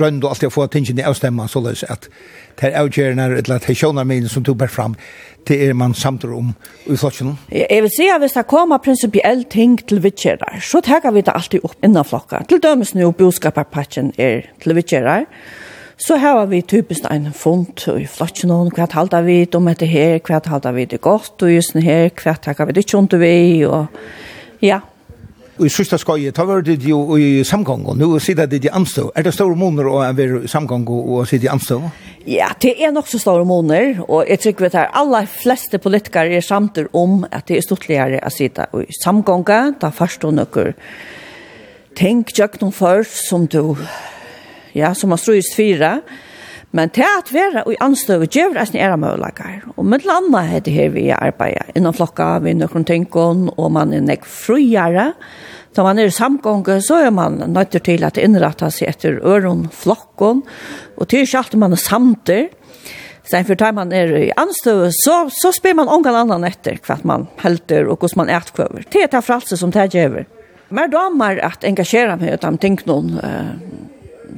rønd 0.00 0.24
og 0.24 0.30
alt 0.30 0.40
det 0.40 0.48
å 0.48 0.54
få 0.54 0.66
tingene 0.72 1.04
i 1.04 1.14
stemme 1.16 1.44
så 1.48 1.60
løs 1.60 1.84
at 1.84 2.08
det 2.60 2.70
er 2.70 2.78
avgjørende 2.80 3.26
eller 3.28 3.58
at 3.58 3.66
det 3.66 3.74
er 3.74 3.78
skjønner 3.78 4.08
mine 4.08 4.30
som 4.32 4.44
du 4.44 4.54
bærer 4.54 4.72
fram 4.72 4.96
det 5.48 5.58
er 5.68 5.74
man 5.74 5.94
samtidig 5.94 6.36
om 6.36 6.52
i 6.86 6.96
flokken. 6.96 7.34
Jeg 7.50 7.82
vil 7.82 7.90
si 7.90 8.06
at 8.12 8.22
hvis 8.22 8.36
det 8.36 8.46
kommer 8.46 8.78
prinsipiell 8.78 9.44
ting 9.50 9.74
til 9.88 10.02
vittgjører, 10.04 10.60
så 10.62 10.80
tar 10.84 11.10
vi 11.10 11.24
det 11.24 11.34
alltid 11.34 11.64
opp 11.66 11.76
innan 11.82 12.06
flokka. 12.06 12.44
Til 12.48 12.62
dømes 12.62 12.94
nå 12.94 13.10
boskaperpatjen 13.18 14.12
er 14.18 14.46
til 14.62 14.76
vittgjører, 14.78 15.26
så 15.98 16.16
har 16.18 16.46
vi 16.50 16.62
typisk 16.62 17.04
en 17.10 17.32
fond 17.34 17.84
i 17.98 18.06
flokken 18.06 18.54
hva 18.74 18.86
halda 18.90 19.22
vi 19.26 19.44
om 19.54 19.68
etter 19.68 19.90
her, 19.90 20.20
hva 20.26 20.40
halda 20.46 20.72
vi 20.72 20.86
det 20.86 21.00
godt 21.02 21.42
og 21.42 21.52
just 21.52 21.74
her, 21.74 22.10
hva 22.22 22.36
tar 22.38 22.66
vi 22.66 22.72
det 22.72 22.86
ikke 22.86 22.98
under 22.98 23.18
vi 23.18 23.64
og 23.66 23.86
ja, 24.62 24.80
i 25.60 25.68
sista 25.68 25.98
skoje, 26.00 26.32
ta 26.32 26.46
var 26.48 26.62
det 26.64 26.78
jo 26.86 27.16
i 27.20 27.44
samgång, 27.44 27.84
og 27.92 27.98
nu 28.00 28.06
sitter 28.20 28.46
det 28.48 28.64
i 28.64 28.70
anstå. 28.72 29.10
Er 29.14 29.26
det 29.26 29.34
store 29.34 29.56
måneder 29.56 29.90
å 29.90 29.98
være 30.16 30.44
i 30.46 30.48
samgång 30.48 30.86
og 30.88 31.26
sitte 31.28 31.46
i 31.46 31.52
anstå? 31.52 31.80
Ja, 32.26 32.48
det 32.62 32.76
er 32.80 32.92
nok 32.94 33.10
så 33.10 33.20
store 33.20 33.44
måneder, 33.44 34.00
og 34.08 34.24
jeg 34.30 34.40
tror 34.40 34.70
at 34.70 34.78
alle 34.96 35.26
fleste 35.28 35.78
politikere 35.78 36.38
er 36.38 36.46
samt 36.46 36.80
om 36.92 37.26
at 37.30 37.48
det 37.48 37.58
er 37.58 37.66
stortligere 37.66 38.22
å 38.24 38.32
sitte 38.32 38.68
i 38.80 38.86
samgång, 39.02 39.44
da 39.80 39.92
først 39.92 40.24
og 40.24 40.38
nøkker 40.40 40.72
tenk 41.98 42.32
jeg 42.38 42.60
noen 42.62 42.72
først, 42.72 43.26
som 43.28 43.46
du, 43.46 43.76
ja, 44.72 44.94
som 44.96 45.12
har 45.12 45.20
strøyest 45.20 45.56
fire, 45.56 45.98
og 46.00 46.31
Men 46.72 46.88
til 46.88 47.04
at 47.04 47.28
være 47.34 47.66
i 47.68 47.76
anstøve 47.84 48.26
gjør 48.32 48.54
det 48.72 48.80
er 48.80 48.94
mølager. 48.96 49.66
Og 49.76 49.84
med 49.84 50.06
landa 50.08 50.60
det 50.64 50.72
her 50.72 50.88
vi 50.94 51.10
arbeider 51.12 51.68
innan 51.76 51.92
flokka, 51.92 52.38
vi 52.40 52.54
noen 52.56 52.86
tenkon, 52.88 53.50
og 53.58 53.72
man 53.76 53.92
er 53.92 54.00
nek 54.00 54.24
friere. 54.24 55.12
Så 55.76 55.84
man 55.84 55.98
er 56.00 56.08
i 56.08 56.14
samgånge, 56.16 56.80
så 56.84 57.02
er 57.06 57.12
man 57.12 57.42
nødt 57.52 57.76
til 57.84 58.04
at 58.04 58.20
innrette 58.20 58.70
seg 58.72 58.88
etter 58.88 59.20
øren, 59.20 59.68
flokken, 59.68 60.42
og 60.96 61.08
til 61.08 61.26
ikke 61.26 61.38
alltid 61.38 61.60
man 61.60 61.76
er 61.76 61.80
samter. 61.80 62.48
Så 63.28 63.44
for 63.46 63.54
tar 63.54 63.76
man 63.76 63.92
er 63.92 64.10
i 64.18 64.32
anstøve, 64.36 64.90
så, 65.04 65.28
så 65.30 65.52
spør 65.52 65.76
man 65.78 65.92
ångan 65.92 66.18
annan 66.24 66.48
etter 66.48 66.80
hva 66.84 66.98
man 67.04 67.28
helter 67.44 67.86
og 67.86 68.00
hvordan 68.00 68.24
man 68.24 68.34
etkvøver. 68.40 68.88
Det 68.88 69.04
er 69.04 69.12
det 69.12 69.24
fralse 69.24 69.56
som 69.60 69.72
det 69.72 69.90
gjør. 69.92 70.24
Mer 70.72 70.88
damer 70.88 71.38
at 71.44 71.64
engasjere 71.68 72.16
meg 72.16 72.40
utan 72.40 72.56
ting 72.58 72.80
noen 72.88 73.16
eh, 73.20 73.54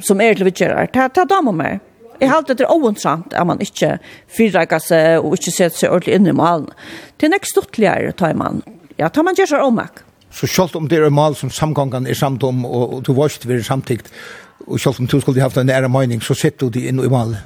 som 0.03 0.20
er 0.20 0.35
til 0.35 0.51
vi 0.51 0.59
gjør, 0.59 0.90
det 0.90 1.07
er 1.14 1.31
damer 1.31 1.55
meg. 1.55 1.83
Jeg 2.20 2.31
har 2.31 2.40
alltid 2.40 2.62
det 2.62 2.70
ovensamt 2.70 3.35
at 3.35 3.46
man 3.46 3.62
ikke 3.62 3.96
fyrreker 4.37 4.83
seg 4.83 5.24
og 5.24 5.37
ikke 5.38 5.55
setter 5.55 5.79
seg 5.79 5.92
ordentlig 5.92 6.18
inn 6.18 6.31
i 6.31 6.37
malen. 6.37 6.70
Det 7.18 7.29
er 7.29 7.35
nek 7.35 7.48
stortligere, 7.48 8.14
tar 8.16 8.37
man. 8.38 8.62
Ja, 8.98 9.11
tar 9.11 9.27
man 9.27 9.38
gjør 9.38 9.55
seg 9.57 9.66
omak. 9.66 10.05
Så 10.35 10.48
selv 10.50 10.74
om 10.79 10.88
det 10.90 10.98
er 10.98 11.14
mal 11.14 11.37
som 11.38 11.50
samgången 11.50 12.09
er 12.11 12.18
samt 12.18 12.42
om, 12.42 12.64
og, 12.66 12.96
og 12.96 13.03
du 13.07 13.12
var 13.14 13.31
ikke 13.31 13.53
ved 13.53 13.66
samtikt, 13.66 14.11
og 14.66 14.81
selv 14.81 15.00
om 15.00 15.07
du 15.07 15.20
skulle 15.20 15.42
haft 15.42 15.59
en 15.61 15.66
nære 15.68 15.90
mening, 15.92 16.22
så 16.22 16.35
setter 16.35 16.66
du 16.66 16.79
det 16.79 16.88
inn 16.88 17.03
i 17.03 17.11
malen. 17.11 17.38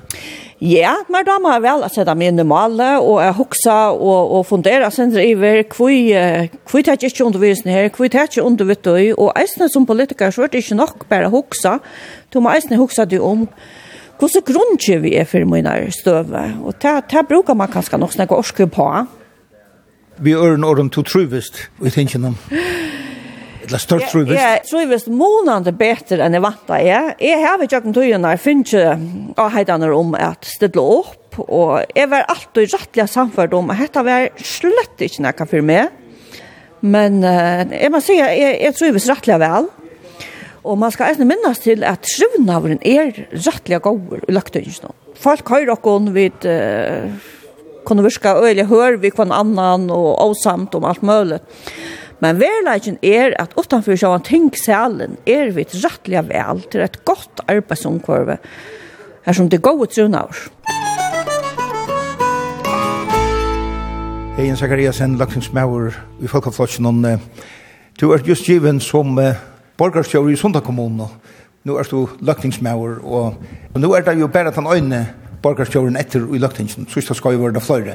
Ja, 0.58 0.96
men 1.06 1.22
da 1.22 1.36
må 1.38 1.52
jeg 1.54 1.62
vel 1.62 1.84
sette 1.94 2.14
meg 2.18 2.32
inn 2.32 2.42
i 2.42 2.46
malen, 2.48 2.98
og 2.98 3.20
jeg 3.22 3.36
hoksa 3.38 3.76
og, 3.94 4.32
og 4.38 4.46
fundera 4.48 4.88
sender 4.90 5.22
iver, 5.22 5.60
hvor 5.70 6.82
tar 6.82 6.96
jeg 6.98 7.12
ikke 7.12 7.28
undervisning 7.28 7.76
her, 7.76 7.90
hvor 7.94 8.10
tar 8.10 8.26
jeg 8.26 8.32
ikke 8.32 8.46
undervisning, 8.48 9.12
og 9.14 9.30
eisene 9.38 9.68
som 9.70 9.86
politiker 9.86 10.34
så 10.34 10.46
er 10.46 10.50
det 10.50 10.64
ikke 10.64 10.80
nok 10.80 11.06
bare 11.10 11.30
hoksa. 11.30 11.76
du 12.34 12.40
må 12.42 12.50
eisene 12.50 12.80
hoksa 12.80 13.06
du 13.06 13.20
om, 13.22 13.46
hvordan 14.18 14.46
grunnkje 14.46 14.98
vi 15.02 15.14
er 15.18 15.28
for 15.28 15.46
mine 15.48 15.74
støve. 15.94 16.44
Og 16.64 16.76
det 16.82 17.24
brukar 17.28 17.54
man 17.58 17.70
kanskje 17.70 18.00
nok 18.00 18.12
snakke 18.12 18.36
orske 18.36 18.66
på. 18.66 18.88
Vi 20.18 20.34
er 20.34 20.56
en 20.56 20.66
åren 20.66 20.90
to 20.90 21.04
truvist, 21.06 21.68
vi 21.78 21.90
tenker 21.94 22.24
om. 22.26 22.36
Eller 23.68 23.78
størst 23.78 24.10
truvist. 24.10 24.40
Jeg 24.40 24.64
truvist 24.66 25.10
månande 25.12 25.74
betre 25.76 26.24
enn 26.24 26.34
jeg 26.34 26.42
vant 26.42 26.72
av 26.72 26.82
jeg. 26.82 27.14
Jeg 27.22 27.40
har 27.44 27.62
ikke 27.62 27.82
noen 27.84 27.94
tøyene, 27.94 28.34
jeg 28.34 28.42
finner 28.42 28.66
ikke 28.66 29.42
avheidene 29.44 29.90
om 29.94 30.14
at 30.18 30.48
stedle 30.48 30.84
opp. 30.98 31.38
Og 31.38 31.84
jeg 31.94 32.10
var 32.10 32.26
alltid 32.32 32.72
rettelig 32.74 33.10
samført 33.12 33.54
om 33.54 33.70
at 33.70 33.84
dette 33.84 34.02
var 34.02 34.30
slett 34.42 35.04
ikke 35.06 35.22
noe 35.22 35.50
for 35.52 35.68
meg. 35.68 35.92
Men 36.80 37.20
uh, 37.22 37.62
jeg 37.74 37.90
må 37.90 38.00
si, 38.02 38.16
jeg, 38.18 38.56
jeg 38.64 38.74
truvist 38.78 39.10
rettelig 39.10 39.38
vel. 39.44 39.68
Ja 39.68 39.87
Og 40.68 40.76
man 40.76 40.92
skal 40.92 41.08
eisne 41.08 41.24
minnes 41.24 41.62
til 41.64 41.80
at 41.88 42.04
skruvnavren 42.04 42.82
er 42.84 43.14
rettelig 43.32 43.78
gåver 43.86 44.26
i 44.28 44.34
løktøynsen. 44.36 44.92
Folk 45.16 45.48
har 45.48 45.70
okkon 45.72 46.10
vid 46.12 46.44
uh, 46.44 47.08
kunne 47.88 48.04
virka 48.04 48.34
øyelig 48.36 48.66
hør 48.68 48.98
vi 49.00 49.08
kvann 49.14 49.32
annan 49.32 49.88
og 49.88 50.10
avsamt 50.26 50.76
om 50.76 50.84
alt 50.84 51.00
mulig. 51.00 51.40
Men 52.20 52.36
verleikin 52.36 53.00
er 53.00 53.32
at 53.40 53.56
utanfor 53.56 53.96
sjåan 53.96 54.26
tingsalen 54.28 55.16
er 55.24 55.54
vi 55.56 55.64
rettelig 55.72 56.26
vel 56.28 56.60
til 56.68 56.84
et 56.84 57.00
godt 57.08 57.40
arbeidsomkvarve 57.48 58.36
her 59.24 59.32
som 59.32 59.48
det 59.48 59.64
gode 59.64 59.88
trunavr. 59.88 60.48
Hei, 64.36 64.52
Zakariasen, 64.54 65.16
folk 65.16 65.94
i 66.20 66.28
Folkeflotsen, 66.28 66.86
og 66.86 67.20
du 68.00 68.12
er 68.12 68.20
just 68.26 68.44
given 68.44 68.80
som 68.80 69.16
uh, 69.18 69.32
borgarstjóri 69.78 70.34
i 70.34 70.38
Sunda 70.38 70.60
kommune. 70.60 71.06
Nu 71.66 71.76
er 71.78 71.86
du 71.90 72.06
løkningsmauer, 72.24 73.00
og, 73.04 73.34
og 73.74 73.82
nå 73.82 73.90
er 73.94 74.06
det 74.06 74.18
jo 74.20 74.30
bare 74.32 74.54
den 74.54 74.66
øyne 74.66 75.02
borgarstjórin 75.42 75.98
etter 75.98 76.24
i 76.34 76.40
løkningen, 76.42 76.88
så 76.88 77.02
skal 77.02 77.16
skal 77.16 77.36
jo 77.36 77.44
være 77.44 77.58
det 77.58 77.62
fløyre. 77.62 77.94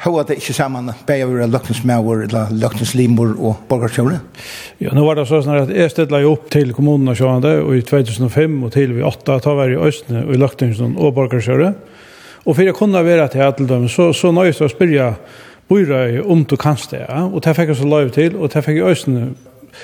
Hva 0.00 0.22
det 0.24 0.38
ikke 0.40 0.54
sammen, 0.56 0.88
bare 1.06 1.26
være 1.28 1.48
løkningsmauer, 1.52 2.24
eller 2.24 2.52
løkningslimer 2.56 3.34
og 3.36 3.66
borgarstjóri? 3.68 4.16
Ja, 4.80 4.94
nu 4.96 5.04
var 5.04 5.18
det 5.18 5.26
sånn 5.28 5.52
at 5.52 5.72
jeg 5.76 5.92
stedla 5.92 6.22
jo 6.22 6.34
opp 6.38 6.48
til 6.52 6.72
kommunen 6.76 7.12
og 7.12 7.18
sjående, 7.20 7.58
og 7.60 7.76
i 7.76 7.84
2005 7.84 8.62
og 8.64 8.72
til 8.72 8.96
vi 8.96 9.04
8, 9.04 9.36
ta 9.44 9.56
var 9.56 9.72
i 9.72 9.76
Østene 9.76 10.24
og 10.24 10.32
i 10.34 10.40
løkningen 10.40 10.96
og 10.96 11.14
borgarstjóri. 11.18 11.74
Og 12.46 12.56
for 12.56 12.64
jeg 12.64 12.76
kunne 12.76 13.04
være 13.04 13.28
til 13.28 13.44
alle 13.44 13.68
dem, 13.68 13.88
så, 13.92 14.08
så 14.16 14.32
nøyest 14.32 14.64
å 14.64 14.70
spyrja 14.72 15.12
bøyre 15.68 16.24
om 16.24 16.46
du 16.48 16.56
kanst 16.58 16.96
det, 16.96 17.04
ja? 17.04 17.26
og 17.28 17.44
det 17.44 17.52
fikk 17.54 17.74
jeg 17.74 17.78
så 17.78 17.88
lov 17.88 18.08
til, 18.16 18.36
og 18.40 18.50
det 18.50 18.64
fikk 18.64 18.80
jeg 18.80 18.96
øsne 18.96 19.28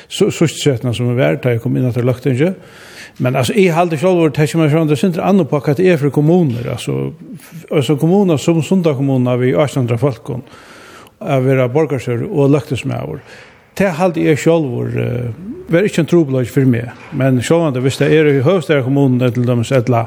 så 0.09 0.31
så 0.31 0.49
sättna 0.49 0.95
som 0.95 1.11
är 1.11 1.15
värt 1.15 1.45
jag 1.45 1.63
kom 1.63 1.77
in 1.77 1.87
att 1.87 1.95
det 2.23 2.31
inte. 2.31 2.55
Men 3.17 3.37
alltså 3.37 3.53
i 3.53 3.69
halde 3.69 3.99
själv 3.99 4.19
vart 4.19 4.35
det 4.35 4.53
kommer 4.53 4.71
från 4.71 4.87
det 4.87 4.97
center 4.97 5.21
andra 5.21 5.45
på 5.45 5.57
att 5.57 5.77
det 5.77 5.89
är 5.89 5.97
för 5.97 6.11
kommuner 6.11 6.71
alltså 6.71 7.13
alltså 7.71 7.97
kommuner 7.97 8.37
som 8.37 8.63
sunda 8.63 8.95
kommuner 8.95 9.37
vi 9.37 9.55
Östra 9.55 9.99
Falkon 9.99 10.43
av 11.19 11.45
våra 11.45 11.69
borgarsör 11.69 12.23
och 12.23 12.51
luktesmäor. 12.51 13.21
Det 13.75 13.89
halde 13.89 14.21
jag 14.21 14.39
själv 14.39 14.67
var 14.71 15.33
var 15.69 15.83
inte 15.83 16.01
en 16.01 16.07
troblad 16.07 16.49
för 16.49 16.65
mig. 16.65 16.91
Men 17.11 17.43
själv 17.43 17.73
det 17.73 17.81
visst 17.81 17.99
det 17.99 18.07
är 18.07 18.27
i 18.27 18.41
högsta 18.41 18.83
kommunen 18.83 19.33
till 19.33 19.47
dem 19.47 19.65
sättla 19.65 20.07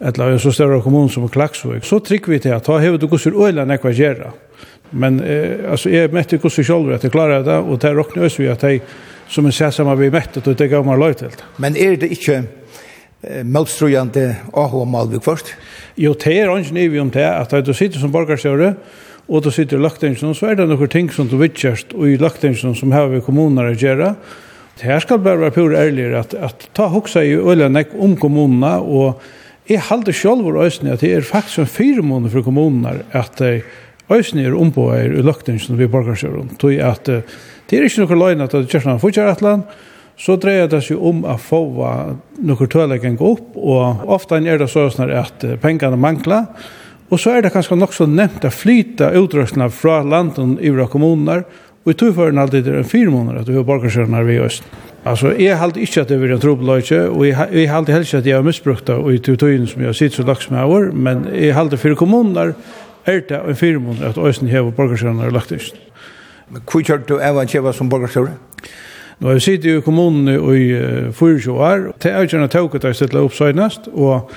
eller 0.00 0.30
en 0.30 0.40
så 0.40 0.52
större 0.52 0.80
kommun 0.80 1.08
som 1.08 1.28
Klaksvik, 1.28 1.84
så 1.84 2.00
trykker 2.00 2.32
vi 2.32 2.38
til 2.38 2.54
at 2.56 2.66
da 2.66 2.78
har 2.78 2.90
vi 2.90 2.98
det 2.98 3.10
gosser 3.10 3.34
øyne 3.34 3.66
nekva 3.66 3.92
gjerra. 3.94 4.32
Men 4.94 5.20
eh, 5.20 5.70
alltså 5.70 5.90
är 5.90 6.08
mätt 6.08 6.32
i 6.32 6.38
kost 6.38 6.66
själv 6.66 6.92
att 6.92 7.10
klara 7.10 7.42
det 7.42 7.58
och 7.58 7.78
det 7.78 7.94
rocknar 7.94 8.24
oss 8.24 8.40
vi 8.40 8.48
att 8.48 8.64
som 9.28 9.46
en 9.46 9.52
säsamma 9.52 9.94
vi 9.94 10.10
mätt 10.10 10.36
och 10.36 10.54
det 10.54 10.68
går 10.68 10.84
mig 10.84 10.98
lojt 10.98 11.20
helt. 11.20 11.42
Men 11.56 11.76
är 11.76 11.96
det 11.96 12.08
inte 12.08 12.44
motstrojande 13.42 14.36
AH 14.52 14.84
Malvik 14.84 15.24
först? 15.24 15.46
Jo, 15.94 16.14
det 16.24 16.40
är 16.40 16.58
inte 16.58 16.74
nivå 16.74 17.00
om 17.00 17.10
det 17.10 17.36
att 17.36 17.64
du 17.64 17.74
sitter 17.74 17.98
som 17.98 18.12
borgarsjöre 18.12 18.74
og 19.28 19.44
du 19.44 19.50
sitter 19.50 19.78
i 19.78 19.84
løgtingsen, 19.84 20.34
så 20.36 20.50
er 20.50 20.58
det 20.58 20.66
noen 20.68 20.90
ting 20.92 21.08
som 21.12 21.28
du 21.28 21.38
vidtjørst 21.40 21.94
og 21.96 22.10
i 22.10 22.18
lagtingen 22.20 22.76
som 22.76 22.92
har 22.92 23.08
vi 23.12 23.22
kommuner 23.24 23.70
å 23.70 23.78
gjøre. 23.78 24.10
Det 24.76 24.88
her 24.90 25.00
skal 25.00 25.22
bare 25.22 25.40
være 25.46 25.54
pur 25.54 25.76
ærligere 25.78 26.20
at, 26.24 26.34
at 26.34 26.68
ta 26.76 26.90
hoksa 26.92 27.22
i 27.24 27.36
Øylandek 27.38 27.94
om 27.94 28.16
kommunene 28.20 28.74
og 28.82 29.22
jeg 29.70 29.80
halte 29.86 30.12
selv 30.12 30.44
vår 30.44 30.58
øysene 30.66 30.92
at 30.92 31.00
det 31.00 31.14
er 31.14 31.24
faktisk 31.24 31.62
en 31.62 31.70
fire 31.70 32.02
måneder 32.04 32.34
for 32.34 32.44
kommuner 32.44 33.00
at 33.16 33.40
Øysene 34.12 34.44
er 34.44 34.56
ombåer 34.56 35.14
i 35.16 35.24
løkten 35.24 35.58
som 35.62 35.78
vi 35.80 35.88
borgarsjøren, 35.88 36.54
tog 36.60 36.76
at 36.76 37.08
det 37.08 37.78
er 37.78 37.86
ikke 37.88 38.04
noe 38.04 38.20
løgn 38.20 38.44
at 38.44 38.52
det 38.52 38.68
kjørs 38.68 38.88
noen 38.88 39.02
fortjøretland, 39.02 39.66
så 40.20 40.36
dreier 40.38 40.68
det 40.70 40.82
seg 40.86 41.00
om 41.00 41.24
å 41.26 41.34
få 41.40 41.60
noen 42.44 42.70
tøyleggen 42.70 43.18
gå 43.18 43.32
opp, 43.34 43.56
og 43.56 44.04
ofte 44.14 44.38
er 44.38 44.60
det 44.60 44.70
sånn 44.70 45.10
at 45.10 45.46
pengene 45.62 45.98
mangler, 45.98 46.46
og 47.10 47.20
så 47.20 47.34
er 47.34 47.44
det 47.44 47.52
kanskje 47.54 47.78
nok 47.78 47.92
så 47.94 48.06
nevnt 48.08 48.44
å 48.46 48.52
flyte 48.52 49.12
utrustene 49.18 49.68
fra 49.72 50.00
landet 50.02 50.60
i 50.60 50.72
våre 50.72 50.88
kommuner, 50.90 51.44
og 51.84 51.92
i 51.92 51.96
togføren 52.00 52.40
alltid 52.40 52.68
er 52.68 52.80
en 52.80 52.88
fire 52.88 53.12
måneder 53.12 53.42
at 53.42 53.50
vi 53.50 53.58
har 53.58 53.66
borgarsjøren 53.68 54.16
her 54.16 54.24
ved 54.24 54.46
Østen. 54.46 54.82
Altså, 55.04 55.34
jeg 55.36 55.58
halte 55.60 55.82
ikke 55.84 56.00
at 56.00 56.08
det 56.08 56.16
var 56.16 56.30
en 56.32 56.40
trobeløyke, 56.40 57.00
og 57.12 57.26
jeg, 57.28 57.66
halte 57.68 57.92
helst 57.92 58.16
at 58.16 58.24
jeg 58.24 58.38
har 58.38 58.46
misbrukt 58.46 58.86
det 58.88 58.96
i 59.12 59.18
togtøyene 59.20 59.68
som 59.68 59.82
jeg 59.82 59.90
har 59.90 59.98
sitt 59.98 60.16
så 60.16 60.24
laks 60.24 60.48
med 60.48 60.64
over, 60.64 60.86
men 60.96 61.26
jeg 61.28 61.52
halte 61.52 61.76
fire 61.76 61.98
kommuner, 62.00 62.54
er 63.06 63.20
det 63.28 63.40
en 63.40 63.56
firmon 63.56 64.02
at 64.02 64.18
Øysen 64.18 64.48
hever 64.48 64.70
borgarsjøren 64.70 65.20
er 65.20 65.34
lagt 65.34 65.52
ut. 65.52 65.74
Men 66.50 66.62
hvor 66.70 66.82
kjørt 66.84 67.08
du 67.08 67.18
Eva 67.18 67.44
Kjeva 67.44 67.72
som 67.72 67.88
borgarsjøren? 67.92 68.36
Nå 69.20 69.30
har 69.30 69.38
jeg 69.38 69.44
sittet 69.44 69.70
i 69.70 69.84
kommunen 69.84 70.28
i 70.28 70.64
24 71.14 71.54
år, 71.54 71.86
til 72.00 72.10
jeg 72.10 72.18
er 72.18 72.26
ikke 72.26 72.40
en 72.40 72.74
at 72.74 72.84
jeg 72.84 72.98
stedet 72.98 73.22
opp 73.22 73.34
søgnest, 73.34 73.88
og 73.94 74.30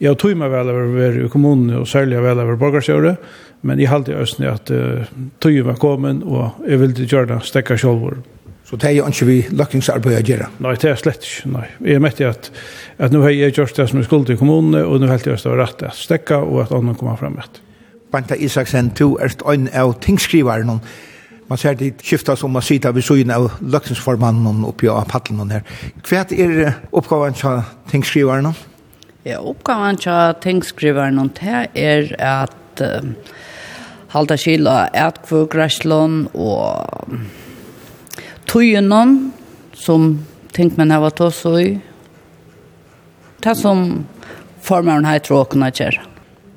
jeg 0.00 0.10
har 0.10 0.18
tog 0.18 0.34
meg 0.36 0.50
vel 0.50 0.70
over 0.72 1.18
i 1.22 1.28
kommunen, 1.30 1.70
og 1.78 1.88
særlig 1.88 2.22
vel 2.22 2.42
over 2.42 2.58
borgarsjøret, 2.58 3.16
men 3.62 3.80
jeg 3.80 3.88
halte 3.88 4.12
i 4.12 4.18
Østen 4.20 4.44
at 4.50 4.70
uh, 4.74 5.06
tog 5.40 5.58
var 5.64 5.78
kommet, 5.80 6.24
og 6.26 6.66
jeg 6.68 6.80
ville 6.82 7.06
gjøre 7.06 7.30
det 7.30 7.40
stekka 7.46 7.78
sjølvor. 7.80 8.18
Så 8.64 8.76
det 8.80 8.90
er 8.90 8.96
jo 8.98 9.06
ikke 9.08 9.28
vi 9.28 9.38
løkningsarbeid 9.54 10.18
å 10.18 10.24
gjøre? 10.24 10.48
Nei, 10.64 10.74
det 10.80 10.90
er 10.90 11.00
slett 11.00 11.24
ikke, 11.24 11.52
nei. 11.54 11.66
Jeg 11.94 12.02
møtte 12.02 12.28
at, 12.28 12.50
at 12.98 13.14
nå 13.14 13.22
har 13.22 13.32
jeg 13.32 13.54
gjort 13.54 13.76
det 13.76 13.86
som 13.88 14.00
jeg 14.00 14.08
skuld 14.08 14.28
til 14.28 14.40
kommunen, 14.40 14.76
og 14.82 14.98
nå 15.00 15.08
halte 15.08 15.30
jeg 15.30 15.38
at 15.38 15.46
det 15.46 15.54
var 15.54 15.62
rett 15.62 15.86
at 15.88 16.00
stekka, 16.00 16.42
og 16.44 16.66
at 16.66 16.74
andre 16.76 16.96
kommer 16.98 17.20
frem 17.20 17.38
etter. 17.40 17.63
Banta 18.14 18.36
Isaksen, 18.36 18.92
du 18.94 19.16
erst 19.18 19.42
ein 19.42 19.66
av 19.74 19.96
tingskrivaren. 20.00 20.80
Man 21.48 21.58
ser 21.58 21.74
det 21.74 21.96
skifta 21.98 22.36
som 22.36 22.52
man 22.54 22.62
sitter 22.62 22.92
vid 22.94 23.02
søgn 23.02 23.32
av 23.34 23.48
løkningsformannen 23.58 24.62
oppi 24.68 24.86
av 24.86 25.08
paddelen 25.10 25.50
her. 25.50 25.64
Hva 26.06 26.22
er 26.30 26.76
oppgaven 26.94 27.34
til 27.34 27.64
tingskrivaren? 27.90 28.52
Ja, 29.26 29.40
oppgaven 29.42 29.98
til 29.98 30.38
tingskrivaren 30.46 31.18
her 31.42 31.66
er 31.74 32.14
at 32.22 32.84
uh, 32.86 33.10
halda 34.14 34.38
skila 34.38 34.78
etkvøgræslån 34.94 36.16
og 36.38 37.18
tøyenon 38.46 39.18
som 39.74 40.20
tingsmenn 40.54 40.94
har 40.94 41.02
vært 41.02 41.26
også 41.32 41.58
i. 41.58 41.68
Det 43.42 43.58
som 43.58 44.04
formeren 44.62 45.10
har 45.10 45.18
tråkene 45.18 45.74
kjære. 45.74 46.13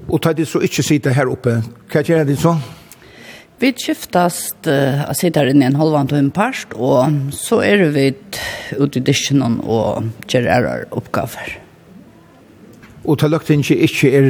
Og 0.08 0.22
tar 0.24 0.38
de 0.38 0.45
så 0.47 0.62
ikke 0.64 0.86
sitte 0.86 1.14
her 1.14 1.30
oppe, 1.32 1.60
hva 1.91 2.03
gjør 2.05 2.26
de 2.28 2.38
så? 2.39 2.55
Vi 3.60 3.72
skiftast 3.74 4.70
uh, 4.70 5.08
å 5.10 5.14
sitte 5.18 5.41
her 5.41 5.51
inne 5.51 5.66
i 5.66 5.70
en 5.72 5.80
halvand 5.80 6.14
og 6.14 6.20
en 6.20 6.34
parst, 6.34 6.76
og 6.78 7.34
så 7.34 7.60
er 7.66 7.88
vi 7.95 8.12
ute 8.78 8.99
i 8.99 9.03
disjonen 9.03 9.60
og 9.66 10.30
gjør 10.30 10.51
ærer 10.53 10.86
oppgaver. 10.95 11.58
Og 13.08 13.18
tar 13.20 13.32
løgt 13.32 13.49
ikke 13.49 13.80
ikke 13.88 14.12
er 14.14 14.30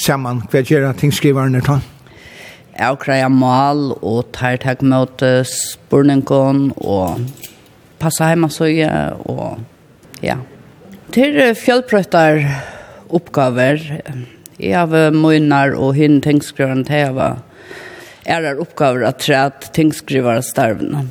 sammen, 0.00 0.42
hva 0.50 0.62
gjør 0.64 0.92
tingskriveren 0.98 1.58
er 1.58 1.66
tatt? 1.66 1.90
avkreia 2.80 3.28
mal 3.30 3.92
og 4.02 4.30
tar 4.34 4.58
takk 4.62 4.82
mot 4.86 5.22
spurningen 5.48 6.72
og 6.76 7.20
passa 8.02 8.32
heima 8.32 8.50
søye 8.52 8.90
og 9.30 9.60
ja. 10.24 10.40
Til 11.14 11.36
fjellprøtter 11.58 12.42
oppgaver 13.14 13.82
Jeg 14.58 14.78
har 14.78 15.10
møgnar 15.14 15.74
og 15.74 15.94
hinn 15.98 16.20
tengskriveren 16.24 16.84
til 16.86 17.18
jeg 18.24 18.40
var 18.40 18.60
oppgaver 18.62 19.04
at 19.04 19.20
træt 19.20 19.66
tengskrivere 19.76 20.40
starvene. 20.42 21.04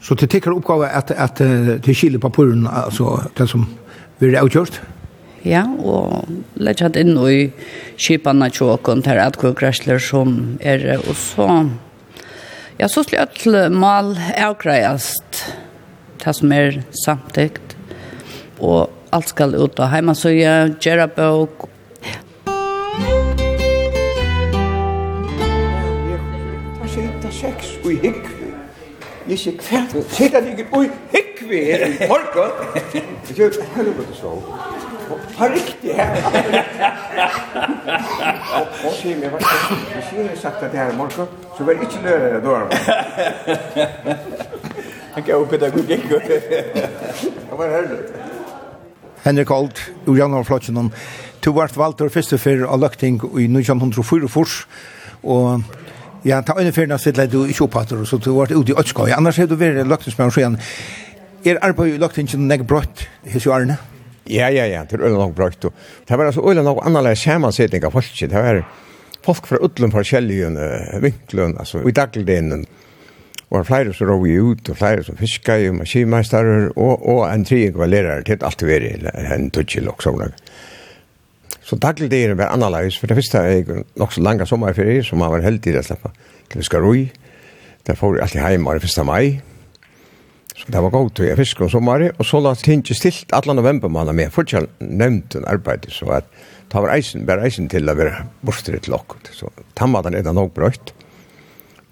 Så 0.00 0.16
det 0.18 0.30
tekker 0.32 0.54
oppgave 0.54 0.88
at, 0.88 1.10
at, 1.10 1.40
at 1.40 1.84
det 1.84 1.96
skiller 1.96 2.18
papuren, 2.18 2.64
altså 2.66 3.20
det 3.38 3.48
som 3.50 3.66
blir 4.18 4.38
avgjort? 4.40 4.80
Ja, 5.44 5.66
og 5.66 6.24
lett 6.62 6.80
hatt 6.80 6.96
inn 6.96 7.16
i 7.28 7.50
kjipene 8.00 8.48
tjåkene 8.54 9.04
til 9.04 9.20
at 9.20 9.38
kjøkresler 9.38 10.00
som 10.02 10.56
er, 10.60 10.94
og 11.02 11.16
så 11.18 11.48
Ja, 12.80 12.88
så 12.88 13.04
slik 13.04 13.20
at 13.20 13.70
mal 13.70 14.16
avgreiast 14.32 15.42
det 16.24 16.32
som 16.34 16.54
er 16.56 16.80
samtidigt. 17.04 17.76
Og 18.58 18.88
alt 19.12 19.28
skal 19.28 19.54
ut 19.54 19.78
av 19.82 19.92
hjemme, 19.92 20.14
så 20.18 20.32
jeg 20.32 20.72
gjør 20.82 21.04
bøk 21.14 21.66
i 27.92 27.98
hikvi. 28.02 28.50
Jeg 29.28 29.38
sier, 29.38 29.54
hva 29.62 29.78
er 29.78 29.88
det? 29.92 30.02
Sitt 30.10 30.34
at 30.34 30.46
jeg 30.48 30.64
er 30.66 30.88
hikvi 31.12 31.58
her 31.68 31.84
i 31.86 32.08
morgen. 32.10 32.50
Jeg 32.74 33.36
sier, 33.36 33.50
hva 33.58 33.82
er 33.82 33.90
det 34.00 34.16
så? 34.18 34.32
Hva 35.36 35.46
er 35.46 35.54
riktig 35.54 35.94
her? 35.98 36.10
Og 38.82 38.92
sier 38.98 39.20
meg, 39.20 39.28
hva 39.30 39.38
er 39.38 39.44
det? 39.44 39.78
Hvis 40.10 40.40
sagt 40.42 40.62
at 40.62 40.72
det 40.72 40.80
her 40.80 40.90
i 40.92 40.96
morgen, 40.96 41.30
så 41.56 41.64
var 41.64 41.78
det 41.78 41.88
ikke 41.88 42.02
lører 42.06 42.28
jeg 42.34 42.42
døren. 42.42 42.70
Han 45.12 45.22
gav 45.26 45.46
pedagogikk. 45.48 46.08
Det 46.08 47.58
var 47.58 47.68
herlig. 47.76 47.98
Henrik 49.22 49.50
Old, 49.54 49.78
ur 50.06 50.16
Jannar 50.18 50.42
Flotjen, 50.42 50.90
du 51.44 51.52
vart 51.52 51.76
valgt 51.78 52.00
år 52.02 52.10
første 52.10 52.38
fyrir 52.38 52.66
av 52.66 52.80
Løkting 52.82 53.20
i 53.38 53.46
1944, 53.46 54.64
og 55.22 55.62
Ja, 56.24 56.42
ta 56.46 56.54
en 56.60 56.72
ferna 56.72 56.98
sitt 57.02 57.18
du 57.32 57.40
i 57.46 57.54
Sjopater, 57.54 58.04
så 58.06 58.18
du 58.18 58.30
vart 58.36 58.52
ute 58.54 58.70
i 58.70 58.76
Øtskøy. 58.78 59.10
Annars 59.10 59.40
har 59.42 59.48
du 59.50 59.56
vært 59.58 59.86
løgtingsmann. 59.90 60.58
Er 61.42 61.58
arbeid 61.66 61.96
i 61.96 61.98
løgtingen 61.98 62.46
nek 62.46 62.62
brøtt 62.70 63.08
hos 63.32 63.46
jo 63.46 63.54
Arne? 63.54 63.78
Ja, 64.30 64.46
ja, 64.54 64.68
ja, 64.70 64.84
det 64.86 64.94
er 64.94 65.08
øyne 65.08 65.18
nok 65.18 65.34
brøtt. 65.34 65.66
Det 66.06 66.18
var 66.18 66.28
altså 66.30 66.44
øyne 66.46 66.62
nok 66.62 66.84
annerledes 66.86 67.24
skjermansetning 67.24 67.84
av 67.84 67.90
folk. 67.90 68.12
Det 68.20 68.30
var 68.30 68.62
folk 69.26 69.48
fra 69.50 69.58
utlund 69.66 69.92
forskjellige 69.92 70.52
vinklen, 71.02 71.56
altså 71.58 71.82
i 71.82 71.90
dagligdelen. 71.90 72.62
Og 73.50 73.58
det 73.58 73.58
var 73.58 73.66
flere 73.68 73.94
som 73.94 74.08
råg 74.08 74.28
ut, 74.30 74.70
og 74.70 74.76
flere 74.78 75.02
som 75.04 75.18
fiska 75.18 75.58
og 75.68 75.80
maskinmeisterer, 75.82 76.70
og, 76.76 77.02
og 77.08 77.24
en 77.26 77.44
tredje 77.44 77.74
var 77.74 77.90
lærere 77.90 78.22
til 78.24 78.46
alt 78.46 78.62
det 78.62 78.70
var 78.70 79.34
en 79.34 79.50
tutsjel 79.50 79.90
og 79.90 80.06
sånn. 80.06 80.38
Så 81.72 81.78
dagligdelen 81.80 82.36
var 82.36 82.50
annerledes, 82.52 82.98
for 83.00 83.08
det 83.08 83.16
første 83.16 83.38
er 83.38 83.46
jeg 83.48 83.84
nok 83.96 84.10
så 84.12 84.20
langt 84.20 84.44
sommerferie, 84.44 85.00
som 85.04 85.22
man 85.22 85.30
var 85.32 85.40
heldig 85.40 85.72
å 85.80 85.82
slippe 85.86 86.10
fiskarui. 86.52 87.06
Der 87.88 87.96
får 87.96 88.18
jeg 88.18 88.24
alltid 88.26 88.42
hjemme 88.44 88.74
den 88.76 88.90
1. 88.90 89.06
mai. 89.08 89.38
Så 90.52 90.66
det 90.68 90.82
var 90.84 90.92
godt 90.92 91.22
å 91.22 91.24
gjøre 91.24 91.38
fisk 91.38 91.62
om 91.64 91.70
sommeren, 91.72 92.12
og 92.18 92.28
så 92.28 92.42
la 92.44 92.52
tinget 92.60 92.92
stilt 92.98 93.32
alle 93.32 93.54
november 93.56 93.88
måneder 93.88 94.12
har 94.12 94.18
med. 94.18 94.34
Fortsatt 94.34 94.82
nevnt 94.84 95.38
en 95.38 95.48
arbeid, 95.48 95.88
så 95.88 96.10
at 96.18 96.28
ta 96.68 96.82
var 96.84 96.92
eisen, 96.92 97.24
bare 97.24 97.48
eisen 97.48 97.70
til 97.72 97.88
å 97.88 97.96
være 97.96 98.20
borster 98.44 98.76
til 98.76 98.92
lokk. 98.92 99.16
Så 99.32 99.48
tammaden 99.72 100.12
er 100.18 100.28
da 100.28 100.36
nok 100.36 100.52
brøtt. 100.58 100.92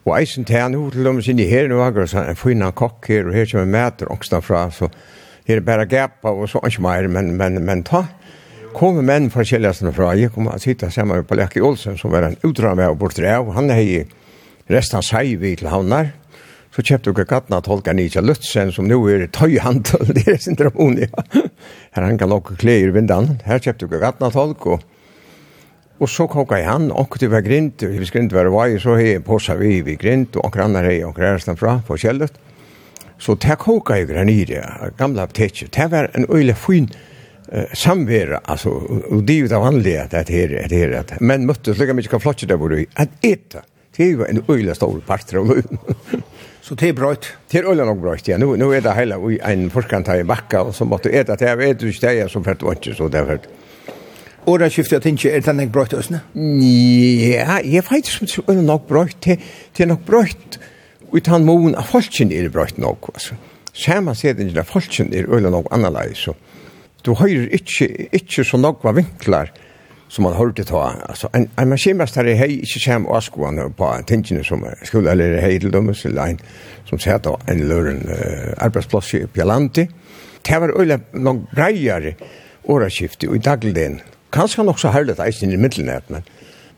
Og 0.05 0.13
eisen 0.19 0.45
til 0.45 0.61
han 0.61 0.77
hod 0.77 0.93
til 0.93 1.09
dem 1.09 1.23
sin 1.25 1.41
i 1.41 1.49
her, 1.49 1.73
nå, 1.73 1.81
og 1.81 2.03
så 2.13 2.27
en 2.27 2.37
fina 2.37 2.69
kokk 2.69 3.09
her, 3.09 3.33
og 3.33 3.41
her 3.41 3.49
kommer 3.49 3.73
mæter 3.79 4.13
ångsna 4.13 4.45
fra, 4.45 4.67
så 4.69 4.93
her 5.49 5.57
er 5.57 5.65
bare 5.65 5.89
gapa, 5.89 6.37
og 6.37 6.53
så 6.53 6.61
ikke 6.69 6.85
mer, 6.85 7.09
men, 7.09 7.33
men, 7.41 7.63
men 7.65 7.89
ta 7.89 8.05
kom 8.75 9.01
menn 9.07 9.29
fra 9.33 9.45
Kjellasene 9.47 9.93
fra. 9.95 10.13
Jeg 10.19 10.33
kom 10.35 10.49
og 10.51 10.63
sitte 10.63 10.91
sammen 10.93 11.21
med 11.21 11.29
Palekki 11.29 11.63
Olsen, 11.65 11.99
som 11.99 12.13
var 12.15 12.27
en 12.27 12.39
utdrag 12.47 12.81
av 12.85 12.97
bort 12.99 13.19
av. 13.19 13.51
Han 13.57 13.71
hei 13.73 14.07
resten 14.71 15.01
av 15.01 15.07
seg 15.07 15.37
vi 15.41 15.57
til 15.59 15.71
havnar. 15.71 16.13
Så 16.71 16.85
kjøpte 16.87 17.11
dere 17.11 17.27
gattene 17.27 17.59
av 17.59 17.65
tolka 17.67 17.93
Nietzsche 17.97 18.23
Lutzen, 18.23 18.71
som 18.71 18.87
nå 18.87 19.01
er 19.11 19.27
tøyhandel, 19.35 20.13
det 20.15 20.23
er 20.31 20.39
syndromen, 20.39 21.01
ja. 21.03 21.25
Her 21.97 22.07
han 22.07 22.21
kan 22.21 22.31
lukke 22.31 22.55
klæ 22.61 22.77
i 22.85 22.93
vindan. 22.95 23.41
Her 23.43 23.59
kjøpte 23.59 23.89
dere 23.91 24.05
gattene 24.05 24.29
av 24.29 24.37
tolk, 24.37 24.69
og, 24.71 24.85
og 25.99 26.13
så 26.13 26.29
kokka 26.31 26.61
jeg 26.61 26.71
han, 26.71 26.87
og 26.95 27.19
det 27.19 27.31
var 27.33 27.43
grint, 27.43 27.83
og 27.83 27.99
hvis 27.99 28.15
grint 28.15 28.37
var 28.37 28.53
vei, 28.55 28.77
så 28.79 28.95
har 28.95 29.03
jeg 29.03 29.25
påsa 29.27 29.59
vi 29.59 29.81
vi 29.83 29.99
grint, 29.99 30.39
og 30.39 30.47
akkurat 30.47 30.71
andre 30.71 30.85
hei, 30.87 31.01
og 31.09 31.19
resten 31.19 31.59
fra, 31.59 31.81
på 31.87 31.99
kjellet. 31.99 32.39
Så 33.21 33.35
det 33.43 33.59
kokka 33.61 33.99
jeg 33.99 34.13
granir, 34.13 34.55
gamla 34.97 35.27
apteker. 35.27 35.69
Det 35.75 35.91
var 35.91 36.13
en 36.15 36.31
øyelig 36.31 36.55
fin, 36.57 36.87
samvera 37.73 38.41
alltså 38.45 38.69
och 39.11 39.23
det 39.23 39.33
är 39.33 39.37
ju 39.37 39.49
det 39.49 39.59
vanliga 39.59 40.03
att 40.03 40.11
det 40.11 40.17
här 40.17 40.67
det 40.69 40.77
här 40.77 40.93
att 40.93 41.21
men 41.21 41.47
möttes 41.47 41.79
lika 41.79 41.95
mycket 41.95 42.11
kan 42.11 42.21
flatcha 42.21 42.47
där 42.47 42.57
borde 42.57 42.85
att 42.95 43.09
äta 43.21 43.59
det 43.97 44.05
är 44.05 44.09
ju 44.09 44.25
en 44.25 44.45
öjla 44.49 44.75
stor 44.75 45.01
part 45.07 45.35
av 45.35 45.63
så 46.61 46.75
det 46.75 46.89
är 46.89 46.93
bra 46.93 47.15
det 47.51 47.59
är 47.59 47.65
öjla 47.71 47.85
nog 47.85 48.01
bra 48.01 48.17
ja 48.25 48.39
nu 48.39 48.47
nu 48.57 48.75
är 48.75 48.81
det 48.81 48.95
hela 48.95 49.31
i 49.31 49.39
en 49.43 49.71
forskant 49.71 50.07
tar 50.07 50.17
i 50.17 50.25
backa 50.25 50.63
och 50.63 50.75
så 50.75 50.85
måste 50.85 51.11
äta 51.11 51.37
det 51.37 51.45
jag 51.45 51.57
vet 51.57 51.83
ju 51.83 51.93
det 51.93 52.21
är 52.21 52.29
som 52.29 52.45
för 52.45 52.57
vant 52.61 52.85
så 52.85 52.95
så 52.95 53.09
därför 53.09 53.41
Och 54.45 54.59
det 54.59 54.71
skiftet 54.71 54.93
jag 54.93 55.03
tänker, 55.03 55.31
är 55.31 55.41
det 55.41 55.53
nog 55.53 55.71
bra 55.71 55.87
till 55.87 55.99
Ja, 57.35 57.61
jag 57.61 57.85
vet 57.91 58.21
inte 58.21 58.41
om 58.47 58.55
det 58.55 58.61
är 58.61 58.63
nog 58.63 58.83
bra 58.89 59.07
till. 59.21 59.41
Det 59.77 59.83
är 59.83 59.87
nog 59.87 60.01
bra 60.01 60.25
utan 61.13 61.45
mån 61.45 61.75
av 61.75 61.83
folken 61.83 62.33
är 62.33 62.43
det 62.43 62.49
bra 62.49 62.67
nog. 62.77 62.99
Samma 63.73 64.15
sätt 64.15 64.39
är 64.39 64.45
det 64.45 64.65
folken 64.65 65.15
är 65.15 65.35
öjla 65.35 65.51
nog 65.51 65.67
annorlunda 65.71 66.35
du 67.07 67.15
høyrer 67.17 67.49
ikke, 67.57 67.89
ikke 68.13 68.45
så 68.45 68.61
nokva 68.61 68.93
vinklar 68.97 69.53
som 70.11 70.27
man 70.27 70.35
hørte 70.35 70.65
ta. 70.67 70.83
Altså, 71.09 71.31
en, 71.35 71.47
en 71.59 71.71
maskinmester 71.71 72.27
hei 72.35 72.61
ikke 72.65 72.83
kjem 72.83 73.07
og 73.07 73.23
skoene 73.23 73.69
på 73.79 73.91
tingene 74.11 74.43
som 74.47 74.65
skulle, 74.83 75.13
eller 75.13 75.39
hei 75.43 75.59
til 75.63 75.73
dem, 75.75 75.93
eller 75.93 76.35
en 76.35 76.41
som 76.89 76.99
sier 76.99 77.21
da 77.23 77.37
en 77.51 77.63
løren 77.71 78.03
uh, 78.09 78.51
arbeidsplass 78.67 79.13
i 79.21 79.25
Pjallanti. 79.31 79.87
Det 80.47 80.59
var 80.61 80.75
øyla 80.75 80.99
nok 81.13 81.45
breiare 81.53 82.17
åraskifte 82.71 83.31
i 83.31 83.39
dagligdagen. 83.39 84.01
Kanskje 84.35 84.65
nok 84.67 84.81
så 84.83 84.91
herlig 84.95 85.19
eisen 85.23 85.55
i 85.55 85.61
middelnet, 85.61 86.11
men, 86.11 86.27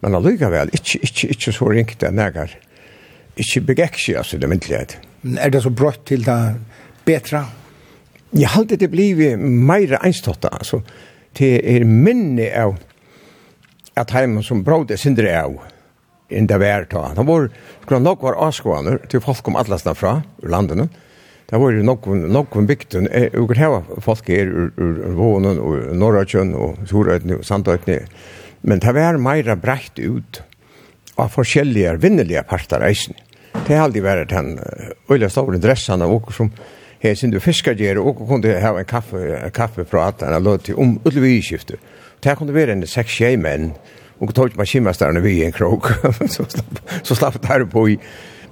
men 0.05 0.19
allikevel, 0.19 0.73
ikke, 0.77 1.01
ikke, 1.01 1.33
ikke 1.33 1.57
så 1.57 1.71
ringt 1.73 2.01
det 2.01 2.13
nægar. 2.15 2.53
Ikke 3.37 3.65
begekkje, 3.73 4.05
seg, 4.05 4.21
altså, 4.21 4.39
det 4.39 4.53
middelnet. 4.53 4.99
Men 5.23 5.41
er 5.41 5.55
det 5.55 5.65
så 5.65 5.73
brått 5.73 6.05
til 6.11 6.27
det 6.27 6.39
bedre? 7.07 7.47
Ja 7.47 7.62
jeg 8.33 8.53
halte 8.55 8.79
det 8.81 8.89
blivet 8.93 9.41
meira 9.41 10.01
einstått, 10.05 10.47
altså, 10.49 10.81
det 11.39 11.59
er 11.69 11.85
minne 11.89 12.49
av 12.57 12.77
at 13.99 14.13
heimen 14.17 14.45
som 14.45 14.63
brådde 14.65 14.97
er 14.97 15.01
sindre 15.01 15.33
av 15.37 15.59
enn 16.33 16.49
det 16.49 16.57
var 16.63 16.87
ta. 16.89 17.11
Det 17.13 17.25
var 17.29 17.49
skulle 17.83 18.01
nok 18.01 18.23
var 18.25 18.39
avskåaner 18.41 19.03
til 19.13 19.21
folk 19.21 19.49
om 19.51 19.59
atlasna 19.61 19.93
fra, 19.97 20.15
ur 20.41 20.53
landene. 20.53 20.89
Det 21.51 21.61
var 21.61 21.77
nok, 21.85 22.07
nok 22.33 22.57
om 22.57 22.69
bygden, 22.69 23.11
og 23.37 23.53
her 23.59 23.83
folk 24.01 24.31
er 24.33 24.49
ur, 24.49 24.71
ur, 24.81 24.95
ur 25.11 25.19
vånen, 25.19 25.61
og 25.61 25.91
Norrakjøn, 26.01 26.55
og 26.57 26.87
Sorøyden, 26.89 27.35
og 27.37 27.45
Sandøyden. 27.45 28.09
Men 28.65 28.81
det 28.81 28.95
var 28.97 29.21
meira 29.21 29.59
breit 29.61 30.01
ut 30.01 30.41
av 31.21 31.29
forskjellige 31.35 31.99
vinnelige 32.01 32.47
parter 32.49 32.81
eisen. 32.87 33.19
Det 33.53 33.77
har 33.77 33.85
aldri 33.85 34.01
vært 34.01 34.33
den 34.33 34.55
øyla 35.13 35.29
store 35.29 35.61
dressene 35.61 36.09
og 36.09 36.33
som 36.33 36.49
her 37.03 37.15
sin 37.15 37.31
du 37.31 37.41
fiskar 37.41 37.99
og 37.99 38.27
kunne 38.29 38.61
ha 38.61 38.79
en 38.79 38.85
kaffe 38.85 39.51
kaffe 39.55 39.85
fra 39.85 39.91
prata 39.91 40.27
eller 40.27 40.41
låt 40.41 40.65
til 40.65 40.75
om 40.79 41.01
utlvi. 41.05 41.43
Det 42.23 42.39
kunne 42.39 42.55
være 42.55 42.73
en 42.73 42.87
seks 42.87 43.11
tjej 43.11 43.37
menn, 43.37 43.73
og 44.23 44.35
tog 44.35 44.55
man 44.57 44.69
skimmastarna 44.69 45.21
vi 45.23 45.41
en 45.43 45.55
krok 45.55 45.91
så 46.31 46.47
slapp 46.55 46.81
så 47.03 47.17
slapp 47.19 47.41
det 47.43 47.51
her 47.51 47.65
på 47.71 47.89
i 47.91 47.99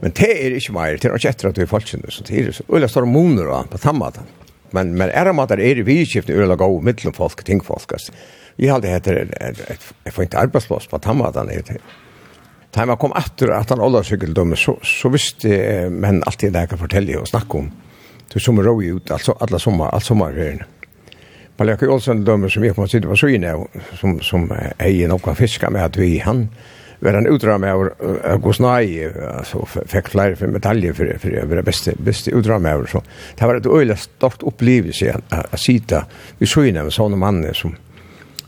men 0.00 0.14
det 0.16 0.30
er 0.32 0.56
ikke 0.56 0.72
mer 0.72 0.96
det 0.96 1.04
är 1.04 1.14
inte 1.14 1.28
efter 1.28 1.48
att 1.48 1.58
vi 1.58 1.66
falskt 1.66 1.94
så 2.08 2.24
det 2.24 2.48
er 2.48 2.52
så 2.52 2.64
eller 2.76 2.88
store 2.88 3.06
moner 3.06 3.44
då 3.44 3.64
på 3.70 3.78
samma 3.78 4.10
men 4.72 4.94
men 4.94 5.10
er 5.10 5.24
det 5.24 5.34
mat 5.34 5.50
er 5.50 5.58
i 5.58 5.82
vidskiftet 5.82 6.34
skifte 6.34 6.42
eller 6.42 6.56
gå 6.56 6.80
mellan 6.80 7.12
folk 7.12 7.44
ting 7.44 7.60
folk 7.64 7.92
alltså. 7.92 8.12
Jag 8.56 8.72
hade 8.72 8.88
heter 8.88 9.28
et, 9.40 10.12
får 10.12 10.24
inte 10.24 10.38
arbetslös 10.38 10.86
på 10.86 10.98
samma 11.04 11.30
där 11.30 11.78
Da 12.74 12.86
man 12.86 12.96
kom 12.96 13.12
etter 13.12 13.50
at 13.50 13.70
han 13.70 13.80
ålder 13.80 13.98
åldercykeldömme 13.98 14.56
så, 14.56 14.78
så 14.82 15.08
visste 15.08 15.90
men 15.90 16.22
alltid 16.22 16.52
det 16.52 16.60
jeg 16.60 16.68
kan 16.68 16.78
fortelle 16.78 17.18
og 17.18 17.28
snakke 17.28 17.58
om 17.58 17.72
det 18.32 18.40
som 18.40 18.62
rå 18.62 18.82
ut, 18.82 19.10
alltså 19.10 19.36
alla 19.40 19.58
sommar, 19.58 19.88
all 19.88 20.00
sommarferien. 20.00 20.62
Men 21.56 21.66
Lekke 21.66 21.88
Olsen 21.88 22.24
dömer 22.24 22.48
som 22.48 22.64
gick 22.64 22.74
på 22.76 22.86
sidan 22.88 23.10
på 23.10 23.16
så 23.16 23.66
som, 24.00 24.20
som 24.20 24.50
är 24.78 25.28
en 25.28 25.36
fiska 25.36 25.70
med 25.70 25.84
att 25.84 25.96
vi 25.96 26.18
han 26.18 26.48
var 26.98 27.12
en 27.12 27.26
utdrag 27.26 27.60
med 27.60 27.74
att 28.24 28.42
gå 28.42 28.52
snaj 28.52 29.12
alltså 29.38 29.66
fick 29.86 30.08
flera 30.08 30.36
för 30.36 30.46
medaljer 30.46 30.92
för, 30.92 31.18
for 31.20 31.28
å 31.42 31.46
være 31.46 31.62
beste, 31.62 31.90
bästa, 31.90 32.04
bästa 32.04 32.30
utdrag 32.30 32.62
med 32.62 32.88
så 32.88 33.02
det 33.38 33.46
var 33.46 33.54
ett 33.54 33.66
øyelig 33.66 33.98
stort 33.98 34.42
opplevelse 34.42 35.12
att, 35.30 35.32
sitte 35.32 35.58
sitta 35.58 36.04
vid 36.38 36.48
så 36.48 36.64
inne 36.64 36.82
med 36.82 36.92
sånne 36.92 37.16
mannen 37.16 37.54
som 37.54 37.76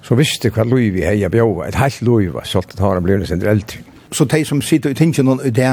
så 0.03 0.14
visste 0.14 0.51
hva 0.51 0.64
lov 0.64 0.78
vi 0.97 1.05
heier 1.07 1.28
bjóva, 1.28 1.68
et 1.68 1.78
helt 1.78 2.03
lov, 2.03 2.41
så 2.45 2.59
alt 2.59 2.72
det 2.72 2.80
har 2.80 2.95
han 2.95 3.05
blivit 3.05 3.28
sin 3.28 3.43
eldre. 3.43 3.78
Så 4.11 4.24
de 4.24 4.45
som 4.45 4.62
sitter 4.62 4.91
i 4.91 4.95
tingen 4.95 5.41
i 5.45 5.51
det, 5.51 5.70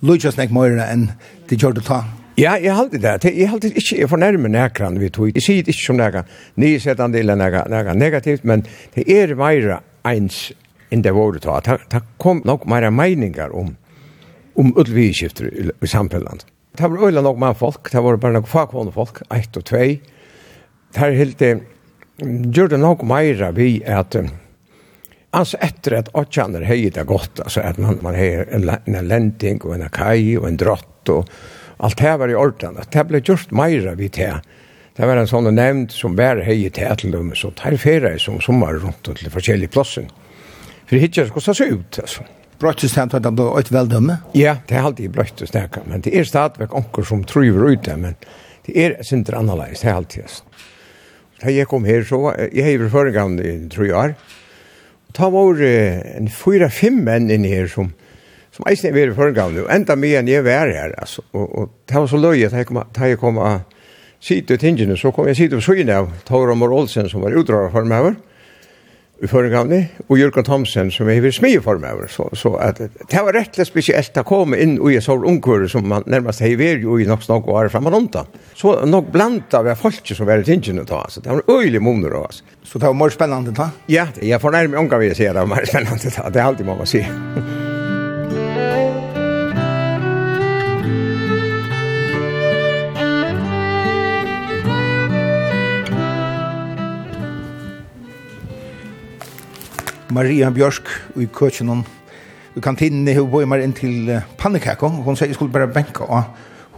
Luivi 0.00 0.26
er 0.26 0.34
snakk 0.34 0.50
meira 0.50 0.88
enn 0.90 1.10
de 1.48 1.56
gjør 1.56 1.76
det 1.78 1.84
ta 1.86 2.02
Ja, 2.38 2.54
jeg 2.58 2.74
halte 2.74 2.98
det. 3.02 3.24
Jeg 3.24 3.48
halte 3.50 3.68
ikke, 3.68 3.96
jeg 3.98 4.08
fornærmer 4.08 4.48
nekran 4.52 4.98
vi 5.00 5.10
tog. 5.10 5.32
Jeg 5.34 5.44
sier 5.44 5.66
ikke 5.66 5.86
som 5.86 5.98
nekran, 5.98 6.28
nysettande 6.60 7.18
eller 7.20 7.36
nekran 7.38 7.98
negativt, 7.98 8.44
men 8.44 8.64
det 8.94 9.06
er 9.10 9.34
meira 9.38 9.80
eins 10.06 10.50
enn 10.90 11.02
det 11.04 11.12
våre 11.14 11.42
ta. 11.42 11.60
Det 11.60 12.02
kom 12.22 12.42
nok 12.44 12.66
meira 12.70 12.90
meiningar 12.90 13.54
om 13.54 13.76
om 14.60 14.72
utvidskifter 14.76 15.46
i 15.46 15.70
i 15.70 15.88
samfunnet. 15.88 16.44
Det 16.76 16.88
var 16.90 17.06
øyla 17.06 17.22
nok 17.22 17.38
mann 17.38 17.54
folk, 17.54 17.90
det 17.92 18.02
var 18.02 18.16
bare 18.16 18.32
nok 18.32 18.48
fagvående 18.48 18.92
folk, 18.92 19.22
ett 19.34 19.56
og 19.56 19.64
tvei. 19.64 20.00
Det 20.94 21.02
er 21.02 21.16
helt, 21.16 21.38
det. 21.38 21.60
gjør 22.54 22.68
det 22.68 22.80
nok 22.80 23.02
meira 23.02 23.50
vi 23.50 23.82
at 23.86 24.16
Alltså 25.32 25.56
efter 25.56 25.92
att 25.92 26.08
åtjander 26.08 26.62
höjer 26.62 26.90
det 26.90 27.04
gott, 27.04 27.40
alltså 27.40 27.60
att 27.60 27.78
man, 27.78 27.98
man 28.02 28.14
har 28.14 28.46
en, 28.50 28.70
en 28.84 29.08
länting 29.08 29.60
och 29.60 29.74
en 29.74 29.88
kaj 29.88 30.38
och 30.38 30.48
en 30.48 30.56
drott 30.56 31.08
och 31.08 31.28
allt 31.80 31.98
det 31.98 32.16
var 32.20 32.28
i 32.28 32.36
orden. 32.36 32.78
Det 32.92 33.04
ble 33.08 33.22
just 33.24 33.52
meira 33.56 33.94
vid 33.98 34.12
det. 34.18 34.34
Det 34.96 35.06
var 35.08 35.16
en 35.16 35.28
sånn 35.30 35.48
nevnt 35.54 35.94
som 35.96 36.16
var 36.18 36.42
hei 36.44 36.58
i 36.66 36.72
teateldømme, 36.74 37.36
så 37.38 37.52
det 37.56 37.70
er 37.70 37.80
ferie 37.80 38.18
som 38.20 38.40
sommer 38.44 38.76
rundt 38.82 39.06
til 39.06 39.32
forskjellige 39.32 39.72
plassen. 39.72 40.10
For 40.84 40.96
det 40.96 41.04
hittar 41.06 41.30
skulle 41.30 41.54
se 41.56 41.68
ut, 41.70 42.00
altså. 42.02 42.26
Brøttes 42.60 42.92
det 42.92 43.06
at 43.06 43.24
det 43.24 43.30
er 43.46 43.62
et 43.62 43.70
veldømme? 43.72 44.18
Ja, 44.36 44.58
det 44.68 44.76
er 44.76 44.84
alltid 44.90 45.14
brøttes 45.14 45.54
det, 45.54 45.62
men 45.88 46.02
det 46.04 46.12
er 46.12 46.26
stadigvæk 46.28 46.74
onker 46.76 47.06
som 47.08 47.22
trøyver 47.24 47.70
ut 47.70 47.86
det, 47.86 47.96
men 47.96 48.18
det 48.66 48.74
er 48.76 48.98
sinter 49.06 49.38
annerledes, 49.38 49.80
det 49.80 49.88
er 49.88 49.96
alltid. 49.96 50.42
Da 51.40 51.54
jeg 51.54 51.70
kom 51.70 51.88
her, 51.88 52.04
så 52.04 52.34
jeg 52.50 52.66
har 52.66 52.82
vært 52.82 52.92
foregang 52.92 53.38
i 53.40 53.54
tre 53.72 53.88
år, 53.96 54.12
og 55.08 55.16
da 55.16 55.30
var 55.32 55.56
det 55.56 55.72
en 56.18 56.28
fyra-fem 56.28 57.00
menn 57.06 57.30
inne 57.32 57.48
her 57.48 57.70
som 57.72 57.94
som 58.60 58.68
eisen 58.68 58.90
er 58.90 58.96
veldig 58.96 59.16
førgav 59.16 59.52
nu, 59.54 59.64
enda 59.72 59.96
mye 59.96 60.20
enn 60.20 60.28
jeg 60.28 60.44
var 60.44 60.68
her, 60.68 60.94
altså, 61.00 61.24
og, 61.32 61.46
og 61.56 61.68
det 61.88 61.96
var 61.96 62.08
så 62.10 62.18
løy 62.20 62.42
at 62.44 62.56
jeg 62.56 63.20
kom 63.20 63.38
av 63.40 63.62
sitte 64.20 64.54
ut 64.56 64.60
tingene, 64.60 64.98
så 65.00 65.12
kom 65.16 65.30
jeg 65.30 65.38
sitte 65.38 65.56
på 65.56 65.64
søgne 65.64 65.96
av 65.96 66.10
Tore 66.28 66.56
Mor 66.58 66.74
Olsen, 66.76 67.08
som 67.08 67.24
var 67.24 67.36
utdraget 67.36 67.72
for 67.72 67.88
meg 67.88 68.04
over, 68.04 68.18
i 69.20 69.28
førgavne, 69.28 69.78
og 70.08 70.16
Jørgen 70.16 70.44
Thomsen, 70.44 70.90
som 70.92 71.08
er 71.12 71.24
i 71.24 71.32
smye 71.32 71.60
for 71.64 71.80
meg 71.80 71.96
over, 71.96 72.08
så, 72.12 72.26
så 72.36 72.54
at, 72.60 72.80
det 72.80 73.24
var 73.24 73.36
rettelig 73.36 73.66
spesielt 73.68 74.16
å 74.16 74.24
komme 74.28 74.60
inn 74.60 74.76
i 74.76 74.96
en 74.96 75.04
sånn 75.04 75.24
ungkører 75.28 75.68
som 75.72 75.88
man 75.88 76.04
nærmest 76.08 76.40
har 76.44 76.56
vært 76.60 76.84
jo 76.84 76.96
i 77.00 77.08
nok 77.08 77.24
snakk 77.24 77.48
og 77.48 77.62
er 77.62 77.72
fremme 77.72 77.92
rundt 77.92 78.16
da. 78.16 78.26
Så 78.56 78.78
nok 78.88 79.12
blant 79.12 79.56
av 79.56 79.68
folk 79.80 80.08
som 80.08 80.28
var 80.28 80.40
i 80.40 80.48
tingene 80.48 80.84
da, 80.88 81.02
altså, 81.04 81.24
det 81.24 81.32
var 81.32 81.44
øyelig 81.48 81.84
måneder 81.84 82.16
av, 82.20 82.28
altså. 82.28 82.60
Så 82.64 82.80
det 82.80 82.88
var 82.88 83.00
mer 83.00 83.12
spennende 83.12 83.56
da? 83.56 83.70
Ja, 83.92 84.08
jeg 84.20 84.40
fornærmer 84.40 84.80
unga 84.84 85.00
vil 85.00 85.12
jeg 85.12 85.20
si 85.20 85.28
det 85.28 85.40
var 85.40 85.52
mer 85.52 85.68
spennende 85.68 86.16
da, 86.16 86.28
det 86.28 86.40
er 86.40 86.48
alltid 86.48 86.72
man 86.72 86.80
må 86.80 86.88
si. 86.88 87.04
Maria 100.10 100.50
Björk 100.50 100.88
i 101.16 101.26
køkjenen 101.30 101.84
i 102.56 102.60
kantinen 102.60 103.06
i 103.08 103.14
Høyboimer 103.14 103.62
inn 103.62 103.74
til 103.76 104.08
pannekakko. 104.40 104.88
Hun 105.06 105.16
sier 105.16 105.30
jeg 105.30 105.38
skulle 105.38 105.54
bare 105.54 105.70
benka 105.70 106.02
og 106.02 106.24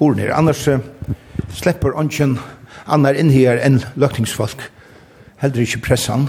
horen 0.01 0.21
her. 0.21 0.35
Annars 0.37 0.67
uh, 0.69 0.83
slipper 1.57 1.97
ånden 1.97 2.37
annar 2.85 3.17
inn 3.17 3.33
her 3.33 3.61
enn 3.65 3.81
løkningsfolk. 3.97 4.67
Heller 5.41 5.65
ikke 5.65 5.81
pressan. 5.89 6.29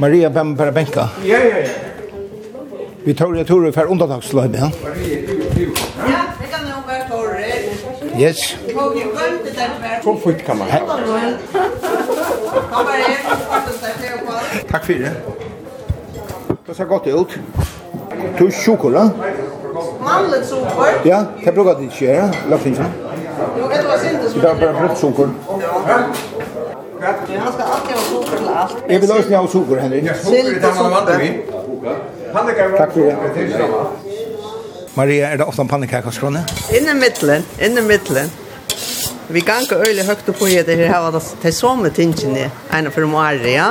Maria, 0.00 0.32
hvem 0.32 0.56
bare 0.56 0.72
benka? 0.72 1.10
Ja, 1.28 1.38
ja, 1.44 1.58
ja. 1.66 1.92
Vi 3.04 3.14
tar 3.14 3.32
det 3.32 3.44
tur 3.44 3.72
för 3.72 3.84
undantagslöjben. 3.84 4.60
Ja, 4.60 4.70
det 6.40 6.48
kan 6.50 6.64
nog 6.64 6.86
vara 6.86 7.08
torre. 7.08 7.52
Yes. 8.18 8.56
Så 10.02 10.16
fort 10.24 10.44
kan 10.46 10.58
man. 10.58 10.68
Takk 14.70 14.84
for 14.84 14.92
det. 14.92 15.12
Det 16.66 16.76
ser 16.76 16.84
godt 16.84 17.06
ut. 17.06 17.40
Du 18.38 18.50
sjokola? 18.50 19.10
Mandelsukker? 20.00 21.00
Ja, 21.04 21.24
det 21.44 21.54
bruker 21.54 21.74
du 21.74 21.82
ikke 21.82 22.04
gjøre, 22.06 22.28
lagt 22.50 22.66
inn 22.66 22.76
sånn. 22.76 22.92
Jo, 23.58 23.68
det 23.70 23.80
var 23.88 23.98
synd 24.02 24.18
Det 24.22 24.50
er 24.50 24.54
bare 24.60 24.74
frukt 24.78 24.98
sukker. 25.00 25.28
Han 27.02 27.52
skal 27.52 27.66
alltid 27.74 27.94
ha 27.94 28.02
sukker 28.08 28.36
til 28.36 28.48
alt. 28.48 28.76
Jeg 28.88 29.00
vil 29.00 29.12
også 29.12 29.36
ha 29.36 29.46
sukker, 29.54 29.80
Henrik. 29.80 30.02
Silt 30.22 30.64
og 30.64 30.74
sukker. 30.76 31.16
Takk 32.78 32.92
for 32.92 33.00
det. 33.00 33.16
Maria, 34.94 35.26
er 35.32 35.36
det 35.36 35.46
ofte 35.46 35.62
en 35.62 35.68
pannekakke 35.68 36.06
hos 36.08 36.18
Inne 36.78 36.94
mittlen, 36.94 37.44
inne 37.60 37.82
mittlen. 37.82 38.32
Vi 39.32 39.40
ganga 39.40 39.78
øyelig 39.80 40.04
høgt 40.04 40.28
opp 40.28 40.38
på 40.42 40.46
det 40.66 40.76
her 40.76 41.00
var 41.00 41.14
det 41.16 41.54
samme 41.56 41.88
tingene 41.90 42.50
ene 42.74 42.90
for 42.92 43.06
om 43.06 43.14
året, 43.16 43.46
ja. 43.48 43.70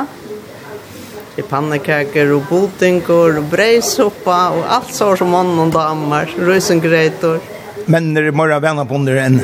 Det 1.35 1.43
er 1.43 1.47
pannekaker 1.49 2.31
og 2.33 2.47
botinger 2.49 3.37
og 3.37 3.45
breisoppa 3.51 4.39
og 4.55 4.65
alt 4.77 4.89
så 4.95 5.11
som 5.19 5.29
mannen 5.29 5.59
og 5.61 5.69
damer, 5.75 6.33
røysengreitor. 6.49 7.37
Men 7.85 8.17
er 8.17 8.27
det 8.27 8.33
mer 8.33 8.57
venner 8.57 8.89
på 8.89 8.97
under 8.97 9.21
enn 9.21 9.39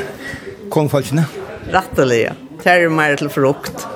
kongfalskene? 0.74 1.24
Rattelig, 1.72 2.20
ja. 2.26 2.34
Det 2.64 2.74
er 2.74 2.90
mer 2.90 3.14
til 3.16 3.30
frukt. 3.30 3.86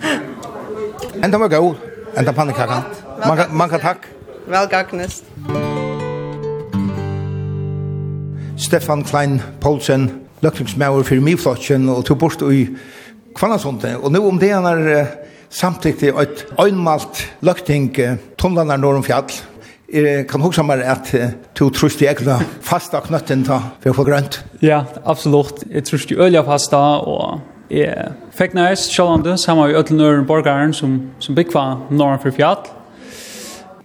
Enda 1.24 1.40
var 1.40 1.48
god, 1.48 1.74
enda 2.16 2.32
pannekakan. 2.32 2.84
Man, 3.24 3.46
man 3.56 3.72
kan 3.72 3.80
takk. 3.80 4.06
Velgagnes. 4.48 5.22
Stefan 8.56 9.04
Klein 9.04 9.40
Poulsen, 9.60 10.10
løkningsmauer 10.44 11.06
for 11.06 11.24
miflotjen 11.24 11.88
og 11.92 12.04
tog 12.08 12.18
bort 12.20 12.42
i 12.52 12.64
Kvannasonte. 13.36 13.94
Og 14.00 14.12
nå 14.12 14.22
om 14.26 14.40
det 14.40 14.50
han 14.52 14.66
er 14.66 15.06
samtidig 15.50 16.12
et 16.18 16.44
øynmalt 16.60 17.22
løkting 17.46 17.92
tunnlander 18.38 18.80
nord 18.80 19.00
om 19.00 19.06
fjall. 19.06 19.30
Jeg 19.90 20.26
kan 20.30 20.42
huske 20.42 20.62
meg 20.62 20.84
at 20.86 21.10
du 21.58 21.64
tror 21.74 21.90
ikke 21.90 22.06
jeg 22.06 22.26
var 22.26 22.44
fast 22.62 22.94
av 22.94 23.08
knøtten 23.08 23.42
da, 23.46 23.58
for 23.82 23.90
å 23.90 23.96
få 23.98 24.06
grønt. 24.06 24.38
Ja, 24.62 24.84
absolutt. 25.04 25.64
Jeg 25.66 25.86
tror 25.88 26.04
ikke 26.04 26.20
øl 26.26 26.38
av 26.38 26.50
fast 26.50 26.70
da, 26.70 26.82
og 27.02 27.40
jeg 27.70 28.12
fikk 28.38 28.54
næst 28.58 28.94
sjålande 28.94 29.34
sammen 29.38 29.66
med 29.66 29.78
ødelenøren 29.78 30.26
borgeren 30.26 30.74
som, 30.74 31.00
som 31.18 31.38
byggva 31.38 31.64
nord 31.90 32.22
for 32.22 32.34
fjall 32.34 32.62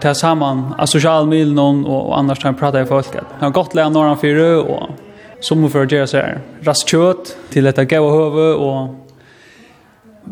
ta 0.01 0.13
sammen 0.13 0.73
av 0.77 0.89
sosiale 0.91 1.27
milen 1.29 1.85
og 1.87 2.11
annars 2.17 2.41
kan 2.43 2.57
prata 2.57 2.81
i 2.81 2.87
folk. 2.89 3.11
Det 3.13 3.39
har 3.39 3.49
gått 3.55 3.75
lär 3.75 3.89
norran 3.89 4.19
fyra 4.19 4.59
og 4.61 5.04
som 5.45 5.69
för 5.69 5.85
det 5.85 6.07
så 6.07 6.17
här 6.17 6.41
rastkött 6.61 7.37
till 7.49 7.67
att 7.67 7.89
gå 7.89 8.09
høve, 8.09 8.53
og 8.55 8.95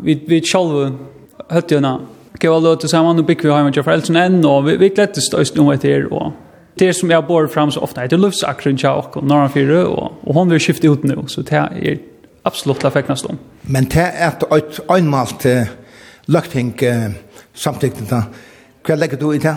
vi 0.02 0.14
vi 0.26 0.42
själva 0.42 0.92
hade 1.50 1.74
ju 1.74 1.80
nå 1.80 2.00
gå 2.40 2.54
alla 2.54 2.76
tillsammans 2.76 3.18
och 3.18 3.24
bygga 3.24 3.54
hemma 3.54 3.72
för 3.72 3.90
Elton 3.90 4.16
än 4.16 4.44
och 4.44 4.68
vi 4.68 4.76
vi 4.76 4.90
klätte 4.90 5.20
stöst 5.20 5.56
noe 5.56 5.74
etter, 5.74 6.12
og 6.12 6.32
det 6.78 6.92
som 6.96 7.10
jeg 7.10 7.26
bor 7.26 7.46
fram 7.46 7.70
så 7.70 7.80
ofte, 7.80 8.06
det 8.06 8.18
lufts 8.18 8.42
akron 8.44 8.78
jag 8.82 9.16
og 9.16 9.24
Norra 9.24 9.48
fyra 9.48 9.84
og, 9.86 10.12
og 10.26 10.34
hun 10.34 10.50
vil 10.50 10.60
skifte 10.60 10.90
ut 10.90 11.04
nå, 11.04 11.26
så 11.26 11.42
det 11.42 11.52
är 11.56 11.98
absolut 12.42 12.82
la 12.82 12.90
fäcknas 12.90 13.24
om. 13.24 13.38
Men 13.62 13.84
det 13.84 14.10
er 14.14 14.28
et 14.28 14.44
øyn, 14.52 14.96
øynmalt 14.96 15.46
uh, 15.46 15.66
løkting 16.26 16.74
uh, 16.82 17.14
samtidig, 17.54 18.10
da. 18.10 18.22
hva 18.84 18.94
legger 18.94 19.16
du 19.16 19.32
i 19.32 19.38
det? 19.38 19.56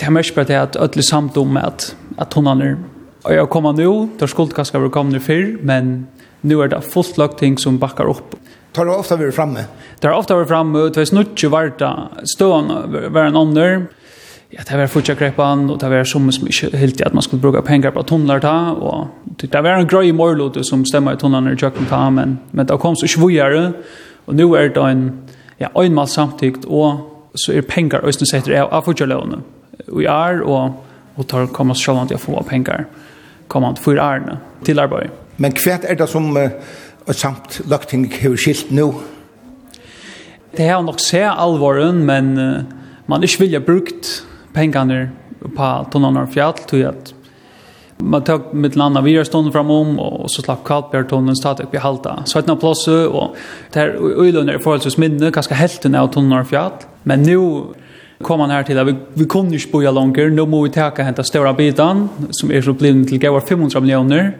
Det 0.00 0.06
er 0.06 0.10
mest 0.10 0.34
på 0.34 0.42
det 0.42 0.54
at 0.54 0.76
ödlig 0.76 1.04
samt 1.04 1.36
om 1.36 1.56
at, 1.56 1.96
at 2.18 2.34
hun 2.34 2.46
er 2.46 2.76
Og 3.26 3.34
jeg 3.34 3.50
kommer 3.50 3.74
nå, 3.74 3.92
der 4.20 4.30
skulle 4.30 4.54
kanskje 4.54 4.78
være 4.78 4.94
kommet 4.94 5.24
før, 5.24 5.56
men 5.66 6.06
nå 6.46 6.60
er 6.62 6.70
det 6.70 6.84
fullt 6.86 7.18
lagt 7.18 7.40
ting 7.42 7.58
som 7.58 7.80
bakker 7.82 8.06
opp. 8.10 8.36
Tar 8.76 8.86
du 8.86 8.92
ofte 8.94 9.16
vært 9.18 9.34
framme? 9.34 9.64
Det 9.98 10.06
har 10.06 10.18
ofte 10.18 10.36
vært 10.38 10.50
framme, 10.52 10.84
det 10.94 11.02
er 11.02 11.08
snutt 11.10 11.42
var 11.50 11.72
det 11.80 11.92
stående 12.30 13.08
hver 13.10 13.30
en 13.30 13.40
ånder. 13.40 13.80
Ja, 14.54 14.62
det 14.64 14.78
var 14.78 14.88
fortsatt 14.88 15.18
krepan, 15.18 15.66
og 15.68 15.80
det 15.82 15.90
var 15.90 16.06
som 16.08 16.30
som 16.32 16.46
ikke 16.48 16.70
helt 16.78 17.00
at 17.04 17.14
man 17.14 17.22
skulle 17.22 17.42
bruke 17.42 17.62
penger 17.62 17.90
på 17.92 18.04
tunnler 18.06 18.40
ta, 18.40 18.72
og 18.72 19.08
det 19.42 19.50
var 19.52 19.76
en 19.76 19.88
grøy 19.88 20.12
morlod 20.12 20.56
som 20.64 20.86
stemmer 20.86 21.12
i 21.12 21.20
tunnlarna 21.20 21.52
i 21.52 21.58
kjøkken 21.58 21.90
ta, 21.90 22.08
men, 22.10 22.38
men 22.52 22.66
det 22.66 22.78
kom 22.80 22.96
så 22.96 23.04
ikke 23.04 23.26
vujere, 23.26 23.72
og 24.26 24.38
nå 24.38 24.48
er 24.54 24.70
det 24.72 24.84
en, 24.84 25.04
ja, 25.58 25.68
øynmal 25.76 26.08
samtidig, 26.08 26.64
og 26.70 27.34
så 27.34 27.52
er 27.52 27.66
penger 27.66 28.06
øyne 28.06 28.26
setter 28.26 28.62
av 28.62 28.86
fortsatt 28.86 29.10
låne. 29.10 29.42
Vi 29.88 30.06
er, 30.06 30.40
og, 30.44 30.80
og 31.16 31.28
tar 31.28 31.50
kommer 31.52 31.74
selv 31.74 31.98
om 31.98 32.06
at 32.06 32.14
jeg 32.14 32.20
får 32.20 32.46
penger. 32.48 32.86
Ja 32.86 33.07
kommande 33.48 33.80
fyra 33.80 34.08
åren 34.12 34.38
til 34.64 34.80
arbete. 34.80 35.10
Men 35.38 35.54
hva 35.54 35.78
er 35.78 35.98
det 35.98 36.08
som 36.10 36.30
uh, 36.36 36.50
samt 37.14 37.60
løgting 37.68 38.08
har 38.12 38.36
skilt 38.36 38.72
nå? 38.74 38.90
Det 40.56 40.66
har 40.66 40.82
nok 40.82 41.00
se 41.00 41.22
alvoren, 41.28 42.02
men 42.06 42.32
uh, 42.38 42.64
man 43.06 43.22
ikke 43.22 43.46
vilja 43.46 43.60
brukt 43.64 44.10
pengene 44.54 45.10
på 45.56 45.68
tonnar 45.92 46.26
fjall, 46.26 46.58
till 46.66 46.86
att 46.86 47.14
man 47.98 48.24
tog 48.24 48.54
mitt 48.54 48.76
landa 48.76 49.00
vidare 49.00 49.24
stånd 49.24 49.52
framom 49.52 49.98
och 49.98 50.30
så 50.30 50.42
slapp 50.42 50.64
Karlbergtunneln 50.64 51.36
stod 51.36 51.60
upp 51.60 51.74
i 51.74 51.76
halta. 51.76 52.22
Så 52.24 52.38
ett 52.38 52.60
plåse, 52.60 53.06
och 53.06 53.36
det 53.72 53.80
här 53.80 53.88
öjlunder 54.20 54.54
i 54.54 54.58
förhållsvis 54.58 54.96
minne, 54.96 55.30
ganska 55.30 55.54
helten 55.54 55.94
av 55.94 56.06
tonnar 56.06 56.44
fjall. 56.44 56.72
Men 57.02 57.22
nu 57.22 57.62
kom 58.24 58.42
han 58.42 58.50
her 58.50 58.66
til 58.66 58.78
at 58.80 58.88
vi, 58.88 58.96
vi 59.14 59.26
kunne 59.30 59.54
ikke 59.54 59.72
boja 59.76 59.92
langer, 59.94 60.30
nå 60.34 60.46
må 60.50 60.64
vi 60.64 60.74
teka 60.74 61.06
henta 61.06 61.24
større 61.26 61.54
bitan, 61.58 62.06
som 62.34 62.50
er 62.50 62.64
så 62.64 62.74
blivit 62.74 63.12
til 63.12 63.22
gavar 63.22 63.44
500 63.46 63.82
millioner, 63.84 64.32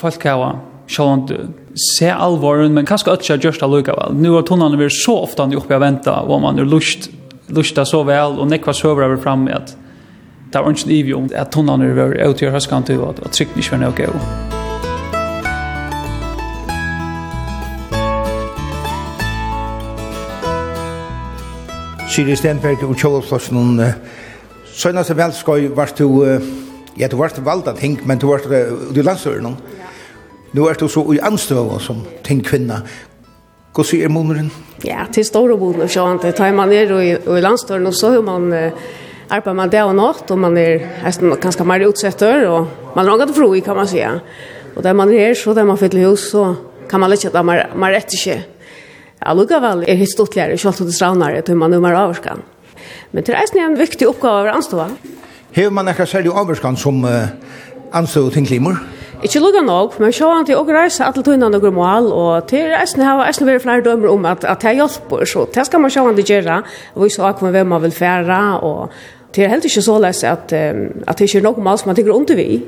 folk 0.00 0.24
hava, 0.24 0.54
sjålant, 0.88 1.32
se 1.78 2.08
alvoren, 2.08 2.72
men 2.74 2.88
kanskje 2.88 3.12
øtja 3.12 3.38
gjørst 3.42 3.64
allukka 3.66 3.96
vel. 3.98 4.16
Nå 4.16 4.32
har 4.38 4.46
tunnene 4.48 4.80
vært 4.80 4.96
så 4.96 5.18
ofta 5.26 5.44
han 5.44 5.56
oppe 5.58 5.76
og 5.76 5.84
venta, 5.84 6.20
og 6.24 6.40
man 6.44 6.60
er 6.60 6.68
lust, 6.68 7.10
lusta 7.52 7.84
så 7.88 8.02
vel, 8.08 8.38
og 8.40 8.48
nekva 8.48 8.74
søver 8.76 9.08
over 9.10 9.20
fram 9.20 9.44
med 9.48 9.58
at 9.60 9.76
det 10.48 10.62
var 10.64 10.72
ikke 10.72 10.88
en 10.88 10.94
ivig 10.96 11.16
om 11.16 11.26
at 11.36 11.52
tunnene 11.52 11.92
vært 11.96 12.22
utgjør 12.30 12.56
høskan 12.56 12.88
til 12.88 13.04
at, 13.10 13.20
at 13.20 13.36
trykken 13.36 13.60
ikke 13.60 13.76
var 13.76 13.84
noe 13.84 13.98
gøy. 13.98 14.57
Siri 22.18 22.34
Stenberg 22.34 22.80
og 22.82 22.96
Kjolflossen, 22.98 23.76
seg 24.74 24.96
vel 25.14 25.34
skoj 25.38 25.68
var 25.70 25.92
du, 25.94 26.08
ja, 26.98 27.06
du 27.06 27.14
var 27.14 27.30
valgt 27.46 27.68
av 27.70 27.76
ting, 27.78 27.94
men 28.10 28.18
du 28.18 28.26
var 28.26 28.42
du 28.42 28.98
i 28.98 29.04
landsøren. 29.06 29.46
Nå 29.46 29.52
Nu 30.50 30.64
er 30.66 30.74
du 30.74 30.88
så 30.88 31.04
i 31.14 31.20
anstøva 31.22 31.78
som 31.78 32.00
ting 32.26 32.42
kvinna. 32.42 32.80
Hva 33.70 33.84
sier 33.86 34.10
moneren? 34.10 34.50
Ja, 34.82 35.06
til 35.14 35.28
store 35.28 35.54
munner, 35.60 35.86
så 35.86 36.08
han 36.08 36.18
Tar 36.18 36.52
man 36.58 36.68
ned 36.74 36.90
i, 36.90 37.14
i 37.14 37.40
landstøren, 37.40 37.86
så 37.92 38.16
er 38.16 38.26
man 38.26 38.50
arbetar 39.30 39.54
man 39.54 39.70
det 39.70 39.82
och 39.82 39.94
natt 39.94 40.30
och 40.30 40.38
man 40.38 40.58
är 40.58 41.04
nästan 41.04 41.36
ganska 41.40 41.64
mer 41.64 41.80
utsätter 41.80 42.48
och 42.48 42.66
man 42.94 43.08
har 43.08 43.18
något 43.18 43.36
fru 43.36 43.60
kan 43.60 43.76
man 43.76 43.88
säga. 43.88 44.20
Och 44.74 44.82
där 44.82 44.94
man 44.94 45.12
är 45.12 45.34
så 45.34 45.54
där 45.54 45.64
man 45.64 45.78
fyller 45.78 46.00
hus 46.00 46.30
så 46.30 46.56
kan 46.90 47.00
man 47.00 47.10
lägga 47.10 47.28
at 47.28 47.44
man 47.44 47.60
man 47.76 47.90
rätt 47.90 48.12
inte 48.26 48.57
Allikevel 49.26 49.84
er 49.88 49.98
historiklære, 49.98 50.58
selv 50.58 50.80
om 50.80 50.86
det 50.86 50.94
stranere, 50.94 51.42
til 51.42 51.56
man 51.56 51.70
nummer 51.70 51.94
avvarskan. 51.94 52.42
Men 53.12 53.24
det 53.24 53.34
er 53.34 53.40
eisen 53.40 53.58
en 53.62 53.78
viktig 53.78 54.08
oppgave 54.08 54.44
over 54.44 54.52
anståa. 54.54 54.88
Hever 55.56 55.70
man 55.74 55.88
ekkert 55.88 56.08
særlig 56.12 56.32
avvarskan 56.34 56.76
som 56.76 57.02
uh, 57.04 57.26
anståa 57.92 58.30
til 58.30 58.46
klimer? 58.46 58.78
Ikke 59.22 59.40
lukka 59.42 59.64
nok, 59.66 59.96
men 59.98 60.12
sjåan 60.14 60.46
til 60.46 60.60
åker 60.60 60.76
reise 60.76 61.02
atle 61.02 61.24
tunnan 61.26 61.54
og 61.56 61.64
mål 61.74 62.12
og 62.14 62.46
til 62.46 62.68
reisen 62.70 63.02
har 63.02 63.24
eisen 63.26 63.48
vært 63.48 63.64
flere 63.64 63.82
dømer 63.82 64.12
om 64.12 64.28
at, 64.30 64.44
at 64.46 64.62
det 64.62 64.76
hjelper, 64.78 65.24
så 65.26 65.46
det 65.54 65.64
skal 65.66 65.82
man 65.82 65.90
sjåan 65.90 66.14
til 66.14 66.28
gjerra, 66.28 66.60
og 66.94 67.02
vi 67.02 67.10
så 67.10 67.26
akkurat 67.26 67.56
hvem 67.56 67.66
man 67.74 67.82
vil 67.82 67.96
færa, 67.96 68.60
og 68.62 68.92
det 69.34 69.44
er 69.44 69.50
helt 69.50 69.66
ikke 69.66 69.82
såleis 69.82 70.22
at, 70.22 70.54
um, 70.54 70.84
at 71.08 71.18
det 71.18 71.26
ikke 71.26 71.40
er 71.40 71.48
noe 71.48 71.64
mal 71.66 71.80
som 71.80 71.90
man 71.90 71.98
tykker 71.98 72.14
under 72.14 72.38
vi. 72.38 72.60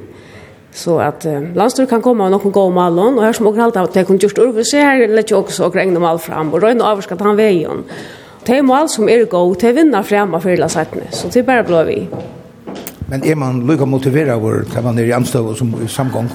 Så 0.73 0.99
att 0.99 1.25
eh, 1.25 1.43
landstyr 1.55 1.87
kan 1.87 2.03
komma 2.03 2.25
och 2.25 2.31
någon 2.31 2.53
gå 2.53 2.71
med 2.71 2.93
och 3.19 3.23
här 3.23 3.33
som 3.33 3.47
åker 3.47 3.61
allt 3.61 3.77
att 3.77 3.93
det 3.93 4.05
kan 4.05 4.17
just 4.17 4.39
över 4.39 4.63
sig 4.63 4.81
här 4.81 5.09
lägger 5.09 5.37
också 5.37 5.65
och 5.65 5.75
regna 5.75 6.01
mal 6.01 6.19
fram 6.19 6.55
och 6.55 6.63
röna 6.63 6.93
över 6.93 7.03
ska 7.03 7.17
han 7.19 7.37
vägen. 7.37 7.85
Det 8.45 8.59
är 8.59 8.63
mal 8.63 8.89
som 8.89 9.09
är 9.09 9.25
god 9.25 9.59
till 9.59 9.73
vinna 9.73 10.03
fram 10.03 10.35
och 10.35 10.45
hela 10.45 10.69
sätten. 10.69 11.01
Så 11.11 11.29
det 11.29 11.39
är 11.39 11.43
bara 11.43 11.63
blå 11.63 11.85
vi. 11.85 12.09
Men 13.09 13.25
är 13.25 13.35
man 13.35 13.67
lika 13.67 13.87
motiverad 13.87 14.41
vår 14.41 14.65
kan 14.75 14.85
man 14.85 14.99
i 14.99 15.13
Amsterdam 15.13 15.55
som 15.55 15.89
samgång? 15.89 16.29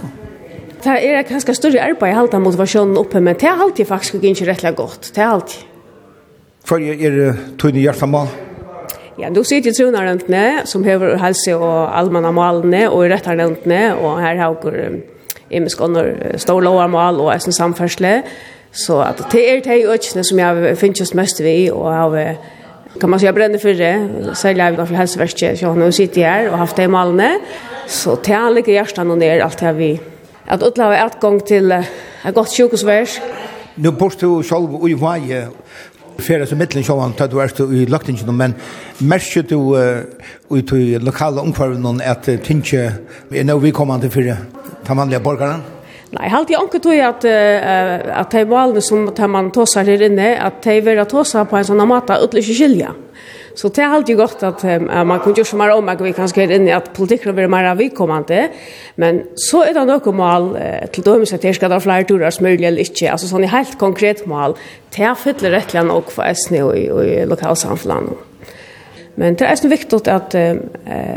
Det 0.83 0.89
är 0.89 1.19
ett 1.19 1.29
ganska 1.29 1.53
större 1.53 1.83
arbete 1.83 2.05
i 2.05 2.11
halta 2.11 2.39
motivationen 2.39 2.97
uppe 2.97 3.19
men 3.19 3.35
det 3.39 3.47
är 3.47 3.61
alltid 3.61 3.87
faktiskt 3.87 4.23
inte 4.23 4.45
rättliga 4.45 4.71
gott. 4.71 5.11
Det 5.15 5.21
är 5.21 5.25
alltid. 5.25 5.59
För 6.63 6.79
er 6.81 7.37
det 7.61 7.71
ni 7.71 7.81
hjärtamål? 7.81 8.27
Ja. 8.27 8.54
Ja, 9.17 9.29
då 9.29 9.43
sitter 9.43 9.69
ju 9.69 9.73
trunarentne 9.73 10.61
som 10.65 10.83
hever 10.83 11.15
helse 11.15 11.55
och 11.55 11.97
allmänna 11.97 12.31
malene, 12.31 12.87
och 12.87 13.05
i 13.05 13.09
rättarnämndne 13.09 13.93
och 13.93 14.19
här 14.19 14.35
har 14.35 14.71
vi 14.71 15.03
imskonar 15.49 16.35
stora 16.37 16.87
mål 16.87 17.19
och 17.19 17.41
sen 17.41 17.53
samfärsle 17.53 18.21
så 18.71 18.99
att 19.01 19.31
det 19.31 19.39
er 19.39 19.61
de 19.61 19.85
økene 19.87 20.23
som 20.23 20.39
jag 20.39 20.77
finnes 20.77 21.13
mest 21.13 21.39
vi 21.39 21.71
och 21.71 21.93
har 21.93 22.35
kan 22.99 23.09
man 23.09 23.19
säga 23.19 23.33
brände 23.33 23.59
för 23.59 23.73
det 23.73 24.35
sälja 24.35 24.71
vi 24.71 24.85
för 24.85 24.95
hälsoverket 24.95 25.59
så 25.59 25.73
nu 25.73 25.91
sitter 25.91 26.21
jag 26.21 26.29
här 26.29 26.51
och 26.51 26.57
haft 26.57 26.75
det 26.75 26.83
i 26.83 26.87
Malmö 26.87 27.29
så 27.87 28.15
till 28.15 28.35
alla 28.35 28.59
hjärtan 28.59 29.11
och 29.11 29.17
ner 29.17 29.39
allt 29.39 29.59
här 29.59 29.73
vi 29.73 29.99
att 30.45 30.63
utlova 30.63 30.97
ett 30.97 31.21
gång 31.21 31.39
till 31.39 31.71
ett 31.71 32.35
gott 32.35 32.57
sjukhusvärs 32.57 33.19
Nu 33.75 33.91
bort 33.91 34.19
du 34.19 34.43
själv 34.43 34.89
i 34.89 34.93
varje 34.93 35.47
Fyrir 36.17 36.45
som 36.47 36.57
mittlen 36.57 36.83
sjåan 36.83 37.13
tar 37.13 37.27
du 37.27 37.39
erst 37.43 37.59
i 37.59 37.85
lagtingen, 37.85 38.35
men 38.35 38.55
märker 38.97 39.43
du 39.43 39.57
ut 40.49 40.73
i 40.73 40.99
lokala 40.99 41.41
omkvarven 41.41 42.01
att 42.01 42.29
tinge 42.43 42.93
är 43.31 43.43
nog 43.43 43.61
vi 43.61 43.71
kommer 43.71 43.99
till 43.99 44.09
fyrir 44.09 44.37
de 44.87 44.97
vanlige 44.97 45.19
borgerne? 45.19 45.61
Nei, 46.15 46.29
halt 46.29 46.51
jeg 46.51 46.61
anker 46.61 46.79
tog 46.79 46.99
at, 47.01 47.25
uh, 47.27 48.19
at 48.21 48.31
de 48.31 48.45
valgene 48.47 48.83
som 48.83 49.07
tar 49.15 49.27
man 49.31 49.49
tåsar 49.51 49.87
her 49.89 50.05
inne, 50.05 50.35
at 50.39 50.61
de 50.63 50.77
vil 50.85 51.01
tåsar 51.09 51.47
på 51.49 51.57
en 51.59 51.67
sånn 51.67 51.83
måte, 51.89 52.15
utløse 52.23 52.55
skilja. 52.55 52.93
Så 53.55 53.67
det 53.67 53.81
är 53.81 53.87
alltid 53.87 54.17
gott 54.17 54.43
att 54.43 54.63
uh, 54.63 55.03
man 55.03 55.19
kan 55.19 55.33
ju 55.33 55.43
mer 55.57 55.69
om 55.69 55.89
att 55.89 56.01
vi 56.01 56.13
kan 56.13 56.29
ska 56.29 56.43
in 56.43 56.67
i 56.67 56.71
att 56.71 56.93
politiken 56.93 57.35
blir 57.35 57.47
mer 57.47 57.63
avkommande. 57.63 58.49
Men 58.95 59.23
så 59.35 59.63
är 59.63 59.73
det 59.73 59.85
något 59.85 60.15
mål 60.15 60.55
uh, 60.55 60.87
till 60.91 61.03
dömes 61.03 61.33
att 61.33 61.41
det 61.41 61.53
ska 61.53 61.67
vara 61.67 61.79
fler 61.79 62.03
turer 62.03 62.41
möjligt 62.41 62.67
eller 62.67 62.79
inte. 62.79 63.11
Alltså 63.11 63.27
sån 63.27 63.43
helt 63.43 63.79
konkret 63.79 64.25
mål. 64.25 64.55
Det 64.95 65.15
fyller 65.17 65.51
rättligen 65.51 65.91
och 65.91 66.11
för 66.11 66.33
SNI 66.33 66.61
och 66.61 66.77
i, 66.77 66.89
och 66.89 67.05
i 67.05 67.25
lokalsamfunnet. 67.25 68.17
Men 69.17 69.35
det 69.35 69.45
är 69.45 69.55
så 69.55 69.67
viktigt 69.67 70.07
att 70.07 70.35
eh 70.35 70.51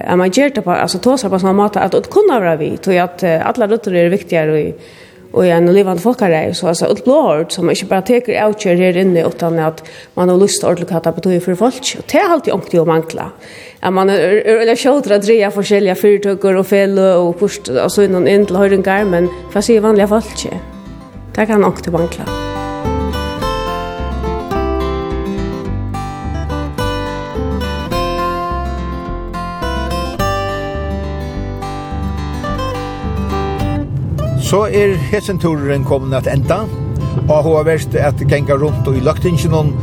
uh, 0.08 0.16
man 0.16 0.30
ger 0.30 0.50
det 0.50 0.62
på 0.62 0.70
alltså 0.70 0.98
tåsar 0.98 1.28
på 1.28 1.38
såna 1.38 1.52
mat 1.52 1.76
att 1.76 2.10
kunna 2.10 2.40
vara 2.40 2.56
vi 2.56 2.76
tror 2.76 2.96
jag 2.96 3.04
att 3.04 3.22
alla 3.24 3.66
rötter 3.66 3.94
är 3.94 4.08
viktigare 4.08 4.60
i 4.60 4.74
och 5.32 5.46
jag 5.46 5.62
nu 5.62 5.72
lever 5.72 5.96
folkare 5.96 6.54
så 6.54 6.68
alltså 6.68 6.86
ett 6.92 7.04
blåord 7.04 7.52
som 7.52 7.70
inte 7.70 7.84
bara 7.84 8.02
teker 8.02 8.46
out 8.46 8.64
här 8.64 8.96
inne 8.96 9.26
utan 9.26 9.58
att 9.58 9.88
man 10.14 10.28
har 10.28 10.36
lust 10.36 10.64
att 10.64 10.70
ordentligt 10.70 10.90
hata 10.90 11.12
betyder 11.12 11.40
för 11.40 11.54
folk. 11.54 11.96
Och 11.98 12.04
det 12.12 12.18
har 12.18 12.32
alltid 12.32 12.54
ångt 12.54 12.74
att 12.74 12.86
mankla 12.86 13.32
att 13.80 13.92
man 13.92 14.10
eller 14.10 14.76
skjuter 14.76 15.14
att 15.14 15.22
dreja 15.22 15.52
olika 15.56 15.94
företag 15.94 16.44
och 16.44 16.66
fel 16.66 16.98
och 16.98 17.38
först 17.38 17.70
så 17.88 18.02
innan 18.02 18.28
in 18.28 18.46
till 18.46 18.56
höjden 18.56 19.10
men 19.10 19.28
fast 19.52 19.70
i 19.70 19.78
vanliga 19.78 20.08
folk? 20.08 20.46
Det 21.34 21.46
kan 21.46 21.64
ångt 21.64 21.88
att 21.88 21.92
mankla 21.92 22.24
Så 34.48 34.62
er 34.72 34.94
hesenturen 35.10 35.82
kommet 35.84 36.14
at 36.16 36.28
enda, 36.32 36.62
og 37.28 37.42
hun 37.44 37.56
har 37.58 37.66
vært 37.68 37.96
at 38.00 38.20
genga 38.30 38.54
rundt 38.56 38.86
i 38.88 39.02
løgtingene, 39.04 39.74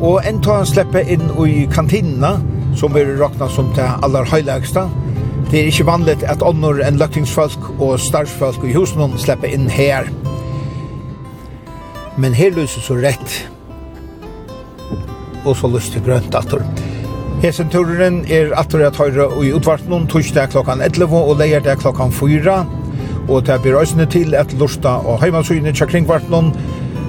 og 0.00 0.24
en 0.24 0.38
tar 0.40 0.62
han 0.62 0.70
slipper 0.70 1.10
inn 1.12 1.26
i 1.44 1.66
kantinene, 1.68 2.30
som 2.80 2.96
er 2.96 3.10
råkna 3.18 3.48
som 3.52 3.68
til 3.76 3.84
aller 4.06 4.24
høylegsta. 4.30 4.86
Det 5.50 5.60
er 5.60 5.68
ikke 5.68 5.88
vanligt 5.90 6.24
at 6.24 6.40
ånder 6.40 6.80
enn 6.86 6.96
løgtingsfolk 6.96 7.68
og 7.76 8.00
starsfolk 8.00 8.64
i 8.64 8.72
husen 8.72 9.18
slipper 9.20 9.52
inn 9.52 9.68
her. 9.68 10.08
Men 12.16 12.32
her 12.32 12.56
lyser 12.56 12.88
så 12.88 12.96
rett, 12.96 13.36
og 15.44 15.52
så 15.60 15.68
lyst 15.76 15.92
til 15.92 16.06
grønt 16.08 16.32
atter. 16.40 16.64
Hesen 17.44 17.68
turen 17.68 18.22
er 18.32 18.56
atter 18.56 18.88
at 18.88 18.96
høyre 18.96 19.28
i 19.44 19.52
utvartnum, 19.52 20.08
torsdag 20.08 20.56
klokkan 20.56 20.80
11 20.80 21.12
og 21.20 21.36
leierdag 21.36 21.84
klokkan 21.84 22.16
4 22.16 22.85
og 23.28 23.46
det 23.46 23.60
blir 23.62 23.76
også 23.76 24.06
til 24.10 24.34
at 24.34 24.52
lusta 24.60 24.88
og 24.88 25.20
heimasynet 25.22 25.76
til 25.76 25.86
kringvartnån, 25.86 26.52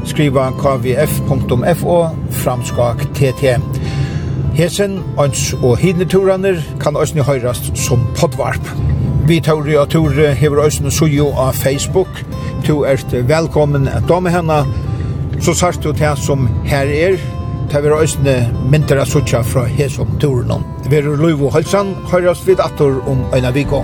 skriva 0.05 0.49
kvf.fo 0.57 1.97
framskak 2.31 3.05
tt. 3.15 3.53
Hesen, 4.57 4.99
ans 5.19 5.53
og 5.61 5.77
hidneturene 5.77 6.55
kan 6.81 6.95
også 6.95 7.23
høyrast 7.23 7.71
som 7.77 8.07
podvarp. 8.17 8.71
Vi 9.27 9.39
tar 9.39 9.53
og 9.79 9.89
tur 9.89 10.09
hever 10.33 10.65
øsne 10.65 10.91
sujo 10.91 11.31
av 11.37 11.53
Facebook. 11.53 12.23
Du 12.67 12.81
er 12.83 12.97
velkommen 13.27 13.87
at 13.87 14.03
dame 14.09 14.29
henne. 14.29 14.63
Så 15.39 15.53
sart 15.53 15.83
du 15.83 15.93
til 15.93 16.17
som 16.17 16.49
her 16.65 16.87
er, 16.87 17.17
Ta 17.67 17.81
vi 17.83 17.89
røysene 17.91 18.33
mindre 18.71 19.03
suttja 19.05 19.41
fra 19.43 19.65
hesom 19.67 20.13
turen. 20.21 20.63
Vi 20.87 21.01
er 21.01 21.09
Luivo 21.19 21.51
Halsan, 21.51 21.95
høyrast 22.07 22.47
vid 22.47 22.63
atur 22.63 23.01
om 23.11 23.25
Øyna 23.35 23.51
Viko. 23.51 23.83